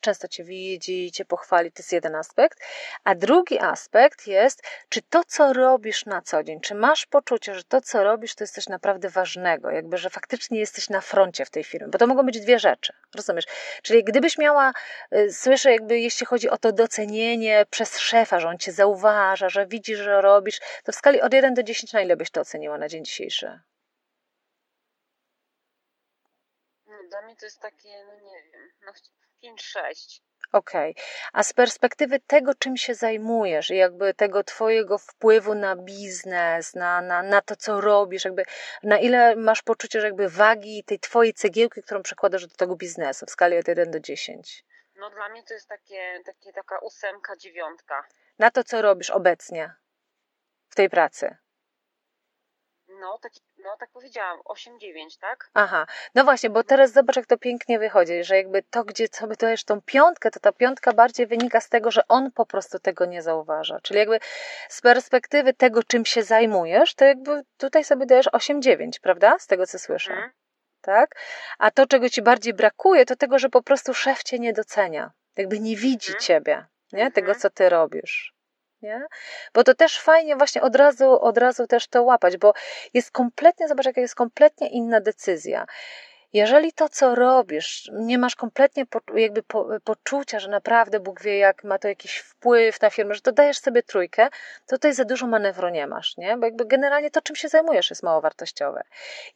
często 0.00 0.28
Cię 0.28 0.44
widzi, 0.44 1.12
Cię 1.12 1.24
pochwali, 1.24 1.72
to 1.72 1.80
jest 1.80 1.92
jeden 1.92 2.14
aspekt. 2.14 2.58
A 3.04 3.14
drugi 3.14 3.58
aspekt 3.58 4.26
jest, 4.26 4.62
czy 4.88 5.02
to, 5.02 5.24
co 5.24 5.52
robisz 5.52 6.06
na 6.06 6.22
co 6.22 6.42
dzień, 6.42 6.60
czy 6.60 6.74
masz 6.74 7.06
poczucie, 7.06 7.54
że 7.54 7.64
to, 7.64 7.80
co 7.80 8.04
robisz, 8.04 8.34
to 8.34 8.44
jest 8.44 8.54
coś 8.54 8.68
naprawdę 8.68 9.08
ważnego, 9.08 9.70
jakby, 9.70 9.98
że 9.98 10.10
faktycznie 10.10 10.58
jesteś 10.58 10.88
na 10.88 11.00
froncie 11.00 11.44
w 11.44 11.50
tej 11.50 11.64
firmie, 11.64 11.88
bo 11.88 11.98
to 11.98 12.06
mogą 12.06 12.22
być 12.22 12.40
dwie 12.40 12.58
rzeczy, 12.58 12.92
rozumiesz? 13.14 13.44
Czyli 13.82 14.04
gdybyś 14.04 14.38
miała, 14.38 14.72
y, 15.12 15.32
słyszę 15.32 15.72
jakby, 15.72 16.00
jeśli 16.00 16.26
chodzi 16.26 16.50
o 16.50 16.58
to 16.58 16.72
docenienie 16.72 17.66
przez 17.70 17.98
szefa, 17.98 18.40
że 18.40 18.48
on 18.48 18.58
Cię 18.58 18.72
zauważa, 18.72 19.48
że 19.48 19.66
widzi, 19.66 19.96
że 19.96 20.20
robisz, 20.20 20.60
to 20.84 20.92
w 20.92 20.94
skali 20.94 21.20
od 21.20 21.32
1 21.34 21.54
do 21.54 21.62
10 21.62 21.92
na 21.92 22.00
ile 22.00 22.16
byś 22.16 22.30
to 22.30 22.40
oceniła 22.40 22.78
na 22.78 22.88
dzień 22.88 23.04
dzisiejszy? 23.04 23.60
No, 26.86 26.94
dla 27.10 27.22
mnie 27.22 27.36
to 27.36 27.46
jest 27.46 27.60
takie, 27.60 28.04
no 28.06 28.14
nie 28.14 28.42
wiem, 28.52 28.70
no 28.86 28.92
5-6. 29.44 30.20
Okej. 30.52 30.90
Okay. 30.90 31.04
A 31.32 31.42
z 31.42 31.52
perspektywy 31.52 32.20
tego, 32.20 32.54
czym 32.54 32.76
się 32.76 32.94
zajmujesz, 32.94 33.70
jakby 33.70 34.14
tego 34.14 34.44
Twojego 34.44 34.98
wpływu 34.98 35.54
na 35.54 35.76
biznes, 35.76 36.74
na, 36.74 37.00
na, 37.00 37.22
na 37.22 37.42
to, 37.42 37.56
co 37.56 37.80
robisz, 37.80 38.24
jakby 38.24 38.44
na 38.82 38.98
ile 38.98 39.36
masz 39.36 39.62
poczucie, 39.62 40.00
że 40.00 40.06
jakby 40.06 40.28
wagi 40.28 40.84
tej 40.84 40.98
Twojej 40.98 41.34
cegiełki, 41.34 41.82
którą 41.82 42.02
przekładasz 42.02 42.46
do 42.46 42.56
tego 42.56 42.76
biznesu 42.76 43.26
w 43.26 43.30
skali 43.30 43.58
od 43.58 43.68
1 43.68 43.90
do 43.90 44.00
10? 44.00 44.64
No 44.96 45.10
dla 45.10 45.28
mnie 45.28 45.42
to 45.42 45.54
jest 45.54 45.68
takie, 45.68 46.20
takie 46.26 46.52
taka 46.52 46.78
ósemka, 46.78 47.36
dziewiątka. 47.36 48.04
Na 48.38 48.50
to, 48.50 48.64
co 48.64 48.82
robisz 48.82 49.10
obecnie 49.10 49.74
w 50.68 50.74
tej 50.74 50.90
pracy? 50.90 51.36
No, 52.88 53.18
taki 53.22 53.40
no 53.64 53.76
tak 53.76 53.90
powiedziałam, 53.90 54.40
8-9, 54.40 55.20
tak? 55.20 55.50
Aha, 55.54 55.86
no 56.14 56.24
właśnie, 56.24 56.50
bo 56.50 56.64
teraz 56.64 56.92
zobacz, 56.92 57.16
jak 57.16 57.26
to 57.26 57.38
pięknie 57.38 57.78
wychodzi, 57.78 58.24
że 58.24 58.36
jakby 58.36 58.62
to, 58.62 58.84
gdzie 58.84 59.06
sobie 59.12 59.36
dajesz 59.36 59.64
tą 59.64 59.80
piątkę, 59.80 60.30
to 60.30 60.40
ta 60.40 60.52
piątka 60.52 60.92
bardziej 60.92 61.26
wynika 61.26 61.60
z 61.60 61.68
tego, 61.68 61.90
że 61.90 62.08
on 62.08 62.32
po 62.32 62.46
prostu 62.46 62.78
tego 62.78 63.06
nie 63.06 63.22
zauważa. 63.22 63.80
Czyli 63.82 63.98
jakby 63.98 64.20
z 64.68 64.80
perspektywy 64.80 65.54
tego, 65.54 65.82
czym 65.82 66.04
się 66.04 66.22
zajmujesz, 66.22 66.94
to 66.94 67.04
jakby 67.04 67.42
tutaj 67.56 67.84
sobie 67.84 68.06
dajesz 68.06 68.26
8-9, 68.26 68.90
prawda? 69.02 69.38
Z 69.38 69.46
tego, 69.46 69.66
co 69.66 69.78
słyszę. 69.78 70.12
Mhm. 70.12 70.30
Tak? 70.80 71.14
A 71.58 71.70
to, 71.70 71.86
czego 71.86 72.08
ci 72.08 72.22
bardziej 72.22 72.54
brakuje, 72.54 73.06
to 73.06 73.16
tego, 73.16 73.38
że 73.38 73.48
po 73.48 73.62
prostu 73.62 73.94
szef 73.94 74.22
cię 74.22 74.38
nie 74.38 74.52
docenia. 74.52 75.10
Jakby 75.36 75.60
nie 75.60 75.76
widzi 75.76 76.12
mhm. 76.12 76.24
ciebie, 76.24 76.66
nie? 76.92 77.04
Mhm. 77.06 77.12
Tego, 77.12 77.34
co 77.34 77.50
ty 77.50 77.68
robisz 77.68 78.37
nie? 78.82 79.06
Bo 79.54 79.64
to 79.64 79.74
też 79.74 80.00
fajnie 80.00 80.36
właśnie 80.36 80.62
od 80.62 80.76
razu, 80.76 81.20
od 81.20 81.38
razu 81.38 81.66
też 81.66 81.88
to 81.88 82.02
łapać, 82.02 82.36
bo 82.36 82.52
jest 82.94 83.10
kompletnie, 83.10 83.68
zobacz, 83.68 83.86
jaka 83.86 84.00
jest 84.00 84.14
kompletnie 84.14 84.68
inna 84.68 85.00
decyzja. 85.00 85.66
Jeżeli 86.32 86.72
to, 86.72 86.88
co 86.88 87.14
robisz, 87.14 87.90
nie 87.92 88.18
masz 88.18 88.36
kompletnie 88.36 88.86
po, 88.86 89.00
jakby 89.14 89.42
po, 89.42 89.68
poczucia, 89.84 90.38
że 90.40 90.48
naprawdę 90.48 91.00
Bóg 91.00 91.22
wie, 91.22 91.38
jak 91.38 91.64
ma 91.64 91.78
to 91.78 91.88
jakiś 91.88 92.18
wpływ 92.18 92.80
na 92.80 92.90
firmę, 92.90 93.14
że 93.14 93.20
to 93.20 93.32
dajesz 93.32 93.58
sobie 93.58 93.82
trójkę, 93.82 94.28
to 94.66 94.76
tutaj 94.76 94.94
za 94.94 95.04
dużo 95.04 95.26
manewru 95.26 95.68
nie 95.68 95.86
masz, 95.86 96.16
nie? 96.16 96.36
Bo 96.36 96.46
jakby 96.46 96.66
generalnie 96.66 97.10
to, 97.10 97.22
czym 97.22 97.36
się 97.36 97.48
zajmujesz, 97.48 97.90
jest 97.90 98.02
mało 98.02 98.20
wartościowe. 98.20 98.82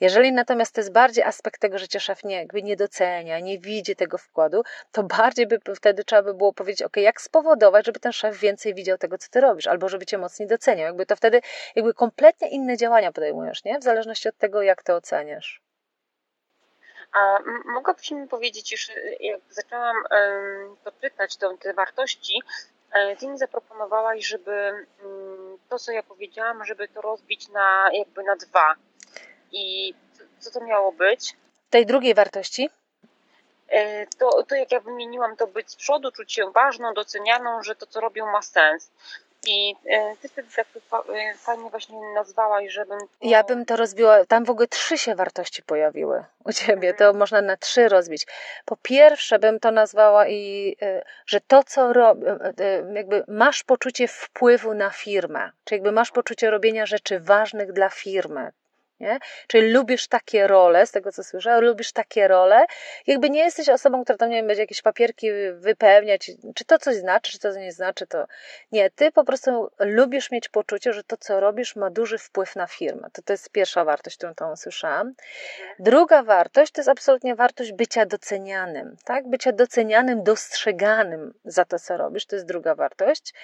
Jeżeli 0.01 0.33
natomiast 0.33 0.75
to 0.75 0.81
jest 0.81 0.93
bardziej 0.93 1.25
aspekt 1.25 1.61
tego, 1.61 1.79
że 1.79 1.89
cię 1.89 2.01
szef 2.01 2.25
nie, 2.25 2.37
jakby 2.37 2.63
nie 2.63 2.77
docenia, 2.77 3.41
nie 3.41 3.59
widzi 3.59 3.97
tego 3.97 4.19
wkładu, 4.19 4.63
to 4.93 5.03
bardziej 5.03 5.47
by 5.47 5.61
wtedy 5.77 6.05
trzeba 6.05 6.23
by 6.23 6.35
było 6.35 6.53
powiedzieć, 6.53 6.83
ok, 6.83 6.97
jak 6.97 7.21
spowodować, 7.21 7.87
żeby 7.87 8.01
ten 8.01 8.13
szef 8.13 8.39
więcej 8.39 8.75
widział 8.75 8.99
tego, 8.99 9.19
co 9.19 9.29
ty 9.31 9.41
robisz, 9.41 9.67
albo 9.67 9.89
żeby 9.89 10.07
cię 10.07 10.19
mocniej 10.19 10.49
doceniał. 10.49 10.87
Jakby 10.87 11.07
to 11.07 11.17
wtedy 11.17 11.41
jakby 11.77 11.95
kompletnie 11.95 12.49
inne 12.49 12.77
działania 12.77 13.13
podejmujesz, 13.13 13.65
nie? 13.65 13.79
W 13.79 13.83
zależności 13.83 14.29
od 14.29 14.39
tego, 14.39 14.63
jak 14.63 14.83
to 14.83 14.97
oceniasz. 14.97 15.72
A 17.13 17.39
mogłabyś 17.65 18.11
mi 18.11 18.29
powiedzieć 18.29 18.73
już, 18.73 18.89
y, 18.89 19.17
jak 19.21 19.41
zaczęłam 19.51 19.97
to 20.85 20.93
czytać, 21.01 21.37
to, 21.37 21.57
te 21.57 21.75
wartości, 21.75 22.43
e, 22.93 23.17
ty 23.17 23.29
mi 23.29 23.39
zaproponowałaś, 23.39 24.27
żeby 24.27 24.53
mm, 24.53 25.59
to, 25.69 25.79
co 25.79 25.93
ja 25.93 26.03
powiedziałam, 26.03 26.65
żeby 26.65 26.89
to 26.89 27.01
rozbić 27.01 27.49
na 27.49 27.91
jakby 27.93 28.23
na 28.23 28.37
dwa. 28.37 28.75
I 29.53 29.95
co 30.39 30.51
to 30.51 30.65
miało 30.65 30.93
być? 30.93 31.37
Tej 31.71 31.87
drugiej 31.87 32.15
wartości? 32.15 32.71
E, 33.69 34.07
to, 34.07 34.43
to 34.43 34.55
jak 34.55 34.73
ja 34.73 34.81
wymieniłam, 34.81 35.37
to 35.37 35.47
być 35.47 35.71
z 35.71 35.77
przodu, 35.77 36.13
czuć 36.13 36.33
się 36.33 36.51
ważną, 36.51 36.95
docenianą, 36.95 37.63
że 37.63 37.75
to, 37.75 37.87
co 37.87 38.01
robią, 38.01 38.27
ma 38.27 38.43
sens. 38.43 38.91
I 39.47 39.75
e, 39.87 40.17
ty 40.17 40.29
wtedy 40.29 40.49
tak 40.57 40.67
e, 41.09 41.35
fajnie 41.35 41.71
właśnie 41.71 41.97
nazwałaś, 42.15 42.73
żebym. 42.73 42.99
Ja 43.23 43.45
bym 43.45 43.65
to 43.65 43.77
rozbiła. 43.77 44.25
Tam 44.25 44.45
w 44.45 44.51
ogóle 44.51 44.69
trzy 44.69 44.99
się 44.99 45.15
wartości 45.15 45.63
pojawiły 45.63 46.25
u 46.45 46.53
ciebie. 46.53 46.91
Mhm. 46.91 46.97
To 46.97 47.19
można 47.19 47.43
na 47.43 47.57
trzy 47.57 47.89
rozbić. 47.89 48.27
Po 48.65 48.77
pierwsze, 48.77 49.39
bym 49.39 49.61
to 49.61 49.71
nazwała 49.71 50.29
i 50.29 50.77
e, 50.83 51.05
że 51.27 51.41
to, 51.41 51.65
co 51.65 51.93
robisz, 51.93 52.27
jakby 52.95 53.25
masz 53.29 53.63
poczucie 53.63 54.09
wpływu 54.09 54.75
na 54.75 54.91
firmę, 54.91 55.51
czyli 55.65 55.77
jakby 55.77 55.93
masz 55.93 56.11
poczucie 56.11 56.51
robienia 56.51 56.87
rzeczy 56.87 57.21
ważnych 57.21 57.73
dla 57.73 57.89
firmy. 57.89 58.53
Nie? 59.03 59.19
Czyli 59.47 59.73
lubisz 59.73 60.09
takie 60.09 60.47
role, 60.47 60.87
z 60.87 60.91
tego 60.91 61.13
co 61.13 61.25
słyszę, 61.25 61.61
lubisz 61.61 61.93
takie 61.93 62.29
role, 62.29 62.67
jakby 63.07 63.31
nie 63.31 63.41
jesteś 63.41 63.69
osobą, 63.69 64.05
która 64.05 64.19
tam, 64.19 64.31
nie 64.31 64.37
wiem, 64.37 64.47
będzie 64.47 64.63
jakieś 64.63 64.83
papierki 64.83 65.31
wypełniać, 65.53 66.31
czy 66.55 66.65
to 66.65 66.79
coś 66.79 66.97
znaczy, 66.97 67.33
czy 67.33 67.39
to 67.39 67.57
nie 67.57 67.73
znaczy, 67.73 68.07
to 68.07 68.27
nie. 68.73 68.91
Ty 68.91 69.13
po 69.13 69.25
prostu 69.25 69.71
lubisz 69.79 70.31
mieć 70.31 70.49
poczucie, 70.49 70.93
że 70.93 71.05
to, 71.05 71.17
co 71.17 71.41
robisz, 71.41 71.77
ma 71.77 71.91
duży 71.91 72.19
wpływ 72.19 72.57
na 72.57 72.67
firmę. 72.67 73.09
To, 73.13 73.23
to 73.23 73.33
jest 73.33 73.51
pierwsza 73.51 73.85
wartość, 73.85 74.17
którą 74.17 74.35
tam 74.35 74.53
usłyszałam. 74.53 75.15
Druga 75.79 76.23
wartość 76.23 76.73
to 76.73 76.81
jest 76.81 76.89
absolutnie 76.89 77.35
wartość 77.35 77.73
bycia 77.73 78.07
docenianym, 78.07 78.97
tak? 79.05 79.29
Bycia 79.29 79.53
docenianym, 79.53 80.23
dostrzeganym 80.23 81.35
za 81.45 81.65
to, 81.65 81.79
co 81.79 81.97
robisz, 81.97 82.27
to 82.27 82.37
jest 82.37 82.47
druga 82.47 82.75
wartość. 82.75 83.35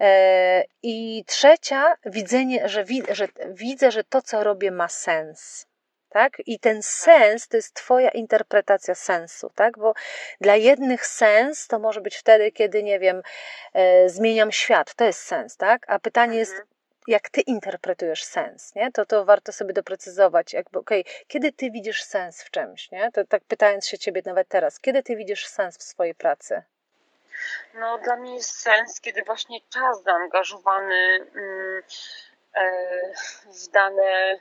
E, 0.00 0.64
I 0.82 1.24
trzecia, 1.26 1.96
widzenie, 2.06 2.68
że, 2.68 2.84
że 3.10 3.28
widzę, 3.48 3.90
że 3.90 4.04
to, 4.04 4.22
co 4.22 4.44
robię, 4.44 4.70
ma 4.70 4.88
sens. 4.92 5.66
Tak? 6.12 6.32
I 6.46 6.58
ten 6.58 6.82
sens 6.82 7.48
to 7.48 7.56
jest 7.56 7.74
Twoja 7.74 8.10
interpretacja 8.10 8.94
sensu, 8.94 9.50
tak? 9.54 9.78
Bo 9.78 9.94
dla 10.40 10.56
jednych 10.56 11.06
sens 11.06 11.66
to 11.66 11.78
może 11.78 12.00
być 12.00 12.16
wtedy, 12.16 12.52
kiedy, 12.52 12.82
nie 12.82 12.98
wiem, 12.98 13.22
e, 13.74 14.08
zmieniam 14.08 14.52
świat, 14.52 14.94
to 14.94 15.04
jest 15.04 15.20
sens, 15.20 15.56
tak? 15.56 15.84
A 15.88 15.98
pytanie 15.98 16.38
jest, 16.38 16.52
mhm. 16.52 16.68
jak 17.06 17.30
Ty 17.30 17.40
interpretujesz 17.40 18.24
sens, 18.24 18.74
nie? 18.74 18.92
To, 18.92 19.06
to 19.06 19.24
warto 19.24 19.52
sobie 19.52 19.72
doprecyzować, 19.72 20.52
jakby, 20.52 20.78
okej, 20.78 21.00
okay, 21.00 21.12
kiedy 21.28 21.52
Ty 21.52 21.70
widzisz 21.70 22.02
sens 22.02 22.42
w 22.42 22.50
czymś, 22.50 22.90
nie? 22.90 23.10
To 23.12 23.24
tak 23.24 23.44
pytając 23.44 23.86
się 23.86 23.98
Ciebie 23.98 24.22
nawet 24.24 24.48
teraz, 24.48 24.80
kiedy 24.80 25.02
Ty 25.02 25.16
widzisz 25.16 25.46
sens 25.46 25.78
w 25.78 25.82
swojej 25.82 26.14
pracy? 26.14 26.62
No, 27.74 27.98
dla 27.98 28.16
mnie 28.16 28.34
jest 28.34 28.60
sens, 28.60 29.00
kiedy 29.00 29.22
właśnie 29.22 29.58
czas 29.70 30.02
zaangażowany 30.02 31.26
mm, 31.34 31.82
e, 32.54 32.72
w 33.46 33.68
dane 33.68 34.38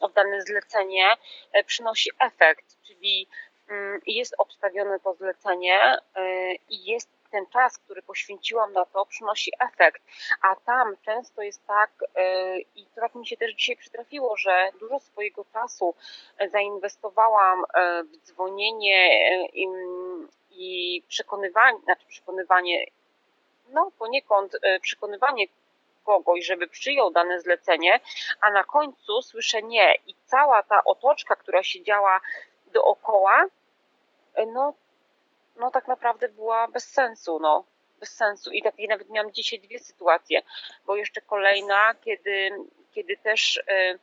oddane 0.00 0.42
zlecenie 0.42 1.06
e, 1.52 1.64
przynosi 1.64 2.10
efekt, 2.18 2.76
czyli 2.86 3.28
mm, 3.68 4.00
jest 4.06 4.34
obstawione 4.38 5.00
to 5.00 5.14
zlecenie 5.14 5.96
e, 6.14 6.54
i 6.54 6.84
jest 6.84 7.08
ten 7.30 7.46
czas, 7.46 7.78
który 7.78 8.02
poświęciłam 8.02 8.72
na 8.72 8.84
to, 8.84 9.06
przynosi 9.06 9.52
efekt. 9.60 10.02
A 10.42 10.56
tam 10.56 10.96
często 11.04 11.42
jest 11.42 11.66
tak, 11.66 11.90
e, 12.14 12.58
i 12.58 12.86
to 12.94 13.00
tak 13.00 13.14
mi 13.14 13.26
się 13.26 13.36
też 13.36 13.54
dzisiaj 13.54 13.76
przytrafiło, 13.76 14.36
że 14.36 14.70
dużo 14.80 14.98
swojego 14.98 15.44
czasu 15.52 15.94
zainwestowałam 16.52 17.64
w 18.04 18.16
dzwonienie 18.26 19.10
i 20.50 21.02
przekonywanie, 21.08 21.78
znaczy 21.84 22.06
przekonywanie, 22.06 22.86
no 23.68 23.90
poniekąd 23.98 24.56
przekonywanie 24.82 25.46
kogoś, 26.04 26.46
żeby 26.46 26.68
przyjął 26.68 27.10
dane 27.10 27.40
zlecenie, 27.40 28.00
a 28.40 28.50
na 28.50 28.64
końcu 28.64 29.22
słyszę 29.22 29.62
nie 29.62 29.94
i 30.06 30.14
cała 30.26 30.62
ta 30.62 30.84
otoczka, 30.84 31.36
która 31.36 31.62
się 31.62 31.82
działa 31.82 32.20
dookoła, 32.66 33.44
no, 34.46 34.74
no 35.56 35.70
tak 35.70 35.88
naprawdę 35.88 36.28
była 36.28 36.68
bez 36.68 36.84
sensu, 36.92 37.38
no 37.40 37.64
bez 38.00 38.16
sensu. 38.16 38.52
I 38.52 38.62
takie 38.62 38.88
nawet 38.88 39.10
miałam 39.10 39.32
dzisiaj 39.32 39.60
dwie 39.60 39.78
sytuacje, 39.78 40.42
bo 40.86 40.96
jeszcze 40.96 41.20
kolejna, 41.20 41.94
kiedy, 41.94 42.50
kiedy 42.92 43.16
też 43.16 43.56
y, 43.56 43.98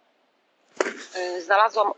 y, 1.19 1.41
znalazłam, 1.41 1.93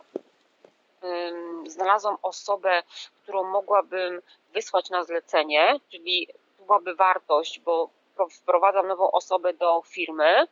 y, 1.66 1.70
znalazłam 1.70 2.18
osobę, 2.22 2.84
którą 3.24 3.44
mogłabym 3.44 4.22
wysłać 4.54 4.90
na 4.90 5.04
zlecenie, 5.04 5.80
czyli 5.90 6.28
byłaby 6.60 6.96
wartość, 6.96 7.60
bo 7.60 7.90
wprowadzam 8.28 8.88
nową 8.88 9.12
osobę 9.12 9.54
do 9.54 9.82
firmy, 9.86 10.48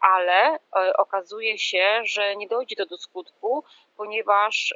ale 0.00 0.58
okazuje 0.98 1.58
się, 1.58 2.00
że 2.04 2.36
nie 2.36 2.48
dojdzie 2.48 2.76
to 2.76 2.86
do 2.86 2.98
skutku, 2.98 3.64
ponieważ 3.96 4.74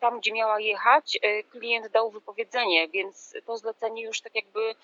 tam, 0.00 0.18
gdzie 0.18 0.32
miała 0.32 0.60
jechać, 0.60 1.18
e, 1.22 1.42
klient 1.42 1.88
dał 1.88 2.10
wypowiedzenie, 2.10 2.88
więc 2.88 3.34
to 3.46 3.56
zlecenie 3.56 4.02
już 4.02 4.20
tak 4.20 4.34
jakby 4.34 4.74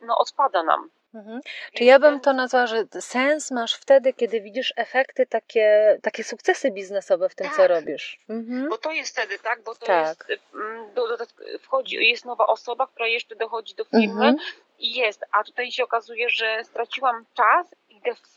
no, 0.00 0.18
odpada 0.18 0.62
nam. 0.62 0.90
Mhm. 1.14 1.40
Czy 1.72 1.84
ja 1.84 1.98
bym 1.98 2.20
to 2.20 2.32
nazwała, 2.32 2.66
że 2.66 2.84
sens 3.00 3.50
masz 3.50 3.74
wtedy, 3.74 4.12
kiedy 4.12 4.40
widzisz 4.40 4.72
efekty, 4.76 5.26
takie, 5.26 5.98
takie 6.02 6.24
sukcesy 6.24 6.70
biznesowe 6.70 7.28
w 7.28 7.34
tym, 7.34 7.46
tak, 7.46 7.56
co 7.56 7.68
robisz. 7.68 8.18
Mhm. 8.28 8.68
Bo 8.68 8.78
to 8.78 8.92
jest 8.92 9.12
wtedy, 9.12 9.38
tak? 9.38 9.62
Bo 9.62 9.74
to 9.74 9.86
tak. 9.86 10.26
jest, 10.28 10.42
mm, 10.54 10.94
do, 10.94 11.16
do, 11.16 11.24
wchodzi, 11.60 11.96
jest 11.96 12.24
nowa 12.24 12.46
osoba, 12.46 12.86
która 12.86 13.06
jeszcze 13.06 13.36
dochodzi 13.36 13.74
do 13.74 13.84
firmy 13.84 14.26
mhm. 14.26 14.36
i 14.78 14.94
jest, 14.94 15.24
a 15.32 15.44
tutaj 15.44 15.72
się 15.72 15.84
okazuje, 15.84 16.30
że 16.30 16.64
straciłam 16.64 17.24
czas, 17.34 17.74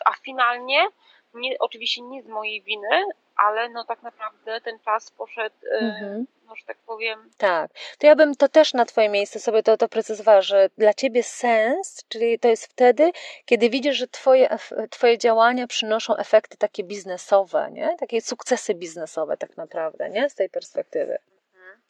a 0.05 0.13
finalnie, 0.13 0.87
nie, 1.33 1.59
oczywiście 1.59 2.01
nie 2.01 2.23
z 2.23 2.27
mojej 2.27 2.61
winy, 2.61 3.03
ale 3.35 3.69
no 3.69 3.85
tak 3.85 4.03
naprawdę 4.03 4.61
ten 4.61 4.79
czas 4.79 5.11
poszedł, 5.11 5.55
e, 5.71 5.77
mhm. 5.77 6.25
no, 6.45 6.55
że 6.55 6.65
tak 6.65 6.77
powiem. 6.77 7.29
Tak, 7.37 7.71
to 7.97 8.07
ja 8.07 8.15
bym 8.15 8.35
to 8.35 8.49
też 8.49 8.73
na 8.73 8.85
Twoje 8.85 9.09
miejsce 9.09 9.39
sobie 9.39 9.63
to, 9.63 9.77
to 9.77 9.89
precyzowała, 9.89 10.41
że 10.41 10.69
dla 10.77 10.93
Ciebie 10.93 11.23
sens, 11.23 12.03
czyli 12.07 12.39
to 12.39 12.47
jest 12.47 12.65
wtedy, 12.65 13.11
kiedy 13.45 13.69
widzisz, 13.69 13.97
że 13.97 14.07
Twoje, 14.07 14.57
twoje 14.89 15.17
działania 15.17 15.67
przynoszą 15.67 16.17
efekty 16.17 16.57
takie 16.57 16.83
biznesowe, 16.83 17.69
nie? 17.71 17.95
Takie 17.99 18.21
sukcesy 18.21 18.75
biznesowe 18.75 19.37
tak 19.37 19.57
naprawdę, 19.57 20.09
nie? 20.09 20.29
Z 20.29 20.35
tej 20.35 20.49
perspektywy. 20.49 21.17
Mhm. 21.53 21.81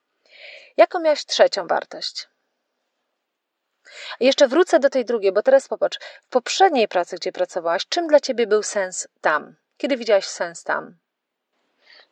Jaką 0.78 1.00
miałaś 1.00 1.26
trzecią 1.26 1.68
wartość? 1.68 2.28
jeszcze 4.20 4.48
wrócę 4.48 4.80
do 4.80 4.90
tej 4.90 5.06
drugiej, 5.06 5.32
bo 5.32 5.42
teraz 5.42 5.68
popatrz, 5.68 6.00
w 6.22 6.28
poprzedniej 6.28 6.88
pracy, 6.88 7.16
gdzie 7.16 7.32
pracowałaś, 7.32 7.86
czym 7.88 8.08
dla 8.08 8.20
Ciebie 8.20 8.48
był 8.48 8.64
sens 8.64 9.08
tam? 9.22 9.56
Kiedy 9.78 9.98
widziałaś 9.98 10.26
sens 10.26 10.64
tam? 10.64 10.98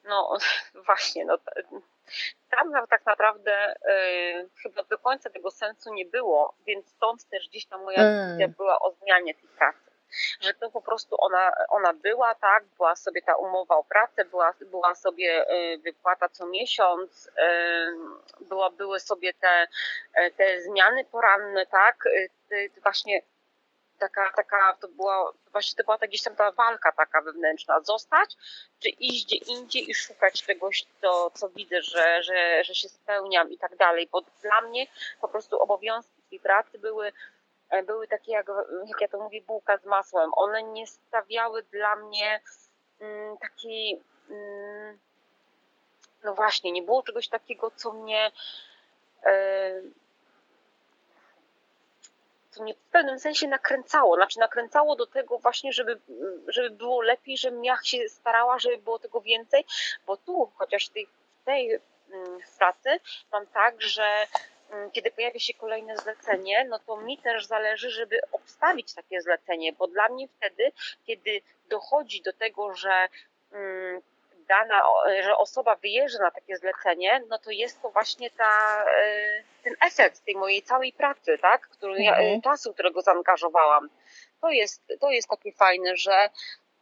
No 0.04 0.38
właśnie, 0.86 1.26
no, 1.26 1.38
tam 2.50 2.88
tak 2.90 3.06
naprawdę 3.06 3.76
y, 3.76 4.50
chyba 4.64 4.84
do 4.84 4.98
końca 4.98 5.30
tego 5.30 5.52
sensu 5.52 5.94
nie 5.94 6.06
było, 6.06 6.56
więc 6.68 6.90
stąd 6.90 7.30
też 7.30 7.50
gdzieś 7.50 7.66
tam 7.66 7.84
moja 7.84 7.98
decyzja 7.98 8.46
mm. 8.46 8.56
była 8.58 8.80
o 8.80 8.92
zmianie 8.92 9.36
tej 9.36 9.50
pracy. 9.58 9.92
Że 10.42 10.54
to 10.54 10.72
po 10.72 10.82
prostu 10.82 11.16
ona, 11.20 11.52
ona 11.70 11.94
była, 11.94 12.36
tak, 12.36 12.64
była 12.78 12.96
sobie 12.96 13.22
ta 13.22 13.36
umowa 13.36 13.76
o 13.76 13.84
pracę, 13.84 14.26
była, 14.26 14.54
była 14.62 14.96
sobie 14.96 15.52
y, 15.52 15.78
wypłata 15.78 16.30
co 16.30 16.46
miesiąc, 16.46 17.28
y, 17.28 17.32
była, 18.46 18.70
były 18.70 19.00
sobie 19.00 19.34
te, 19.34 19.68
te 20.38 20.62
zmiany 20.62 21.06
poranne, 21.06 21.66
tak, 21.66 22.04
właśnie 22.84 23.22
taka, 24.02 24.32
taka 24.36 24.78
to 24.80 24.88
była, 24.88 25.32
właśnie 25.52 25.78
to 25.78 25.84
była 25.84 25.98
ta, 25.98 26.08
gdzieś 26.08 26.24
tam 26.24 26.36
ta 26.36 26.52
walka 26.52 26.92
taka 26.92 27.22
wewnętrzna, 27.22 27.82
zostać, 27.82 28.36
czy 28.80 28.90
iść 28.90 29.26
gdzie 29.26 29.36
indziej 29.36 29.90
i 29.90 29.94
szukać 29.94 30.44
czegoś, 30.44 30.86
to, 31.02 31.32
co 31.34 31.50
widzę, 31.50 31.82
że, 31.82 32.24
że, 32.24 32.64
że 32.64 32.76
się 32.76 32.90
spełniam 32.90 33.52
i 33.52 33.58
tak 33.58 33.76
dalej, 33.76 34.10
bo 34.12 34.22
dla 34.42 34.62
mnie 34.62 34.88
po 35.22 35.28
prostu 35.28 35.60
obowiązki 35.60 36.22
tej 36.30 36.40
pracy 36.40 36.80
były, 36.80 37.12
e, 37.70 37.84
były 37.84 38.08
takie, 38.08 38.32
jak, 38.32 38.48
jak 38.86 39.02
ja 39.02 39.08
to 39.08 39.20
mówię, 39.20 39.42
bułka 39.42 39.78
z 39.78 39.86
masłem. 39.86 40.32
One 40.36 40.64
nie 40.64 40.88
stawiały 40.88 41.64
dla 41.64 41.96
mnie 41.96 42.42
mm, 43.00 43.38
takiej, 43.38 44.02
mm, 44.30 45.00
no 46.24 46.34
właśnie, 46.34 46.72
nie 46.72 46.82
było 46.82 47.04
czegoś 47.04 47.28
takiego, 47.28 47.72
co 47.76 47.94
mnie 47.94 48.32
e, 49.24 49.82
co 52.52 52.64
mnie 52.64 52.74
w 52.74 52.92
pewnym 52.92 53.20
sensie 53.20 53.48
nakręcało. 53.48 54.16
Znaczy 54.16 54.40
nakręcało 54.40 54.96
do 54.96 55.08
tego 55.08 55.38
właśnie, 55.38 55.74
żeby, 55.74 56.00
żeby 56.48 56.70
było 56.70 57.02
lepiej, 57.02 57.38
żebym 57.38 57.66
ja 57.66 57.78
się 57.84 58.10
starała, 58.10 58.60
żeby 58.60 58.78
było 58.78 59.00
tego 59.00 59.22
więcej, 59.22 59.66
bo 60.06 60.18
tu 60.18 60.52
chociaż 60.56 60.90
tej, 60.90 61.08
tej 61.46 61.80
mm, 62.12 62.40
pracy 62.58 62.90
mam 63.32 63.48
tak, 63.48 63.82
że 63.82 64.28
mm, 64.72 64.92
kiedy 64.92 65.12
pojawia 65.12 65.40
się 65.40 65.54
kolejne 65.54 65.98
zlecenie, 65.98 66.66
no 66.70 66.80
to 66.80 66.98
mi 66.98 67.18
też 67.18 67.46
zależy, 67.46 67.90
żeby 67.90 68.20
obstawić 68.32 68.94
takie 68.94 69.22
zlecenie, 69.22 69.74
bo 69.74 69.88
dla 69.88 70.10
mnie 70.10 70.28
wtedy, 70.28 70.72
kiedy 71.06 71.42
dochodzi 71.70 72.22
do 72.22 72.34
tego, 72.34 72.74
że 72.74 73.08
mm, 73.52 74.02
dana, 74.52 74.82
że 75.24 75.38
osoba 75.38 75.76
wyjeżdża 75.76 76.20
na 76.20 76.32
takie 76.32 76.58
zlecenie, 76.58 77.22
no 77.30 77.40
to 77.40 77.52
jest 77.52 77.82
to 77.82 77.90
właśnie 77.90 78.30
ta, 78.30 78.84
e, 79.04 79.44
ten 79.64 79.76
efekt 79.88 80.26
tej 80.26 80.36
mojej 80.36 80.62
całej 80.62 80.94
pracy, 80.94 81.38
tak, 81.42 81.62
który 81.62 82.04
ja, 82.04 82.16
mhm. 82.16 82.42
czasu, 82.42 82.74
którego 82.74 83.02
zaangażowałam. 83.02 83.90
To 84.42 84.50
jest, 84.50 84.82
to 85.00 85.10
jest 85.12 85.28
takie 85.30 85.52
fajne, 85.52 85.98
że, 85.98 86.30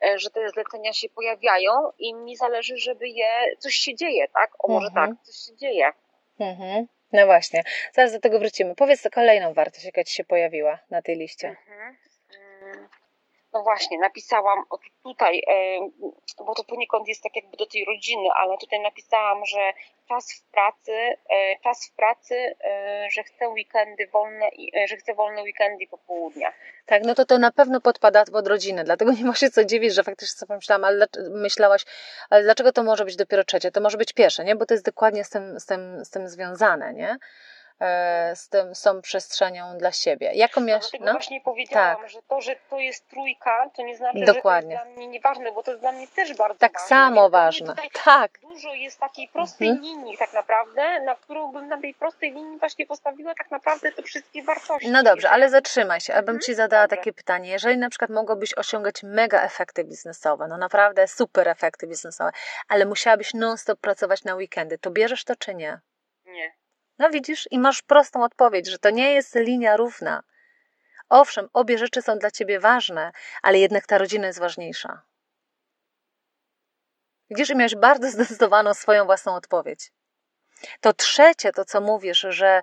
e, 0.04 0.20
że 0.20 0.30
te 0.30 0.50
zlecenia 0.50 0.94
się 0.94 1.10
pojawiają 1.10 1.72
i 2.00 2.14
mi 2.14 2.36
zależy, 2.36 2.78
żeby 2.78 3.08
je, 3.08 3.56
coś 3.58 3.76
się 3.76 3.96
dzieje, 3.96 4.28
tak, 4.28 4.52
o 4.60 4.68
może 4.68 4.88
mhm. 4.88 5.08
tak, 5.16 5.26
coś 5.26 5.36
się 5.36 5.56
dzieje. 5.56 5.92
Mhm. 6.40 6.88
No 7.12 7.26
właśnie, 7.26 7.64
zaraz 7.94 8.12
do 8.12 8.20
tego 8.20 8.40
wrócimy. 8.40 8.76
Powiedz 8.76 9.08
kolejną 9.14 9.54
wartość, 9.54 9.86
jaka 9.86 10.04
Ci 10.04 10.14
się 10.16 10.24
pojawiła 10.24 10.80
na 10.90 11.02
tej 11.02 11.16
liście. 11.16 11.48
Mhm. 11.48 11.98
No 13.54 13.64
właśnie, 13.64 14.00
napisałam 14.00 14.64
tutaj, 15.04 15.42
e, 15.48 15.80
bo 16.46 16.56
to 16.56 16.64
poniekąd 16.64 17.08
jest 17.08 17.24
tak 17.24 17.36
jakby 17.36 17.58
do 17.58 17.66
tej 17.66 17.86
rodziny, 17.86 18.30
ale 18.36 18.58
tutaj 18.58 18.80
napisałam, 18.80 19.46
że 19.46 19.74
czas 20.10 20.34
w 20.34 20.52
pracy, 20.52 20.92
e, 21.30 21.60
czas 21.64 21.88
w 21.88 21.96
pracy, 21.96 22.56
e, 22.64 23.08
że 23.12 23.24
chcę 23.24 23.50
weekendy 23.50 24.08
wolne, 24.08 24.50
że 24.88 24.96
chcę 24.96 25.14
wolne 25.14 25.44
weekendy 25.44 25.84
i 25.84 25.88
popołudnia. 25.88 26.54
Tak, 26.86 27.04
no 27.04 27.16
to 27.16 27.26
to 27.26 27.38
na 27.38 27.52
pewno 27.52 27.82
podpada 27.82 28.26
pod 28.26 28.48
rodzinę, 28.48 28.84
dlatego 28.84 29.12
nie 29.12 29.26
ma 29.26 29.36
się 29.36 29.50
co 29.50 29.66
dziwić, 29.66 29.94
że 29.94 30.04
faktycznie 30.04 30.38
sobie 30.40 30.48
pomyślałam, 30.48 30.84
ale 30.84 31.08
myślałaś, 31.30 31.86
ale 32.30 32.44
dlaczego 32.44 32.72
to 32.72 32.84
może 32.84 33.06
być 33.06 33.16
dopiero 33.16 33.44
trzecie? 33.44 33.72
To 33.72 33.82
może 33.82 33.98
być 33.98 34.14
pierwsze, 34.14 34.44
nie? 34.44 34.56
Bo 34.56 34.66
to 34.66 34.74
jest 34.74 34.86
dokładnie 34.86 35.24
z 35.24 35.30
tym, 35.30 35.60
z 35.60 35.66
tym, 35.66 36.06
z 36.06 36.10
tym 36.10 36.28
związane, 36.28 36.94
nie? 36.94 37.18
E, 37.82 38.36
z, 38.36 38.50
tym, 38.50 38.76
z 38.76 38.82
tą 38.82 39.02
przestrzenią 39.02 39.78
dla 39.78 39.92
siebie. 39.92 40.32
Jaką 40.34 40.62
miałaś, 40.62 40.86
no, 40.94 41.06
no? 41.06 41.12
właśnie 41.12 41.42
powiedziałam, 41.42 41.98
tak. 41.98 42.10
że 42.10 42.20
to, 42.28 42.42
że 42.42 42.56
to 42.70 42.80
jest 42.80 43.10
trójka, 43.10 43.70
to 43.76 43.82
nie 43.82 43.98
znaczy, 43.98 44.26
Dokładnie. 44.26 44.76
że 44.76 44.78
to 44.78 44.86
jest 44.86 44.96
dla 44.96 45.04
mnie 45.04 45.08
nieważne, 45.08 45.52
bo 45.52 45.64
to 45.64 45.72
jest 45.72 45.84
dla 45.84 45.92
mnie 45.92 46.08
też 46.08 46.34
bardzo 46.34 46.60
tak 46.60 46.74
ważne. 46.74 46.88
samo 46.88 47.30
ważne. 47.30 47.76
Tak. 48.06 48.40
Dużo 48.42 48.74
jest 48.74 49.00
takiej 49.00 49.28
prostej 49.28 49.70
mhm. 49.70 49.86
linii 49.86 50.18
tak 50.18 50.34
naprawdę, 50.34 51.00
na 51.00 51.16
którą 51.16 51.52
bym 51.52 51.68
na 51.68 51.82
tej 51.82 51.94
prostej 51.94 52.32
linii 52.34 52.60
właśnie 52.60 52.86
postawiła 52.86 53.34
tak 53.36 53.52
naprawdę 53.52 53.92
te 53.92 54.04
wszystkie 54.04 54.44
wartości. 54.44 54.92
No 54.92 55.04
dobrze, 55.04 55.30
ale 55.30 55.50
zatrzymaj 55.50 56.02
się, 56.02 56.14
abym 56.14 56.36
mhm. 56.36 56.40
Ci 56.40 56.56
zadała 56.56 56.84
dobrze. 56.84 56.98
takie 56.98 57.14
pytanie. 57.14 57.50
Jeżeli 57.50 57.78
na 57.78 57.90
przykład 57.90 58.10
mogłabyś 58.10 58.54
osiągać 58.58 59.04
mega 59.04 59.42
efekty 59.42 59.84
biznesowe, 59.84 60.48
no 60.48 60.58
naprawdę 60.58 61.08
super 61.08 61.48
efekty 61.48 61.88
biznesowe, 61.88 62.32
ale 62.68 62.86
musiałabyś 62.86 63.34
non-stop 63.34 63.80
pracować 63.80 64.24
na 64.24 64.36
weekendy, 64.36 64.78
to 64.78 64.92
bierzesz 64.92 65.24
to 65.24 65.36
czy 65.36 65.56
nie? 65.56 65.80
No 67.00 67.10
widzisz, 67.10 67.48
i 67.52 67.60
masz 67.60 67.82
prostą 67.82 68.24
odpowiedź, 68.24 68.70
że 68.70 68.80
to 68.80 68.90
nie 68.90 69.14
jest 69.14 69.36
linia 69.36 69.78
równa. 69.78 70.24
Owszem, 71.10 71.50
obie 71.54 71.78
rzeczy 71.78 72.02
są 72.02 72.18
dla 72.18 72.32
ciebie 72.32 72.60
ważne, 72.60 73.12
ale 73.42 73.60
jednak 73.60 73.86
ta 73.86 73.98
rodzina 73.98 74.28
jest 74.28 74.40
ważniejsza. 74.40 75.02
Widzisz, 77.30 77.50
i 77.50 77.56
miałeś 77.56 77.76
bardzo 77.76 78.12
zdecydowaną 78.12 78.74
swoją 78.74 79.06
własną 79.06 79.36
odpowiedź. 79.36 79.92
To 80.82 80.94
trzecie, 80.94 81.52
to 81.52 81.66
co 81.66 81.82
mówisz, 81.82 82.26
że 82.30 82.62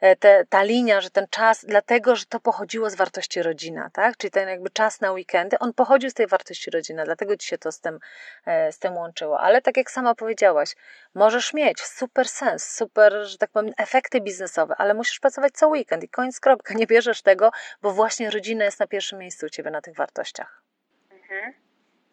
e, 0.00 0.16
te, 0.16 0.44
ta 0.48 0.62
linia, 0.62 1.00
że 1.00 1.10
ten 1.10 1.26
czas, 1.30 1.64
dlatego, 1.64 2.16
że 2.16 2.26
to 2.26 2.40
pochodziło 2.40 2.90
z 2.90 2.94
wartości 2.94 3.42
rodzina, 3.42 3.90
tak? 3.92 4.16
Czyli 4.16 4.30
ten 4.30 4.48
jakby 4.48 4.70
czas 4.70 5.00
na 5.00 5.12
weekendy, 5.12 5.58
on 5.58 5.72
pochodził 5.72 6.10
z 6.10 6.14
tej 6.14 6.26
wartości 6.26 6.70
rodzina, 6.70 7.04
dlatego 7.04 7.36
ci 7.36 7.48
się 7.48 7.58
to 7.58 7.72
z 7.72 7.80
tym, 7.80 7.98
e, 8.46 8.72
z 8.72 8.78
tym 8.78 8.96
łączyło. 8.96 9.40
Ale 9.40 9.62
tak 9.62 9.76
jak 9.76 9.90
sama 9.90 10.14
powiedziałaś, 10.14 10.76
możesz 11.14 11.54
mieć 11.54 11.80
super 11.80 12.28
sens, 12.28 12.74
super, 12.74 13.12
że 13.24 13.38
tak 13.38 13.50
powiem, 13.50 13.72
efekty 13.78 14.20
biznesowe, 14.20 14.74
ale 14.78 14.94
musisz 14.94 15.20
pracować 15.20 15.52
co 15.52 15.68
weekend 15.68 16.04
i 16.04 16.08
koniec 16.08 16.40
kropka. 16.40 16.74
Nie 16.74 16.86
bierzesz 16.86 17.22
tego, 17.22 17.50
bo 17.82 17.92
właśnie 17.92 18.30
rodzina 18.30 18.64
jest 18.64 18.80
na 18.80 18.86
pierwszym 18.86 19.18
miejscu 19.18 19.46
u 19.46 19.48
ciebie 19.48 19.70
na 19.70 19.80
tych 19.80 19.94
wartościach. 19.94 20.62
Mhm. 21.10 21.54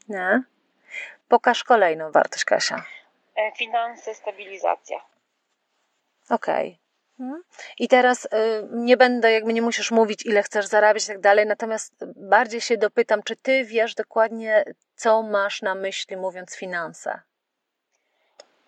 Nie? 0.09 0.43
Pokaż 1.27 1.63
kolejną 1.63 2.11
wartość, 2.11 2.45
Kasia. 2.45 2.83
E, 3.37 3.51
finanse, 3.57 4.15
stabilizacja. 4.15 5.12
Okej. 6.29 6.67
Okay. 6.67 6.83
Mhm. 7.19 7.43
I 7.79 7.87
teraz 7.87 8.25
y, 8.25 8.29
nie 8.71 8.97
będę, 8.97 9.31
jakby 9.31 9.53
nie 9.53 9.61
musisz 9.61 9.91
mówić, 9.91 10.25
ile 10.25 10.43
chcesz 10.43 10.65
zarabiać 10.65 11.03
i 11.03 11.07
tak 11.07 11.19
dalej, 11.19 11.45
natomiast 11.45 11.93
bardziej 12.15 12.61
się 12.61 12.77
dopytam, 12.77 13.23
czy 13.23 13.35
ty 13.35 13.65
wiesz 13.65 13.95
dokładnie, 13.95 14.63
co 14.95 15.23
masz 15.23 15.61
na 15.61 15.75
myśli, 15.75 16.17
mówiąc 16.17 16.55
finanse? 16.55 17.21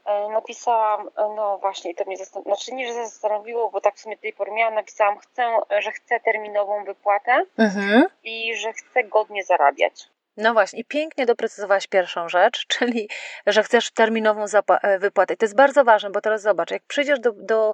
E, 0.05 0.29
napisałam, 0.29 1.07
e, 1.07 1.33
no 1.35 1.57
właśnie, 1.57 1.95
to 1.95 2.05
mnie 2.05 2.17
zastanowiło, 2.17 2.55
znaczy 2.55 2.75
nie, 2.75 2.87
że 2.87 2.93
zastanowiło, 2.93 3.69
bo 3.71 3.81
tak 3.81 3.95
w 3.95 3.99
sumie 3.99 4.17
tej 4.17 4.33
pory 4.33 4.51
miałam, 4.51 4.75
napisałam, 4.75 5.17
chcę, 5.19 5.57
że 5.79 5.91
chcę 5.91 6.19
terminową 6.19 6.83
wypłatę 6.83 7.45
Mhm. 7.57 8.05
i 8.23 8.55
że 8.55 8.73
chcę 8.73 9.03
godnie 9.03 9.43
zarabiać. 9.43 10.09
No 10.37 10.53
właśnie, 10.53 10.79
i 10.79 10.85
pięknie 10.85 11.25
doprecyzowałaś 11.25 11.87
pierwszą 11.87 12.29
rzecz, 12.29 12.65
czyli 12.77 13.09
że 13.47 13.63
chcesz 13.63 13.91
terminową 13.91 14.45
e, 14.81 14.99
wypłatę. 14.99 15.33
I 15.33 15.37
to 15.37 15.45
jest 15.45 15.55
bardzo 15.55 15.83
ważne, 15.83 16.09
bo 16.09 16.21
teraz 16.21 16.41
zobacz, 16.41 16.71
jak 16.71 16.83
przyjdziesz 16.83 17.19
do, 17.19 17.31
do 17.31 17.73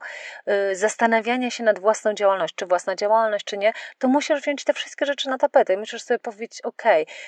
y, 0.72 0.76
zastanawiania 0.76 1.52
się 1.52 1.64
nad 1.64 1.80
własną 1.80 2.14
działalnością, 2.14 2.56
czy 2.56 2.66
własna 2.66 2.96
działalność, 2.96 3.46
czy 3.46 3.58
nie, 3.58 3.74
to 3.98 4.08
musisz 4.08 4.42
wziąć 4.42 4.64
te 4.64 4.74
wszystkie 4.74 5.06
rzeczy 5.06 5.30
na 5.30 5.38
tapetę 5.38 5.74
i 5.74 5.78
musisz 5.78 6.04
sobie 6.04 6.20
powiedzieć, 6.20 6.62
ok, 6.62 6.84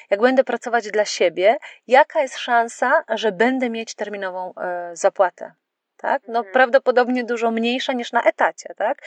jak 0.09 0.21
będę 0.21 0.43
pracować 0.43 0.91
dla 0.91 1.05
siebie, 1.05 1.57
jaka 1.88 2.21
jest 2.21 2.38
szansa, 2.38 3.03
że 3.09 3.31
będę 3.31 3.69
mieć 3.69 3.95
terminową 3.95 4.51
y, 4.51 4.95
zapłatę? 4.95 5.53
tak? 5.97 6.21
No 6.27 6.39
mhm. 6.39 6.53
prawdopodobnie 6.53 7.23
dużo 7.23 7.51
mniejsza 7.51 7.93
niż 7.93 8.11
na 8.11 8.23
etacie, 8.23 8.73
tak? 8.77 8.97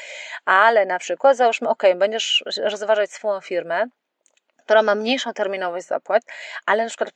Ale 0.45 0.87
na 0.87 0.99
przykład 0.99 1.37
załóżmy, 1.37 1.69
ok, 1.69 1.83
będziesz 1.97 2.45
rozważać 2.63 3.11
swoją 3.11 3.41
firmę, 3.41 3.87
która 4.67 4.83
ma 4.83 4.95
mniejszą 4.95 5.33
terminowość 5.33 5.87
zapłat, 5.87 6.23
ale 6.67 6.83
na 6.83 6.89
przykład 6.89 7.11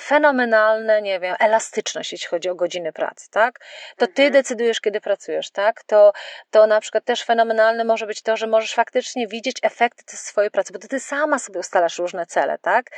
fenomenalne, 0.00 1.02
nie 1.02 1.20
wiem, 1.20 1.36
elastyczność, 1.38 2.12
jeśli 2.12 2.28
chodzi 2.28 2.48
o 2.48 2.54
godziny 2.54 2.92
pracy, 2.92 3.30
tak? 3.30 3.60
To 3.96 4.06
ty 4.06 4.22
mhm. 4.22 4.32
decydujesz, 4.32 4.80
kiedy 4.80 5.00
pracujesz, 5.00 5.50
tak? 5.50 5.84
To, 5.84 6.12
to 6.50 6.66
na 6.66 6.80
przykład 6.80 7.04
też 7.04 7.22
fenomenalne 7.22 7.84
może 7.84 8.06
być 8.06 8.22
to, 8.22 8.36
że 8.36 8.46
możesz 8.46 8.74
faktycznie 8.74 9.26
widzieć 9.26 9.56
efekty 9.62 10.16
swojej 10.16 10.50
pracy, 10.50 10.72
bo 10.72 10.78
to 10.78 10.88
ty 10.88 11.00
sama 11.00 11.38
sobie 11.38 11.60
ustalasz 11.60 11.98
różne 11.98 12.26
cele, 12.26 12.58
tak? 12.58 12.90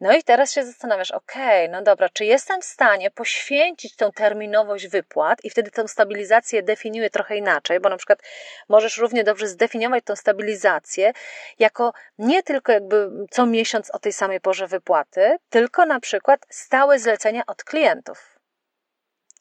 No 0.00 0.12
i 0.12 0.22
teraz 0.22 0.52
się 0.52 0.64
zastanawiasz, 0.64 1.10
okej, 1.10 1.66
okay, 1.66 1.68
no 1.68 1.82
dobra, 1.82 2.08
czy 2.08 2.24
jestem 2.24 2.60
w 2.60 2.64
stanie 2.64 3.10
poświęcić 3.10 3.96
tą 3.96 4.12
terminowość 4.12 4.88
wypłat 4.88 5.44
i 5.44 5.50
wtedy 5.50 5.70
tę 5.70 5.88
stabilizację 5.88 6.62
definiuję 6.62 7.10
trochę 7.10 7.36
inaczej, 7.36 7.80
bo 7.80 7.88
na 7.88 7.96
przykład 7.96 8.22
możesz 8.68 8.98
równie 8.98 9.24
dobrze 9.24 9.48
zdefiniować 9.48 10.04
tą 10.04 10.16
stabilizację 10.16 11.12
jako 11.58 11.92
nie 12.18 12.42
tylko 12.42 12.72
jakby 12.72 13.10
co 13.30 13.46
miesiąc 13.46 13.90
o 13.90 13.98
tej 13.98 14.12
samej 14.12 14.40
porze 14.40 14.66
wypłaty, 14.66 15.36
tylko 15.50 15.86
na 15.86 16.00
przykład 16.00 16.46
stałe 16.50 16.98
zlecenia 16.98 17.42
od 17.46 17.64
klientów 17.64 18.38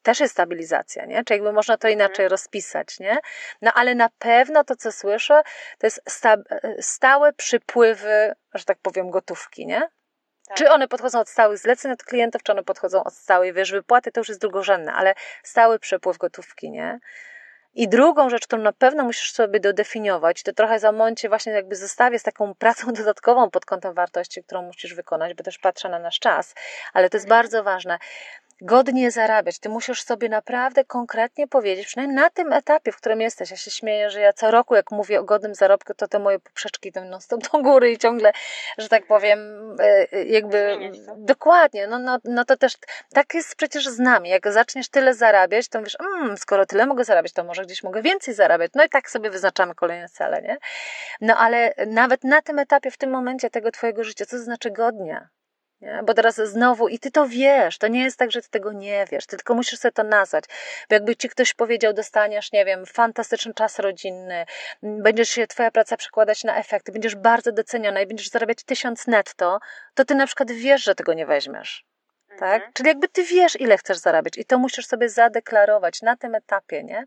też 0.03 0.19
jest 0.19 0.33
stabilizacja, 0.33 1.05
nie? 1.05 1.23
Czy 1.23 1.33
jakby 1.33 1.53
można 1.53 1.77
to 1.77 1.87
inaczej 1.87 2.25
mhm. 2.25 2.29
rozpisać, 2.29 2.99
nie? 2.99 3.17
No 3.61 3.71
ale 3.73 3.95
na 3.95 4.09
pewno 4.19 4.63
to, 4.63 4.75
co 4.75 4.91
słyszę, 4.91 5.41
to 5.77 5.87
jest 5.87 6.01
sta 6.09 6.37
stałe 6.79 7.33
przypływy, 7.33 8.33
że 8.53 8.65
tak 8.65 8.77
powiem, 8.81 9.09
gotówki, 9.09 9.65
nie? 9.65 9.89
Tak. 10.47 10.57
Czy 10.57 10.71
one 10.71 10.87
podchodzą 10.87 11.19
od 11.19 11.29
stałych 11.29 11.57
zleceń 11.57 11.91
od 11.91 12.03
klientów, 12.03 12.43
czy 12.43 12.51
one 12.51 12.63
podchodzą 12.63 13.03
od 13.03 13.13
stałej 13.13 13.53
wiesz, 13.53 13.71
wypłaty, 13.71 14.11
to 14.11 14.19
już 14.19 14.29
jest 14.29 14.41
drugorzędne, 14.41 14.93
ale 14.93 15.13
stały 15.43 15.79
przepływ 15.79 16.17
gotówki, 16.17 16.71
nie? 16.71 16.99
I 17.75 17.87
drugą 17.89 18.29
rzecz, 18.29 18.47
którą 18.47 18.61
na 18.61 18.73
pewno 18.73 19.03
musisz 19.03 19.31
sobie 19.31 19.59
dodefiniować, 19.59 20.43
to 20.43 20.53
trochę 20.53 20.79
za 20.79 20.91
momencie 20.91 21.29
właśnie 21.29 21.53
jakby 21.53 21.75
zestawię 21.75 22.19
z 22.19 22.23
taką 22.23 22.55
pracą 22.63 22.93
dodatkową 22.93 23.49
pod 23.49 23.65
kątem 23.65 23.93
wartości, 23.93 24.43
którą 24.43 24.61
musisz 24.61 24.93
wykonać, 24.93 25.33
bo 25.33 25.43
też 25.43 25.57
patrzę 25.57 25.89
na 25.89 25.99
nasz 25.99 26.19
czas, 26.19 26.55
ale 26.93 27.09
to 27.09 27.17
jest 27.17 27.25
mhm. 27.25 27.43
bardzo 27.43 27.63
ważne 27.63 27.99
godnie 28.61 29.11
zarabiać. 29.11 29.59
Ty 29.59 29.69
musisz 29.69 30.03
sobie 30.03 30.29
naprawdę 30.29 30.85
konkretnie 30.85 31.47
powiedzieć, 31.47 31.87
przynajmniej 31.87 32.15
na 32.15 32.29
tym 32.29 32.53
etapie, 32.53 32.91
w 32.91 32.97
którym 32.97 33.21
jesteś. 33.21 33.51
Ja 33.51 33.57
się 33.57 33.71
śmieję, 33.71 34.09
że 34.09 34.21
ja 34.21 34.33
co 34.33 34.51
roku, 34.51 34.75
jak 34.75 34.91
mówię 34.91 35.19
o 35.19 35.23
godnym 35.23 35.55
zarobku, 35.55 35.93
to 35.93 36.07
te 36.07 36.19
moje 36.19 36.39
poprzeczki 36.39 36.89
idą 36.89 37.05
non 37.05 37.21
stop 37.21 37.51
do 37.51 37.61
góry 37.61 37.91
i 37.91 37.97
ciągle, 37.97 38.31
że 38.77 38.89
tak 38.89 39.07
powiem, 39.07 39.39
e, 39.79 40.07
e, 40.11 40.23
jakby 40.23 40.77
dokładnie. 41.17 41.87
No, 41.87 41.99
no, 41.99 42.17
no 42.23 42.45
to 42.45 42.57
też 42.57 42.73
tak 43.13 43.33
jest 43.33 43.55
przecież 43.55 43.87
z 43.87 43.99
nami. 43.99 44.29
Jak 44.29 44.51
zaczniesz 44.51 44.89
tyle 44.89 45.13
zarabiać, 45.13 45.67
to 45.67 45.79
mówisz, 45.79 45.97
mmm, 45.99 46.37
skoro 46.37 46.65
tyle 46.65 46.85
mogę 46.85 47.03
zarabiać, 47.03 47.33
to 47.33 47.43
może 47.43 47.65
gdzieś 47.65 47.83
mogę 47.83 48.01
więcej 48.01 48.33
zarabiać. 48.33 48.71
No 48.75 48.83
i 48.83 48.89
tak 48.89 49.09
sobie 49.09 49.29
wyznaczamy 49.29 49.75
kolejne 49.75 50.09
cele, 50.09 50.41
nie? 50.41 50.57
No 51.21 51.37
ale 51.37 51.73
nawet 51.87 52.23
na 52.23 52.41
tym 52.41 52.59
etapie, 52.59 52.91
w 52.91 52.97
tym 52.97 53.09
momencie 53.09 53.49
tego 53.49 53.71
twojego 53.71 54.03
życia, 54.03 54.25
co 54.25 54.37
to 54.37 54.43
znaczy 54.43 54.71
godnia? 54.71 55.29
Nie? 55.81 56.01
Bo 56.05 56.13
teraz 56.13 56.35
znowu, 56.35 56.87
i 56.87 56.99
ty 56.99 57.11
to 57.11 57.27
wiesz, 57.27 57.77
to 57.77 57.87
nie 57.87 58.03
jest 58.03 58.19
tak, 58.19 58.31
że 58.31 58.41
ty 58.41 58.49
tego 58.49 58.71
nie 58.73 59.05
wiesz, 59.11 59.25
ty 59.25 59.37
tylko 59.37 59.53
musisz 59.53 59.79
sobie 59.79 59.91
to 59.91 60.03
nazwać. 60.03 60.43
Bo 60.89 60.95
jakby 60.95 61.15
ci 61.15 61.29
ktoś 61.29 61.53
powiedział, 61.53 61.93
dostaniesz, 61.93 62.51
nie 62.51 62.65
wiem, 62.65 62.85
fantastyczny 62.85 63.53
czas 63.53 63.79
rodzinny, 63.79 64.45
będziesz 64.83 65.29
się, 65.29 65.47
twoja 65.47 65.71
praca 65.71 65.97
przekładać 65.97 66.43
na 66.43 66.55
efekty, 66.55 66.91
będziesz 66.91 67.15
bardzo 67.15 67.51
doceniona 67.51 68.01
i 68.01 68.07
będziesz 68.07 68.29
zarabiać 68.29 68.63
tysiąc 68.63 69.07
netto, 69.07 69.59
to 69.93 70.05
ty 70.05 70.15
na 70.15 70.25
przykład 70.25 70.51
wiesz, 70.51 70.83
że 70.83 70.95
tego 70.95 71.13
nie 71.13 71.25
weźmiesz. 71.25 71.85
Tak? 72.39 72.55
Mhm. 72.55 72.73
Czyli 72.73 72.87
jakby 72.87 73.07
ty 73.07 73.23
wiesz, 73.23 73.61
ile 73.61 73.77
chcesz 73.77 73.97
zarabiać 73.97 74.37
i 74.37 74.45
to 74.45 74.57
musisz 74.57 74.85
sobie 74.85 75.09
zadeklarować 75.09 76.01
na 76.01 76.17
tym 76.17 76.35
etapie, 76.35 76.83
nie? 76.83 77.05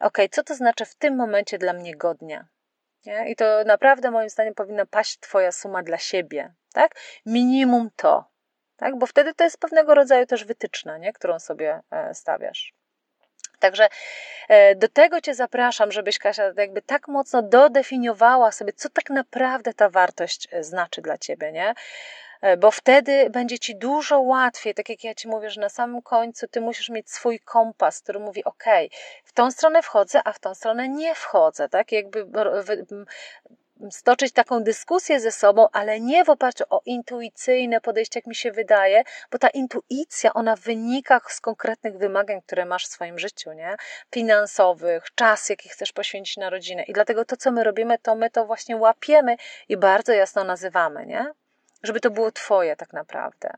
Ok, 0.00 0.18
co 0.30 0.42
to 0.42 0.54
znaczy 0.54 0.84
w 0.84 0.94
tym 0.94 1.16
momencie 1.16 1.58
dla 1.58 1.72
mnie 1.72 1.96
godnie? 1.96 2.44
Nie? 3.06 3.30
I 3.30 3.36
to 3.36 3.64
naprawdę 3.66 4.10
moim 4.10 4.28
zdaniem 4.28 4.54
powinna 4.54 4.86
paść 4.86 5.18
Twoja 5.18 5.52
suma 5.52 5.82
dla 5.82 5.98
siebie, 5.98 6.52
tak? 6.72 6.94
Minimum 7.26 7.90
to, 7.96 8.24
tak? 8.76 8.98
Bo 8.98 9.06
wtedy 9.06 9.34
to 9.34 9.44
jest 9.44 9.58
pewnego 9.58 9.94
rodzaju 9.94 10.26
też 10.26 10.44
wytyczna, 10.44 10.98
nie? 10.98 11.12
którą 11.12 11.38
sobie 11.38 11.80
e, 11.90 12.14
stawiasz. 12.14 12.74
Także 13.58 13.88
e, 14.48 14.74
do 14.74 14.88
tego 14.88 15.20
Cię 15.20 15.34
zapraszam, 15.34 15.92
żebyś 15.92 16.18
Kasia 16.18 16.52
jakby 16.56 16.82
tak 16.82 17.08
mocno 17.08 17.42
dodefiniowała 17.42 18.52
sobie, 18.52 18.72
co 18.72 18.88
tak 18.88 19.10
naprawdę 19.10 19.74
ta 19.74 19.88
wartość 19.90 20.48
e, 20.50 20.64
znaczy 20.64 21.02
dla 21.02 21.18
Ciebie, 21.18 21.52
nie? 21.52 21.74
E, 22.40 22.56
bo 22.56 22.70
wtedy 22.70 23.30
będzie 23.30 23.58
ci 23.58 23.76
dużo 23.76 24.20
łatwiej, 24.20 24.74
tak 24.74 24.88
jak 24.88 25.04
ja 25.04 25.14
ci 25.14 25.28
mówię, 25.28 25.50
że 25.50 25.60
na 25.60 25.68
samym 25.68 26.02
końcu 26.02 26.48
ty 26.48 26.60
musisz 26.60 26.88
mieć 26.88 27.10
swój 27.10 27.40
kompas, 27.40 28.00
który 28.00 28.18
mówi: 28.18 28.44
OK, 28.44 28.64
w 29.24 29.32
tą 29.32 29.50
stronę 29.50 29.82
wchodzę, 29.82 30.20
a 30.24 30.32
w 30.32 30.38
tą 30.38 30.54
stronę 30.54 30.88
nie 30.88 31.14
wchodzę, 31.14 31.68
tak? 31.68 31.92
Jakby 31.92 32.26
stoczyć 33.90 34.32
taką 34.32 34.62
dyskusję 34.62 35.20
ze 35.20 35.32
sobą, 35.32 35.68
ale 35.72 36.00
nie 36.00 36.24
w 36.24 36.30
oparciu 36.30 36.64
o 36.70 36.80
intuicyjne 36.84 37.80
podejście, 37.80 38.18
jak 38.18 38.26
mi 38.26 38.34
się 38.34 38.52
wydaje, 38.52 39.02
bo 39.30 39.38
ta 39.38 39.48
intuicja, 39.48 40.34
ona 40.34 40.56
wynika 40.56 41.20
z 41.28 41.40
konkretnych 41.40 41.98
wymagań, 41.98 42.42
które 42.42 42.64
masz 42.64 42.86
w 42.86 42.90
swoim 42.90 43.18
życiu, 43.18 43.52
nie? 43.52 43.76
Finansowych, 44.12 45.04
czas, 45.14 45.48
jaki 45.48 45.68
chcesz 45.68 45.92
poświęcić 45.92 46.36
na 46.36 46.50
rodzinę. 46.50 46.82
I 46.82 46.92
dlatego 46.92 47.24
to, 47.24 47.36
co 47.36 47.52
my 47.52 47.64
robimy, 47.64 47.98
to 47.98 48.14
my 48.14 48.30
to 48.30 48.46
właśnie 48.46 48.76
łapiemy 48.76 49.36
i 49.68 49.76
bardzo 49.76 50.12
jasno 50.12 50.44
nazywamy, 50.44 51.06
nie? 51.06 51.26
Żeby 51.84 52.00
to 52.00 52.10
było 52.10 52.30
Twoje 52.30 52.76
tak 52.76 52.92
naprawdę. 52.92 53.50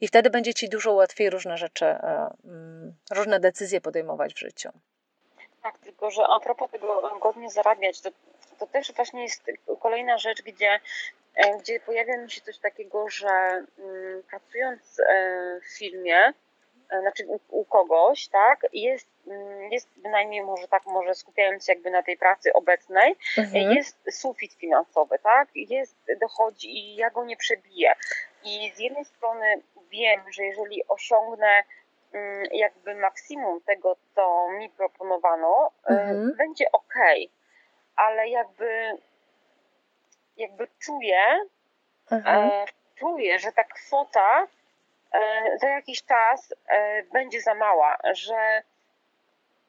I 0.00 0.08
wtedy 0.08 0.30
będzie 0.30 0.54
Ci 0.54 0.68
dużo 0.68 0.92
łatwiej 0.92 1.30
różne 1.30 1.56
rzeczy, 1.58 1.84
e, 1.84 2.30
mm, 2.44 2.94
różne 3.10 3.40
decyzje 3.40 3.80
podejmować 3.80 4.34
w 4.34 4.38
życiu. 4.38 4.70
Tak, 5.62 5.78
tylko 5.78 6.10
że 6.10 6.22
a 6.26 6.40
propos 6.40 6.70
tego 6.70 7.18
godnie 7.22 7.50
zarabiać, 7.50 8.00
to, 8.00 8.10
to 8.58 8.66
też 8.66 8.92
właśnie 8.92 9.22
jest 9.22 9.50
kolejna 9.80 10.18
rzecz, 10.18 10.42
gdzie, 10.42 10.80
e, 11.34 11.58
gdzie 11.58 11.80
pojawia 11.80 12.16
mi 12.16 12.30
się 12.30 12.40
coś 12.40 12.58
takiego, 12.58 13.08
że 13.08 13.28
mm, 13.28 14.22
pracując 14.30 15.00
e, 15.00 15.60
w 15.60 15.78
firmie, 15.78 16.32
znaczy 17.00 17.26
u, 17.48 17.64
kogoś, 17.64 18.28
tak, 18.28 18.66
jest 18.72 19.08
Mm, 19.30 19.72
jest 19.72 19.88
bynajmniej 19.96 20.42
może 20.42 20.68
tak, 20.68 20.86
może 20.86 21.14
skupiając 21.14 21.66
się 21.66 21.72
jakby 21.72 21.90
na 21.90 22.02
tej 22.02 22.16
pracy 22.16 22.52
obecnej, 22.52 23.16
mhm. 23.38 23.72
jest 23.72 24.20
sufit 24.20 24.52
finansowy, 24.52 25.18
tak? 25.18 25.48
Jest, 25.54 25.96
dochodzi 26.20 26.78
i 26.78 26.96
ja 26.96 27.10
go 27.10 27.24
nie 27.24 27.36
przebiję. 27.36 27.92
I 28.44 28.72
z 28.74 28.78
jednej 28.78 29.04
strony 29.04 29.62
wiem, 29.90 30.20
że 30.32 30.44
jeżeli 30.44 30.88
osiągnę 30.88 31.62
mm, 32.12 32.44
jakby 32.52 32.94
maksimum 32.94 33.60
tego, 33.60 33.96
co 34.14 34.48
mi 34.50 34.70
proponowano, 34.70 35.70
y, 35.90 35.92
mhm. 35.92 36.36
będzie 36.36 36.72
ok, 36.72 36.94
ale 37.96 38.28
jakby 38.28 38.98
jakby 40.36 40.68
czuję, 40.78 41.40
mhm. 42.10 42.50
e, 42.50 42.64
czuję, 42.94 43.38
że 43.38 43.52
ta 43.52 43.64
kwota 43.64 44.42
e, 44.42 44.59
za 45.60 45.68
jakiś 45.68 46.04
czas 46.04 46.54
e, 46.68 47.02
będzie 47.02 47.40
za 47.40 47.54
mała, 47.54 47.96
że 48.12 48.62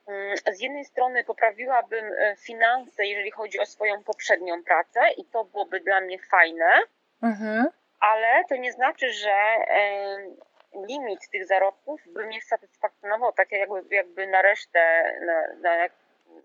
Mm, 0.08 0.38
z 0.52 0.62
jednej 0.62 0.86
strony 0.86 1.24
poprawiłabym 1.24 2.06
e, 2.06 2.36
finanse, 2.36 3.06
jeżeli 3.06 3.32
chodzi 3.32 3.60
o 3.60 3.66
swoją 3.66 4.04
poprzednią 4.04 4.64
pracę 4.64 5.00
i 5.18 5.26
to 5.26 5.46
byłoby 5.46 5.80
dla 5.80 6.02
mnie 6.02 6.20
fajne, 6.20 6.82
mhm. 7.24 7.68
ale 8.00 8.44
to 8.50 8.56
nie 8.56 8.72
znaczy, 8.74 9.14
że 9.14 9.32
e, 9.32 10.18
limit 10.88 11.30
tych 11.32 11.48
zarobków 11.48 12.02
by 12.14 12.26
mnie 12.26 12.42
satysfakcjonował 12.42 13.34
tak 13.34 13.52
jakby, 13.52 13.96
jakby 13.96 14.28
na 14.28 14.42
resztę, 14.42 15.14
na, 15.26 15.70
na 15.70 15.88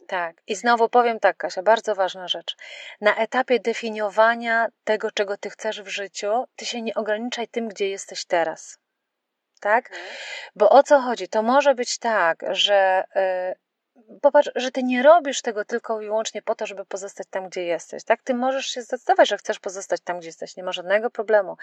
tak, 0.06 0.36
i 0.46 0.54
znowu 0.54 0.88
powiem 0.88 1.20
tak, 1.20 1.36
Kasia, 1.36 1.62
bardzo 1.62 1.94
ważna 1.94 2.28
rzecz. 2.28 2.56
Na 3.00 3.16
etapie 3.16 3.60
definiowania 3.60 4.68
tego, 4.84 5.10
czego 5.10 5.36
ty 5.36 5.50
chcesz 5.50 5.82
w 5.82 5.88
życiu, 5.88 6.44
ty 6.56 6.66
się 6.66 6.82
nie 6.82 6.94
ograniczaj 6.94 7.48
tym, 7.48 7.68
gdzie 7.68 7.88
jesteś 7.88 8.24
teraz 8.24 8.78
tak? 9.60 9.90
Mhm. 9.90 10.06
Bo 10.56 10.70
o 10.70 10.82
co 10.82 11.00
chodzi? 11.00 11.28
To 11.28 11.42
może 11.42 11.74
być 11.74 11.98
tak, 11.98 12.44
że 12.50 13.04
y, 13.52 13.65
popatrz, 14.22 14.50
że 14.54 14.70
ty 14.70 14.82
nie 14.82 15.02
robisz 15.02 15.42
tego 15.42 15.64
tylko 15.64 16.00
i 16.00 16.04
wyłącznie 16.04 16.42
po 16.42 16.54
to, 16.54 16.66
żeby 16.66 16.84
pozostać 16.84 17.26
tam, 17.30 17.48
gdzie 17.48 17.64
jesteś, 17.64 18.04
tak? 18.04 18.22
Ty 18.22 18.34
możesz 18.34 18.66
się 18.66 18.82
zdecydować, 18.82 19.28
że 19.28 19.38
chcesz 19.38 19.58
pozostać 19.58 20.00
tam, 20.00 20.18
gdzie 20.18 20.28
jesteś, 20.28 20.56
nie 20.56 20.62
ma 20.62 20.72
żadnego 20.72 21.10
problemu, 21.10 21.56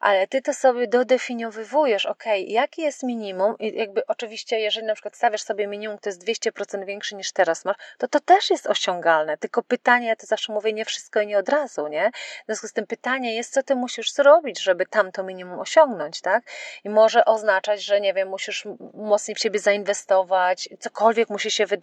ale 0.00 0.26
ty 0.26 0.42
to 0.42 0.54
sobie 0.54 0.88
dodefiniowywujesz, 0.88 2.06
ok, 2.06 2.24
jaki 2.46 2.82
jest 2.82 3.02
minimum 3.02 3.54
i 3.58 3.78
jakby 3.78 4.06
oczywiście, 4.06 4.60
jeżeli 4.60 4.86
na 4.86 4.94
przykład 4.94 5.16
stawiasz 5.16 5.42
sobie 5.42 5.66
minimum, 5.66 5.98
to 5.98 6.08
jest 6.08 6.24
200% 6.24 6.84
większy 6.84 7.14
niż 7.14 7.32
teraz 7.32 7.64
masz, 7.64 7.76
to 7.98 8.08
to 8.08 8.20
też 8.20 8.50
jest 8.50 8.66
osiągalne, 8.66 9.38
tylko 9.38 9.62
pytanie, 9.62 10.06
ja 10.06 10.16
to 10.16 10.26
zawsze 10.26 10.52
mówię, 10.52 10.72
nie 10.72 10.84
wszystko 10.84 11.20
i 11.20 11.26
nie 11.26 11.38
od 11.38 11.48
razu, 11.48 11.88
nie? 11.88 12.10
W 12.42 12.46
związku 12.46 12.68
z 12.68 12.72
tym 12.72 12.86
pytanie 12.86 13.34
jest, 13.34 13.52
co 13.52 13.62
ty 13.62 13.76
musisz 13.76 14.12
zrobić, 14.12 14.62
żeby 14.62 14.86
tam 14.86 15.12
to 15.12 15.22
minimum 15.22 15.60
osiągnąć, 15.60 16.20
tak? 16.20 16.44
I 16.84 16.90
może 16.90 17.24
oznaczać, 17.24 17.82
że 17.82 18.00
nie 18.00 18.14
wiem, 18.14 18.28
musisz 18.28 18.64
mocniej 18.94 19.34
w 19.34 19.38
siebie 19.38 19.58
zainwestować, 19.58 20.68
cokolwiek 20.80 21.30
musi 21.30 21.50
się 21.50 21.66
wydarzyć, 21.66 21.75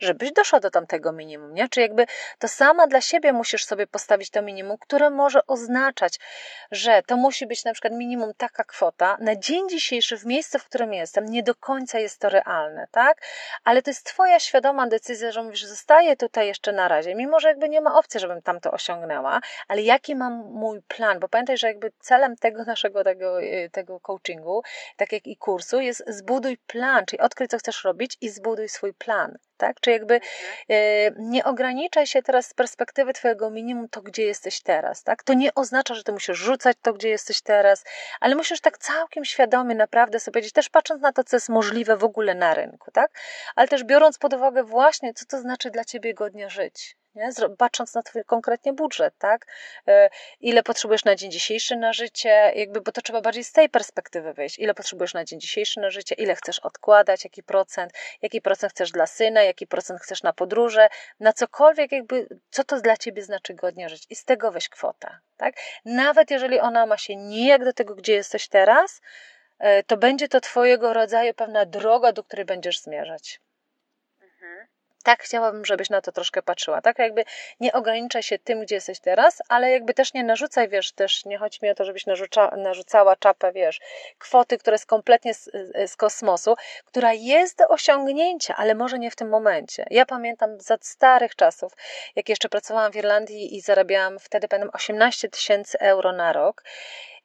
żebyś 0.00 0.32
doszła 0.32 0.60
do 0.60 0.70
tamtego 0.70 1.12
minimum, 1.12 1.54
nie? 1.54 1.68
Czy 1.68 1.80
jakby 1.80 2.06
to 2.38 2.48
sama 2.48 2.86
dla 2.86 3.00
siebie 3.00 3.32
musisz 3.32 3.64
sobie 3.64 3.86
postawić 3.86 4.30
to 4.30 4.42
minimum, 4.42 4.78
które 4.78 5.10
może 5.10 5.46
oznaczać, 5.46 6.20
że 6.70 7.02
to 7.06 7.16
musi 7.16 7.46
być 7.46 7.64
na 7.64 7.72
przykład 7.72 7.92
minimum 7.92 8.32
taka 8.36 8.64
kwota. 8.64 9.16
Na 9.20 9.36
dzień 9.36 9.68
dzisiejszy, 9.68 10.18
w 10.18 10.26
miejscu, 10.26 10.58
w 10.58 10.64
którym 10.64 10.92
jestem, 10.94 11.24
nie 11.24 11.42
do 11.42 11.54
końca 11.54 11.98
jest 11.98 12.18
to 12.18 12.28
realne, 12.28 12.86
tak? 12.90 13.22
Ale 13.64 13.82
to 13.82 13.90
jest 13.90 14.06
Twoja 14.06 14.40
świadoma 14.40 14.86
decyzja, 14.86 15.32
że 15.32 15.42
mówisz, 15.42 15.64
zostaję 15.64 16.16
tutaj 16.16 16.46
jeszcze 16.46 16.72
na 16.72 16.88
razie, 16.88 17.14
mimo 17.14 17.40
że 17.40 17.48
jakby 17.48 17.68
nie 17.68 17.80
ma 17.80 17.98
opcji, 17.98 18.20
żebym 18.20 18.42
tam 18.42 18.60
to 18.60 18.70
osiągnęła, 18.70 19.40
ale 19.68 19.82
jaki 19.82 20.16
mam 20.16 20.32
mój 20.32 20.82
plan? 20.82 21.20
Bo 21.20 21.28
pamiętaj, 21.28 21.58
że 21.58 21.66
jakby 21.66 21.92
celem 22.00 22.36
tego 22.36 22.64
naszego 22.64 23.04
tego, 23.04 23.42
y, 23.42 23.70
tego 23.72 24.00
coachingu, 24.00 24.62
tak 24.96 25.12
jak 25.12 25.26
i 25.26 25.36
kursu, 25.36 25.80
jest 25.80 26.04
zbuduj 26.06 26.58
plan, 26.66 27.06
czyli 27.06 27.20
odkryj, 27.20 27.48
co 27.48 27.58
chcesz 27.58 27.84
robić 27.84 28.16
i 28.20 28.28
zbuduj 28.28 28.68
swój 28.68 28.94
plan 28.94 29.21
tak? 29.56 29.80
Czy 29.80 29.90
jakby 29.90 30.14
mhm. 30.14 30.30
e, 30.68 31.10
nie 31.18 31.44
ograniczaj 31.44 32.06
się 32.06 32.22
teraz 32.22 32.46
z 32.46 32.54
perspektywy 32.54 33.12
Twojego 33.12 33.50
minimum 33.50 33.88
to, 33.88 34.02
gdzie 34.02 34.22
jesteś 34.24 34.60
teraz, 34.60 35.02
tak? 35.02 35.22
To 35.22 35.34
nie 35.34 35.54
oznacza, 35.54 35.94
że 35.94 36.02
Ty 36.02 36.12
musisz 36.12 36.38
rzucać 36.38 36.76
to, 36.82 36.92
gdzie 36.92 37.08
jesteś 37.08 37.42
teraz, 37.42 37.84
ale 38.20 38.34
musisz 38.34 38.60
tak 38.60 38.78
całkiem 38.78 39.24
świadomie 39.24 39.74
naprawdę 39.74 40.20
sobie 40.20 40.32
powiedzieć, 40.32 40.52
też 40.52 40.68
patrząc 40.68 41.02
na 41.02 41.12
to, 41.12 41.24
co 41.24 41.36
jest 41.36 41.48
możliwe 41.48 41.96
w 41.96 42.04
ogóle 42.04 42.34
na 42.34 42.54
rynku, 42.54 42.90
tak? 42.90 43.10
Ale 43.56 43.68
też 43.68 43.84
biorąc 43.84 44.18
pod 44.18 44.34
uwagę 44.34 44.64
właśnie, 44.64 45.14
co 45.14 45.24
to 45.26 45.38
znaczy 45.38 45.70
dla 45.70 45.84
Ciebie 45.84 46.14
godnie 46.14 46.50
żyć, 46.50 46.96
nie? 47.14 47.30
patrząc 47.58 47.94
na 47.94 48.02
twój 48.02 48.24
konkretnie 48.24 48.72
budżet, 48.72 49.14
tak? 49.18 49.46
E, 49.88 50.10
ile 50.40 50.62
potrzebujesz 50.62 51.04
na 51.04 51.14
dzień 51.14 51.30
dzisiejszy 51.30 51.76
na 51.76 51.92
życie, 51.92 52.52
jakby, 52.54 52.80
bo 52.80 52.92
to 52.92 53.02
trzeba 53.02 53.20
bardziej 53.20 53.44
z 53.44 53.52
tej 53.52 53.68
perspektywy 53.68 54.32
wyjść. 54.32 54.58
Ile 54.58 54.74
potrzebujesz 54.74 55.14
na 55.14 55.24
dzień 55.24 55.40
dzisiejszy 55.40 55.80
na 55.80 55.90
życie, 55.90 56.14
ile 56.14 56.34
chcesz 56.34 56.58
odkładać, 56.58 57.24
jaki 57.24 57.42
procent, 57.42 57.92
jaki 58.22 58.40
procent 58.40 58.72
chcesz 58.72 58.90
dla 58.90 59.06
syna, 59.06 59.42
jaki 59.42 59.66
procent 59.66 60.00
chcesz 60.00 60.22
na 60.22 60.32
podróże, 60.32 60.88
na 61.20 61.32
cokolwiek, 61.32 61.92
jakby, 61.92 62.28
co 62.50 62.64
to 62.64 62.80
dla 62.80 62.96
ciebie 62.96 63.22
znaczy 63.22 63.54
godnie 63.54 63.88
żyć. 63.88 64.06
I 64.10 64.16
z 64.16 64.24
tego 64.24 64.52
weź 64.52 64.68
kwota, 64.68 65.20
tak? 65.36 65.54
Nawet 65.84 66.30
jeżeli 66.30 66.60
ona 66.60 66.86
ma 66.86 66.98
się 66.98 67.16
nijak 67.16 67.64
do 67.64 67.72
tego, 67.72 67.94
gdzie 67.94 68.14
jesteś 68.14 68.48
teraz, 68.48 69.00
e, 69.58 69.82
to 69.82 69.96
będzie 69.96 70.28
to 70.28 70.40
twojego 70.40 70.92
rodzaju 70.92 71.34
pewna 71.34 71.66
droga, 71.66 72.12
do 72.12 72.24
której 72.24 72.44
będziesz 72.44 72.80
zmierzać. 72.80 73.40
Mhm 74.22 74.66
tak 75.02 75.22
chciałabym, 75.22 75.64
żebyś 75.64 75.90
na 75.90 76.00
to 76.00 76.12
troszkę 76.12 76.42
patrzyła. 76.42 76.82
Tak 76.82 76.98
jakby 76.98 77.24
nie 77.60 77.72
ograniczaj 77.72 78.22
się 78.22 78.38
tym, 78.38 78.60
gdzie 78.60 78.74
jesteś 78.74 79.00
teraz, 79.00 79.42
ale 79.48 79.70
jakby 79.70 79.94
też 79.94 80.14
nie 80.14 80.24
narzucaj, 80.24 80.68
wiesz, 80.68 80.92
też 80.92 81.24
nie 81.24 81.38
chodzi 81.38 81.58
mi 81.62 81.70
o 81.70 81.74
to, 81.74 81.84
żebyś 81.84 82.06
narzuca, 82.06 82.56
narzucała 82.56 83.16
czapę, 83.16 83.52
wiesz, 83.52 83.80
kwoty, 84.18 84.58
która 84.58 84.74
jest 84.74 84.86
kompletnie 84.86 85.34
z, 85.34 85.50
z 85.86 85.96
kosmosu, 85.96 86.54
która 86.84 87.12
jest 87.12 87.58
do 87.58 87.68
osiągnięcia, 87.68 88.56
ale 88.56 88.74
może 88.74 88.98
nie 88.98 89.10
w 89.10 89.16
tym 89.16 89.28
momencie. 89.28 89.86
Ja 89.90 90.06
pamiętam 90.06 90.60
za 90.60 90.76
starych 90.80 91.36
czasów, 91.36 91.72
jak 92.16 92.28
jeszcze 92.28 92.48
pracowałam 92.48 92.92
w 92.92 92.96
Irlandii 92.96 93.56
i 93.56 93.60
zarabiałam 93.60 94.18
wtedy, 94.18 94.48
pamiętam, 94.48 94.70
18 94.74 95.28
tysięcy 95.28 95.78
euro 95.78 96.12
na 96.12 96.32
rok 96.32 96.62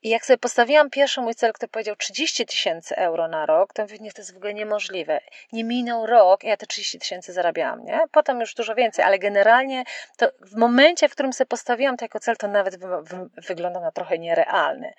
i 0.08 0.10
jak 0.10 0.26
sobie 0.26 0.38
postawiłam 0.38 0.90
pierwszy 0.90 1.22
mój 1.22 1.36
cel, 1.36 1.54
który 1.54 1.70
powiedział 1.70 1.96
30 1.96 2.46
tysięcy 2.46 2.96
euro 2.96 3.28
na 3.28 3.46
rok, 3.46 3.74
to 3.74 3.82
mówię, 3.82 3.98
nie, 4.02 4.12
to 4.12 4.22
jest 4.22 4.34
w 4.34 4.38
ogóle 4.38 4.54
niemożliwe. 4.54 5.20
Nie 5.52 5.64
minął 5.64 6.06
rok, 6.06 6.44
ja 6.44 6.58
te 6.58 6.66
30 6.66 7.00
tysięcy 7.00 7.34
zarabiałam, 7.34 7.86
nie? 7.86 8.00
Potem 8.12 8.40
już 8.40 8.54
dużo 8.54 8.76
więcej, 8.76 9.06
ale 9.06 9.20
generalnie 9.20 9.84
to 10.18 10.32
w 10.42 10.56
momencie, 10.56 11.10
w 11.10 11.12
którym 11.12 11.34
sobie 11.34 11.46
postawiłam 11.46 11.98
to 11.98 12.06
jako 12.06 12.20
cel, 12.20 12.38
to 12.38 12.48
nawet 12.48 12.80
wy, 12.80 12.88
wy, 12.88 13.30
wygląda 13.48 13.80
na 13.80 13.92
trochę 13.92 14.20
nierealny 14.20 14.94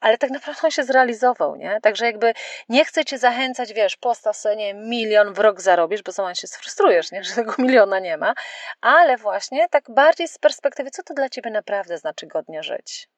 ale 0.00 0.18
tak 0.18 0.30
naprawdę 0.30 0.60
on 0.64 0.70
się 0.70 0.84
zrealizował, 0.84 1.56
nie? 1.56 1.80
Także 1.82 2.06
jakby 2.06 2.34
nie 2.68 2.84
chcę 2.84 3.04
cię 3.04 3.18
zachęcać, 3.18 3.72
wiesz, 3.72 3.96
postaw 3.96 4.36
sobie, 4.36 4.56
nie 4.56 4.74
milion 4.74 5.32
w 5.34 5.38
rok 5.38 5.60
zarobisz, 5.60 6.02
bo 6.02 6.12
sama 6.12 6.34
się 6.34 6.46
sfrustrujesz, 6.46 7.12
nie? 7.12 7.24
Że 7.24 7.34
tego 7.34 7.54
miliona 7.58 7.98
nie 7.98 8.16
ma, 8.16 8.34
ale 8.80 9.16
właśnie 9.16 9.68
tak 9.68 9.90
bardziej 9.90 10.28
z 10.28 10.38
perspektywy, 10.38 10.90
co 10.90 11.02
to 11.02 11.14
dla 11.14 11.28
ciebie 11.28 11.50
naprawdę 11.50 11.98
znaczy 11.98 12.26
godnie 12.26 12.62
żyć. 12.62 13.08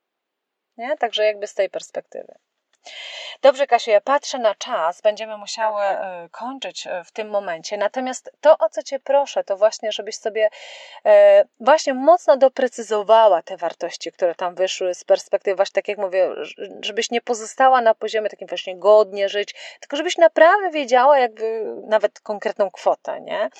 Nie? 0.77 0.97
Także 0.97 1.25
jakby 1.25 1.47
z 1.47 1.55
tej 1.55 1.71
perspektywy. 1.71 2.35
Dobrze, 3.43 3.67
Kasiu, 3.67 3.91
ja 3.91 4.01
patrzę 4.01 4.39
na 4.39 4.55
czas, 4.55 5.01
będziemy 5.01 5.39
musiały 5.39 5.83
e, 5.83 6.29
kończyć 6.31 6.87
e, 6.87 7.05
w 7.05 7.13
tym 7.13 7.31
momencie. 7.31 7.77
Natomiast 7.77 8.31
to, 8.41 8.59
o 8.59 8.69
co 8.69 8.83
Cię 8.83 9.01
proszę, 9.01 9.45
to 9.45 9.57
właśnie, 9.57 9.93
żebyś 9.93 10.17
sobie 10.17 10.49
e, 11.05 11.45
właśnie 11.61 11.95
mocno 11.95 12.37
doprecyzowała 12.37 13.43
te 13.43 13.57
wartości, 13.57 14.13
które 14.13 14.35
tam 14.35 14.55
wyszły 14.55 14.95
z 14.95 15.05
perspektywy, 15.05 15.57
właśnie 15.57 15.75
tak 15.75 15.89
jak 15.89 15.99
mówię, 15.99 16.31
żebyś 16.81 17.11
nie 17.11 17.21
pozostała 17.21 17.81
na 17.81 17.95
poziomie 17.95 18.29
takim 18.29 18.49
właśnie 18.49 18.77
godnie 18.79 19.29
żyć, 19.29 19.55
tylko 19.81 19.97
żebyś 19.97 20.19
naprawdę 20.19 20.71
wiedziała 20.71 21.19
jakby 21.19 21.65
nawet 21.87 22.21
konkretną 22.21 22.71
kwotę, 22.71 23.21
nie? 23.21 23.51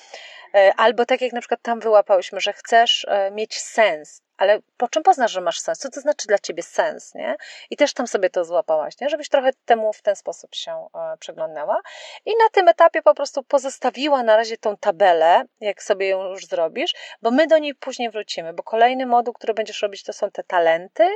Albo 0.77 1.05
tak 1.05 1.21
jak 1.21 1.33
na 1.33 1.39
przykład 1.39 1.61
tam 1.61 1.79
wyłapałyśmy, 1.79 2.39
że 2.39 2.53
chcesz 2.53 3.07
mieć 3.31 3.59
sens, 3.59 4.23
ale 4.37 4.59
po 4.77 4.87
czym 4.87 5.03
poznasz, 5.03 5.31
że 5.31 5.41
masz 5.41 5.59
sens? 5.59 5.79
Co 5.79 5.89
to 5.89 6.01
znaczy 6.01 6.27
dla 6.27 6.39
ciebie 6.39 6.63
sens, 6.63 7.15
nie? 7.15 7.35
I 7.69 7.77
też 7.77 7.93
tam 7.93 8.07
sobie 8.07 8.29
to 8.29 8.45
złapałaś, 8.45 8.99
nie? 9.01 9.09
Żebyś 9.09 9.29
trochę 9.29 9.49
temu 9.73 9.93
w 9.93 10.01
ten 10.01 10.15
sposób 10.15 10.55
się 10.55 10.87
e, 10.95 11.17
przyglądała. 11.17 11.81
I 12.25 12.31
na 12.31 12.49
tym 12.51 12.67
etapie 12.67 13.01
po 13.01 13.13
prostu 13.13 13.43
pozostawiła 13.43 14.23
na 14.23 14.35
razie 14.35 14.57
tą 14.57 14.77
tabelę, 14.77 15.43
jak 15.59 15.83
sobie 15.83 16.07
ją 16.07 16.23
już 16.23 16.45
zrobisz, 16.45 16.93
bo 17.21 17.31
my 17.31 17.47
do 17.47 17.57
niej 17.57 17.75
później 17.75 18.09
wrócimy, 18.09 18.53
bo 18.53 18.63
kolejny 18.63 19.05
moduł, 19.05 19.33
który 19.33 19.53
będziesz 19.53 19.81
robić, 19.81 20.03
to 20.03 20.13
są 20.13 20.31
te 20.31 20.43
talenty 20.43 21.09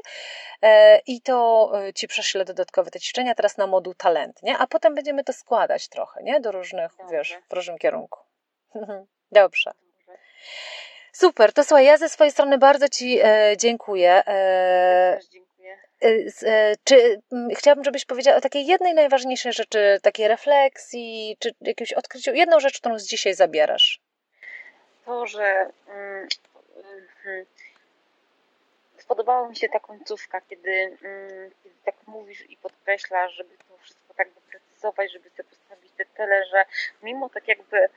e, 0.61 0.99
i 1.07 1.21
to 1.21 1.71
e, 1.87 1.93
ci 1.93 2.07
prześlę 2.07 2.45
dodatkowe 2.45 2.91
te 2.91 2.99
ćwiczenia 2.99 3.35
teraz 3.35 3.57
na 3.57 3.67
moduł 3.67 3.93
talent, 3.93 4.43
nie? 4.43 4.57
A 4.57 4.67
potem 4.67 4.95
będziemy 4.95 5.23
to 5.23 5.33
składać 5.33 5.89
trochę, 5.89 6.23
nie? 6.23 6.39
Do 6.39 6.51
różnych, 6.51 6.91
Dobrze. 6.97 7.15
wiesz, 7.15 7.37
w 7.49 7.53
różnym 7.53 7.77
kierunku. 7.77 8.19
Dobrze. 9.31 9.71
Super, 11.13 11.53
to 11.53 11.63
słuchaj, 11.63 11.85
ja 11.85 11.97
ze 11.97 12.09
swojej 12.09 12.31
strony 12.31 12.57
bardzo 12.57 12.89
Ci 12.89 13.19
dziękuję. 13.57 14.23
E, 14.27 15.15
też 15.15 15.27
dziękuję. 15.27 15.46
E, 16.01 16.09
e, 16.43 16.75
czy 16.83 17.21
chciałabym, 17.55 17.83
żebyś 17.83 18.05
powiedziała 18.05 18.37
o 18.37 18.41
takiej 18.41 18.65
jednej 18.65 18.93
najważniejszej 18.93 19.53
rzeczy, 19.53 19.99
takiej 20.03 20.27
refleksji, 20.27 21.37
czy 21.39 21.51
jakimś 21.61 21.93
odkryciu, 21.93 22.33
jedną 22.33 22.59
rzecz, 22.59 22.79
którą 22.79 22.99
z 22.99 23.03
dzisiaj 23.07 23.33
zabierasz? 23.33 24.01
To, 25.05 25.27
że 25.27 25.71
mm, 25.87 26.27
mm, 27.25 27.45
spodobało 28.97 29.49
mi 29.49 29.55
się 29.55 29.69
ta 29.69 29.79
końcówka, 29.79 30.41
kiedy, 30.41 30.71
mm, 30.71 31.51
kiedy 31.63 31.75
tak 31.85 31.95
mówisz 32.07 32.49
i 32.49 32.57
podkreślasz, 32.57 33.33
żeby 33.33 33.57
to 33.57 33.77
wszystko 33.77 34.13
tak 34.13 34.33
doprecyzować, 34.33 35.11
żeby 35.11 35.29
sobie 35.29 35.49
postawić 35.49 35.91
te 35.97 36.05
tyle, 36.05 36.45
że 36.45 36.65
mimo 37.03 37.29
tak 37.29 37.47
jakby, 37.47 37.89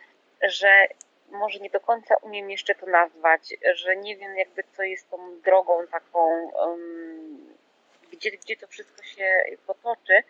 że 0.43 0.89
może 1.31 1.59
nie 1.59 1.71
do 1.71 1.81
końca 1.81 2.15
umiem 2.17 2.51
jeszcze 2.51 2.75
to 2.75 2.87
nazwać, 2.87 3.55
że 3.75 3.97
nie 3.97 4.17
wiem 4.17 4.37
jakby 4.37 4.65
co 4.77 4.83
jest 4.83 5.11
tą 5.11 5.41
drogą 5.41 5.87
taką, 5.87 6.51
um, 6.51 7.20
gdzie, 8.21 8.31
gdzie 8.31 8.57
to 8.57 8.67
wszystko 8.67 9.03
się 9.03 9.43
potoczy, 9.67 10.23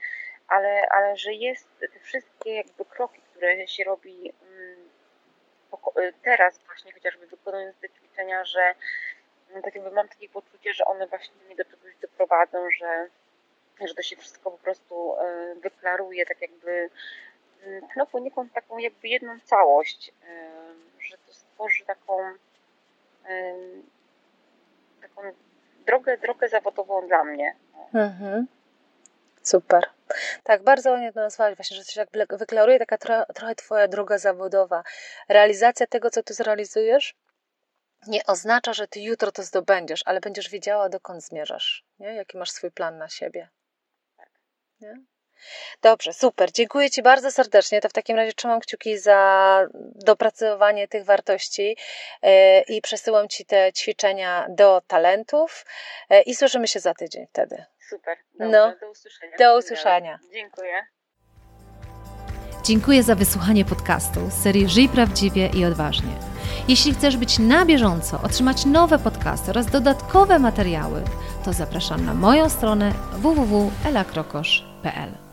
ale, 0.49 0.89
ale 0.91 1.17
że 1.17 1.33
jest 1.33 1.69
te 1.81 2.01
wszystkie 2.01 2.55
jakby 2.55 2.85
kroki, 2.85 3.23
które 3.23 3.69
się 3.69 3.85
robi 3.85 4.33
um, 5.73 6.13
teraz 6.23 6.59
właśnie, 6.59 6.93
chociażby 6.93 7.27
wykonując 7.27 7.77
te 7.81 7.89
ćwiczenia, 7.89 8.45
że 8.45 8.75
no, 9.55 9.63
tak 9.63 9.75
jakby 9.75 9.91
mam 9.91 10.09
takie 10.09 10.29
poczucie, 10.29 10.75
że 10.75 10.85
one 10.85 11.07
właśnie 11.07 11.35
mnie 11.47 11.57
do 11.57 11.65
czegoś 11.65 11.97
doprowadzą, 11.97 12.71
że, 12.79 13.09
że 13.89 13.95
to 13.95 14.03
się 14.03 14.17
wszystko 14.17 14.51
po 14.51 14.59
prostu 14.59 15.17
e, 15.17 15.55
wyklaruje, 15.55 16.27
tak 16.27 16.43
jakby 16.43 16.91
no 17.97 18.07
poniekąd 18.07 18.53
taką 18.53 18.79
jakby 18.79 19.09
jedną 19.09 19.41
całość 19.41 20.13
że 21.11 21.19
to 21.27 21.33
stworzy 21.33 21.85
taką, 21.85 22.35
taką 25.03 25.23
drogę, 25.87 26.19
drogę 26.19 26.49
zawodową 26.49 27.07
dla 27.09 27.25
mnie. 27.25 27.57
Mhm. 27.95 28.47
Super. 29.43 29.89
Tak, 30.45 30.63
bardzo 30.63 30.91
ładnie 30.91 31.13
to 31.13 31.21
nazwałaś 31.21 31.57
właśnie, 31.57 31.77
że 31.77 31.85
się 31.85 32.07
tak 32.07 32.39
wyklaruje 32.39 32.79
taka 32.79 32.99
tro, 32.99 33.25
trochę 33.35 33.55
twoja 33.55 33.89
droga 33.89 34.19
zawodowa. 34.19 34.85
Realizacja 35.29 35.87
tego, 35.87 36.11
co 36.11 36.23
ty 36.23 36.35
zrealizujesz, 36.35 37.15
nie 38.07 38.27
oznacza, 38.27 38.73
że 38.73 38.89
ty 38.89 39.01
jutro 39.01 39.33
to 39.33 39.43
zdobędziesz, 39.43 40.03
ale 40.05 40.21
będziesz 40.21 40.51
wiedziała, 40.51 40.89
dokąd 40.89 41.25
zmierzasz, 41.25 41.85
nie? 41.99 42.15
jaki 42.15 42.39
masz 42.39 42.51
swój 42.51 42.71
plan 42.71 42.99
na 42.99 43.09
siebie. 43.09 43.49
Tak. 44.17 44.29
Nie? 44.81 45.01
Dobrze, 45.83 46.13
super. 46.13 46.53
Dziękuję 46.53 46.91
Ci 46.91 47.03
bardzo 47.03 47.33
serdecznie. 47.33 47.81
To 47.81 47.89
w 47.89 47.93
takim 47.93 48.17
razie 48.17 48.33
trzymam 48.33 48.61
kciuki 48.61 48.99
za 48.99 49.67
dopracowanie 49.95 50.89
tych 50.89 51.05
wartości 51.05 51.77
e, 52.23 52.61
i 52.61 52.83
przesyłam 52.83 53.29
Ci 53.29 53.45
te 53.45 53.73
ćwiczenia 53.73 54.47
do 54.49 54.83
talentów 54.87 55.67
e, 56.11 56.23
i 56.23 56.35
słyszymy 56.35 56.69
się 56.69 56.81
za 56.81 56.95
tydzień 56.95 57.27
wtedy. 57.27 57.65
Super. 57.91 58.17
Dobrze, 58.39 58.53
No. 58.53 58.73
do 58.81 58.91
usłyszenia. 58.91 59.37
Do 59.39 59.59
usłyszenia. 59.59 60.19
Dziękuję. 60.33 60.87
Dziękuję 62.65 63.03
za 63.03 63.15
wysłuchanie 63.15 63.65
podcastu 63.65 64.21
z 64.31 64.33
serii 64.33 64.69
Żyj 64.69 64.89
Prawdziwie 64.89 65.51
i 65.55 65.65
Odważnie. 65.65 66.13
Jeśli 66.69 66.95
chcesz 66.95 67.17
być 67.17 67.39
na 67.39 67.65
bieżąco, 67.65 68.21
otrzymać 68.23 68.65
nowe 68.65 68.99
podcasty 68.99 69.51
oraz 69.51 69.67
dodatkowe 69.67 70.39
materiały, 70.39 71.03
to 71.45 71.53
zapraszam 71.53 72.07
na 72.07 72.15
moją 72.15 72.49
stronę 72.49 72.93
www.elakrokosz.pl. 73.13 75.30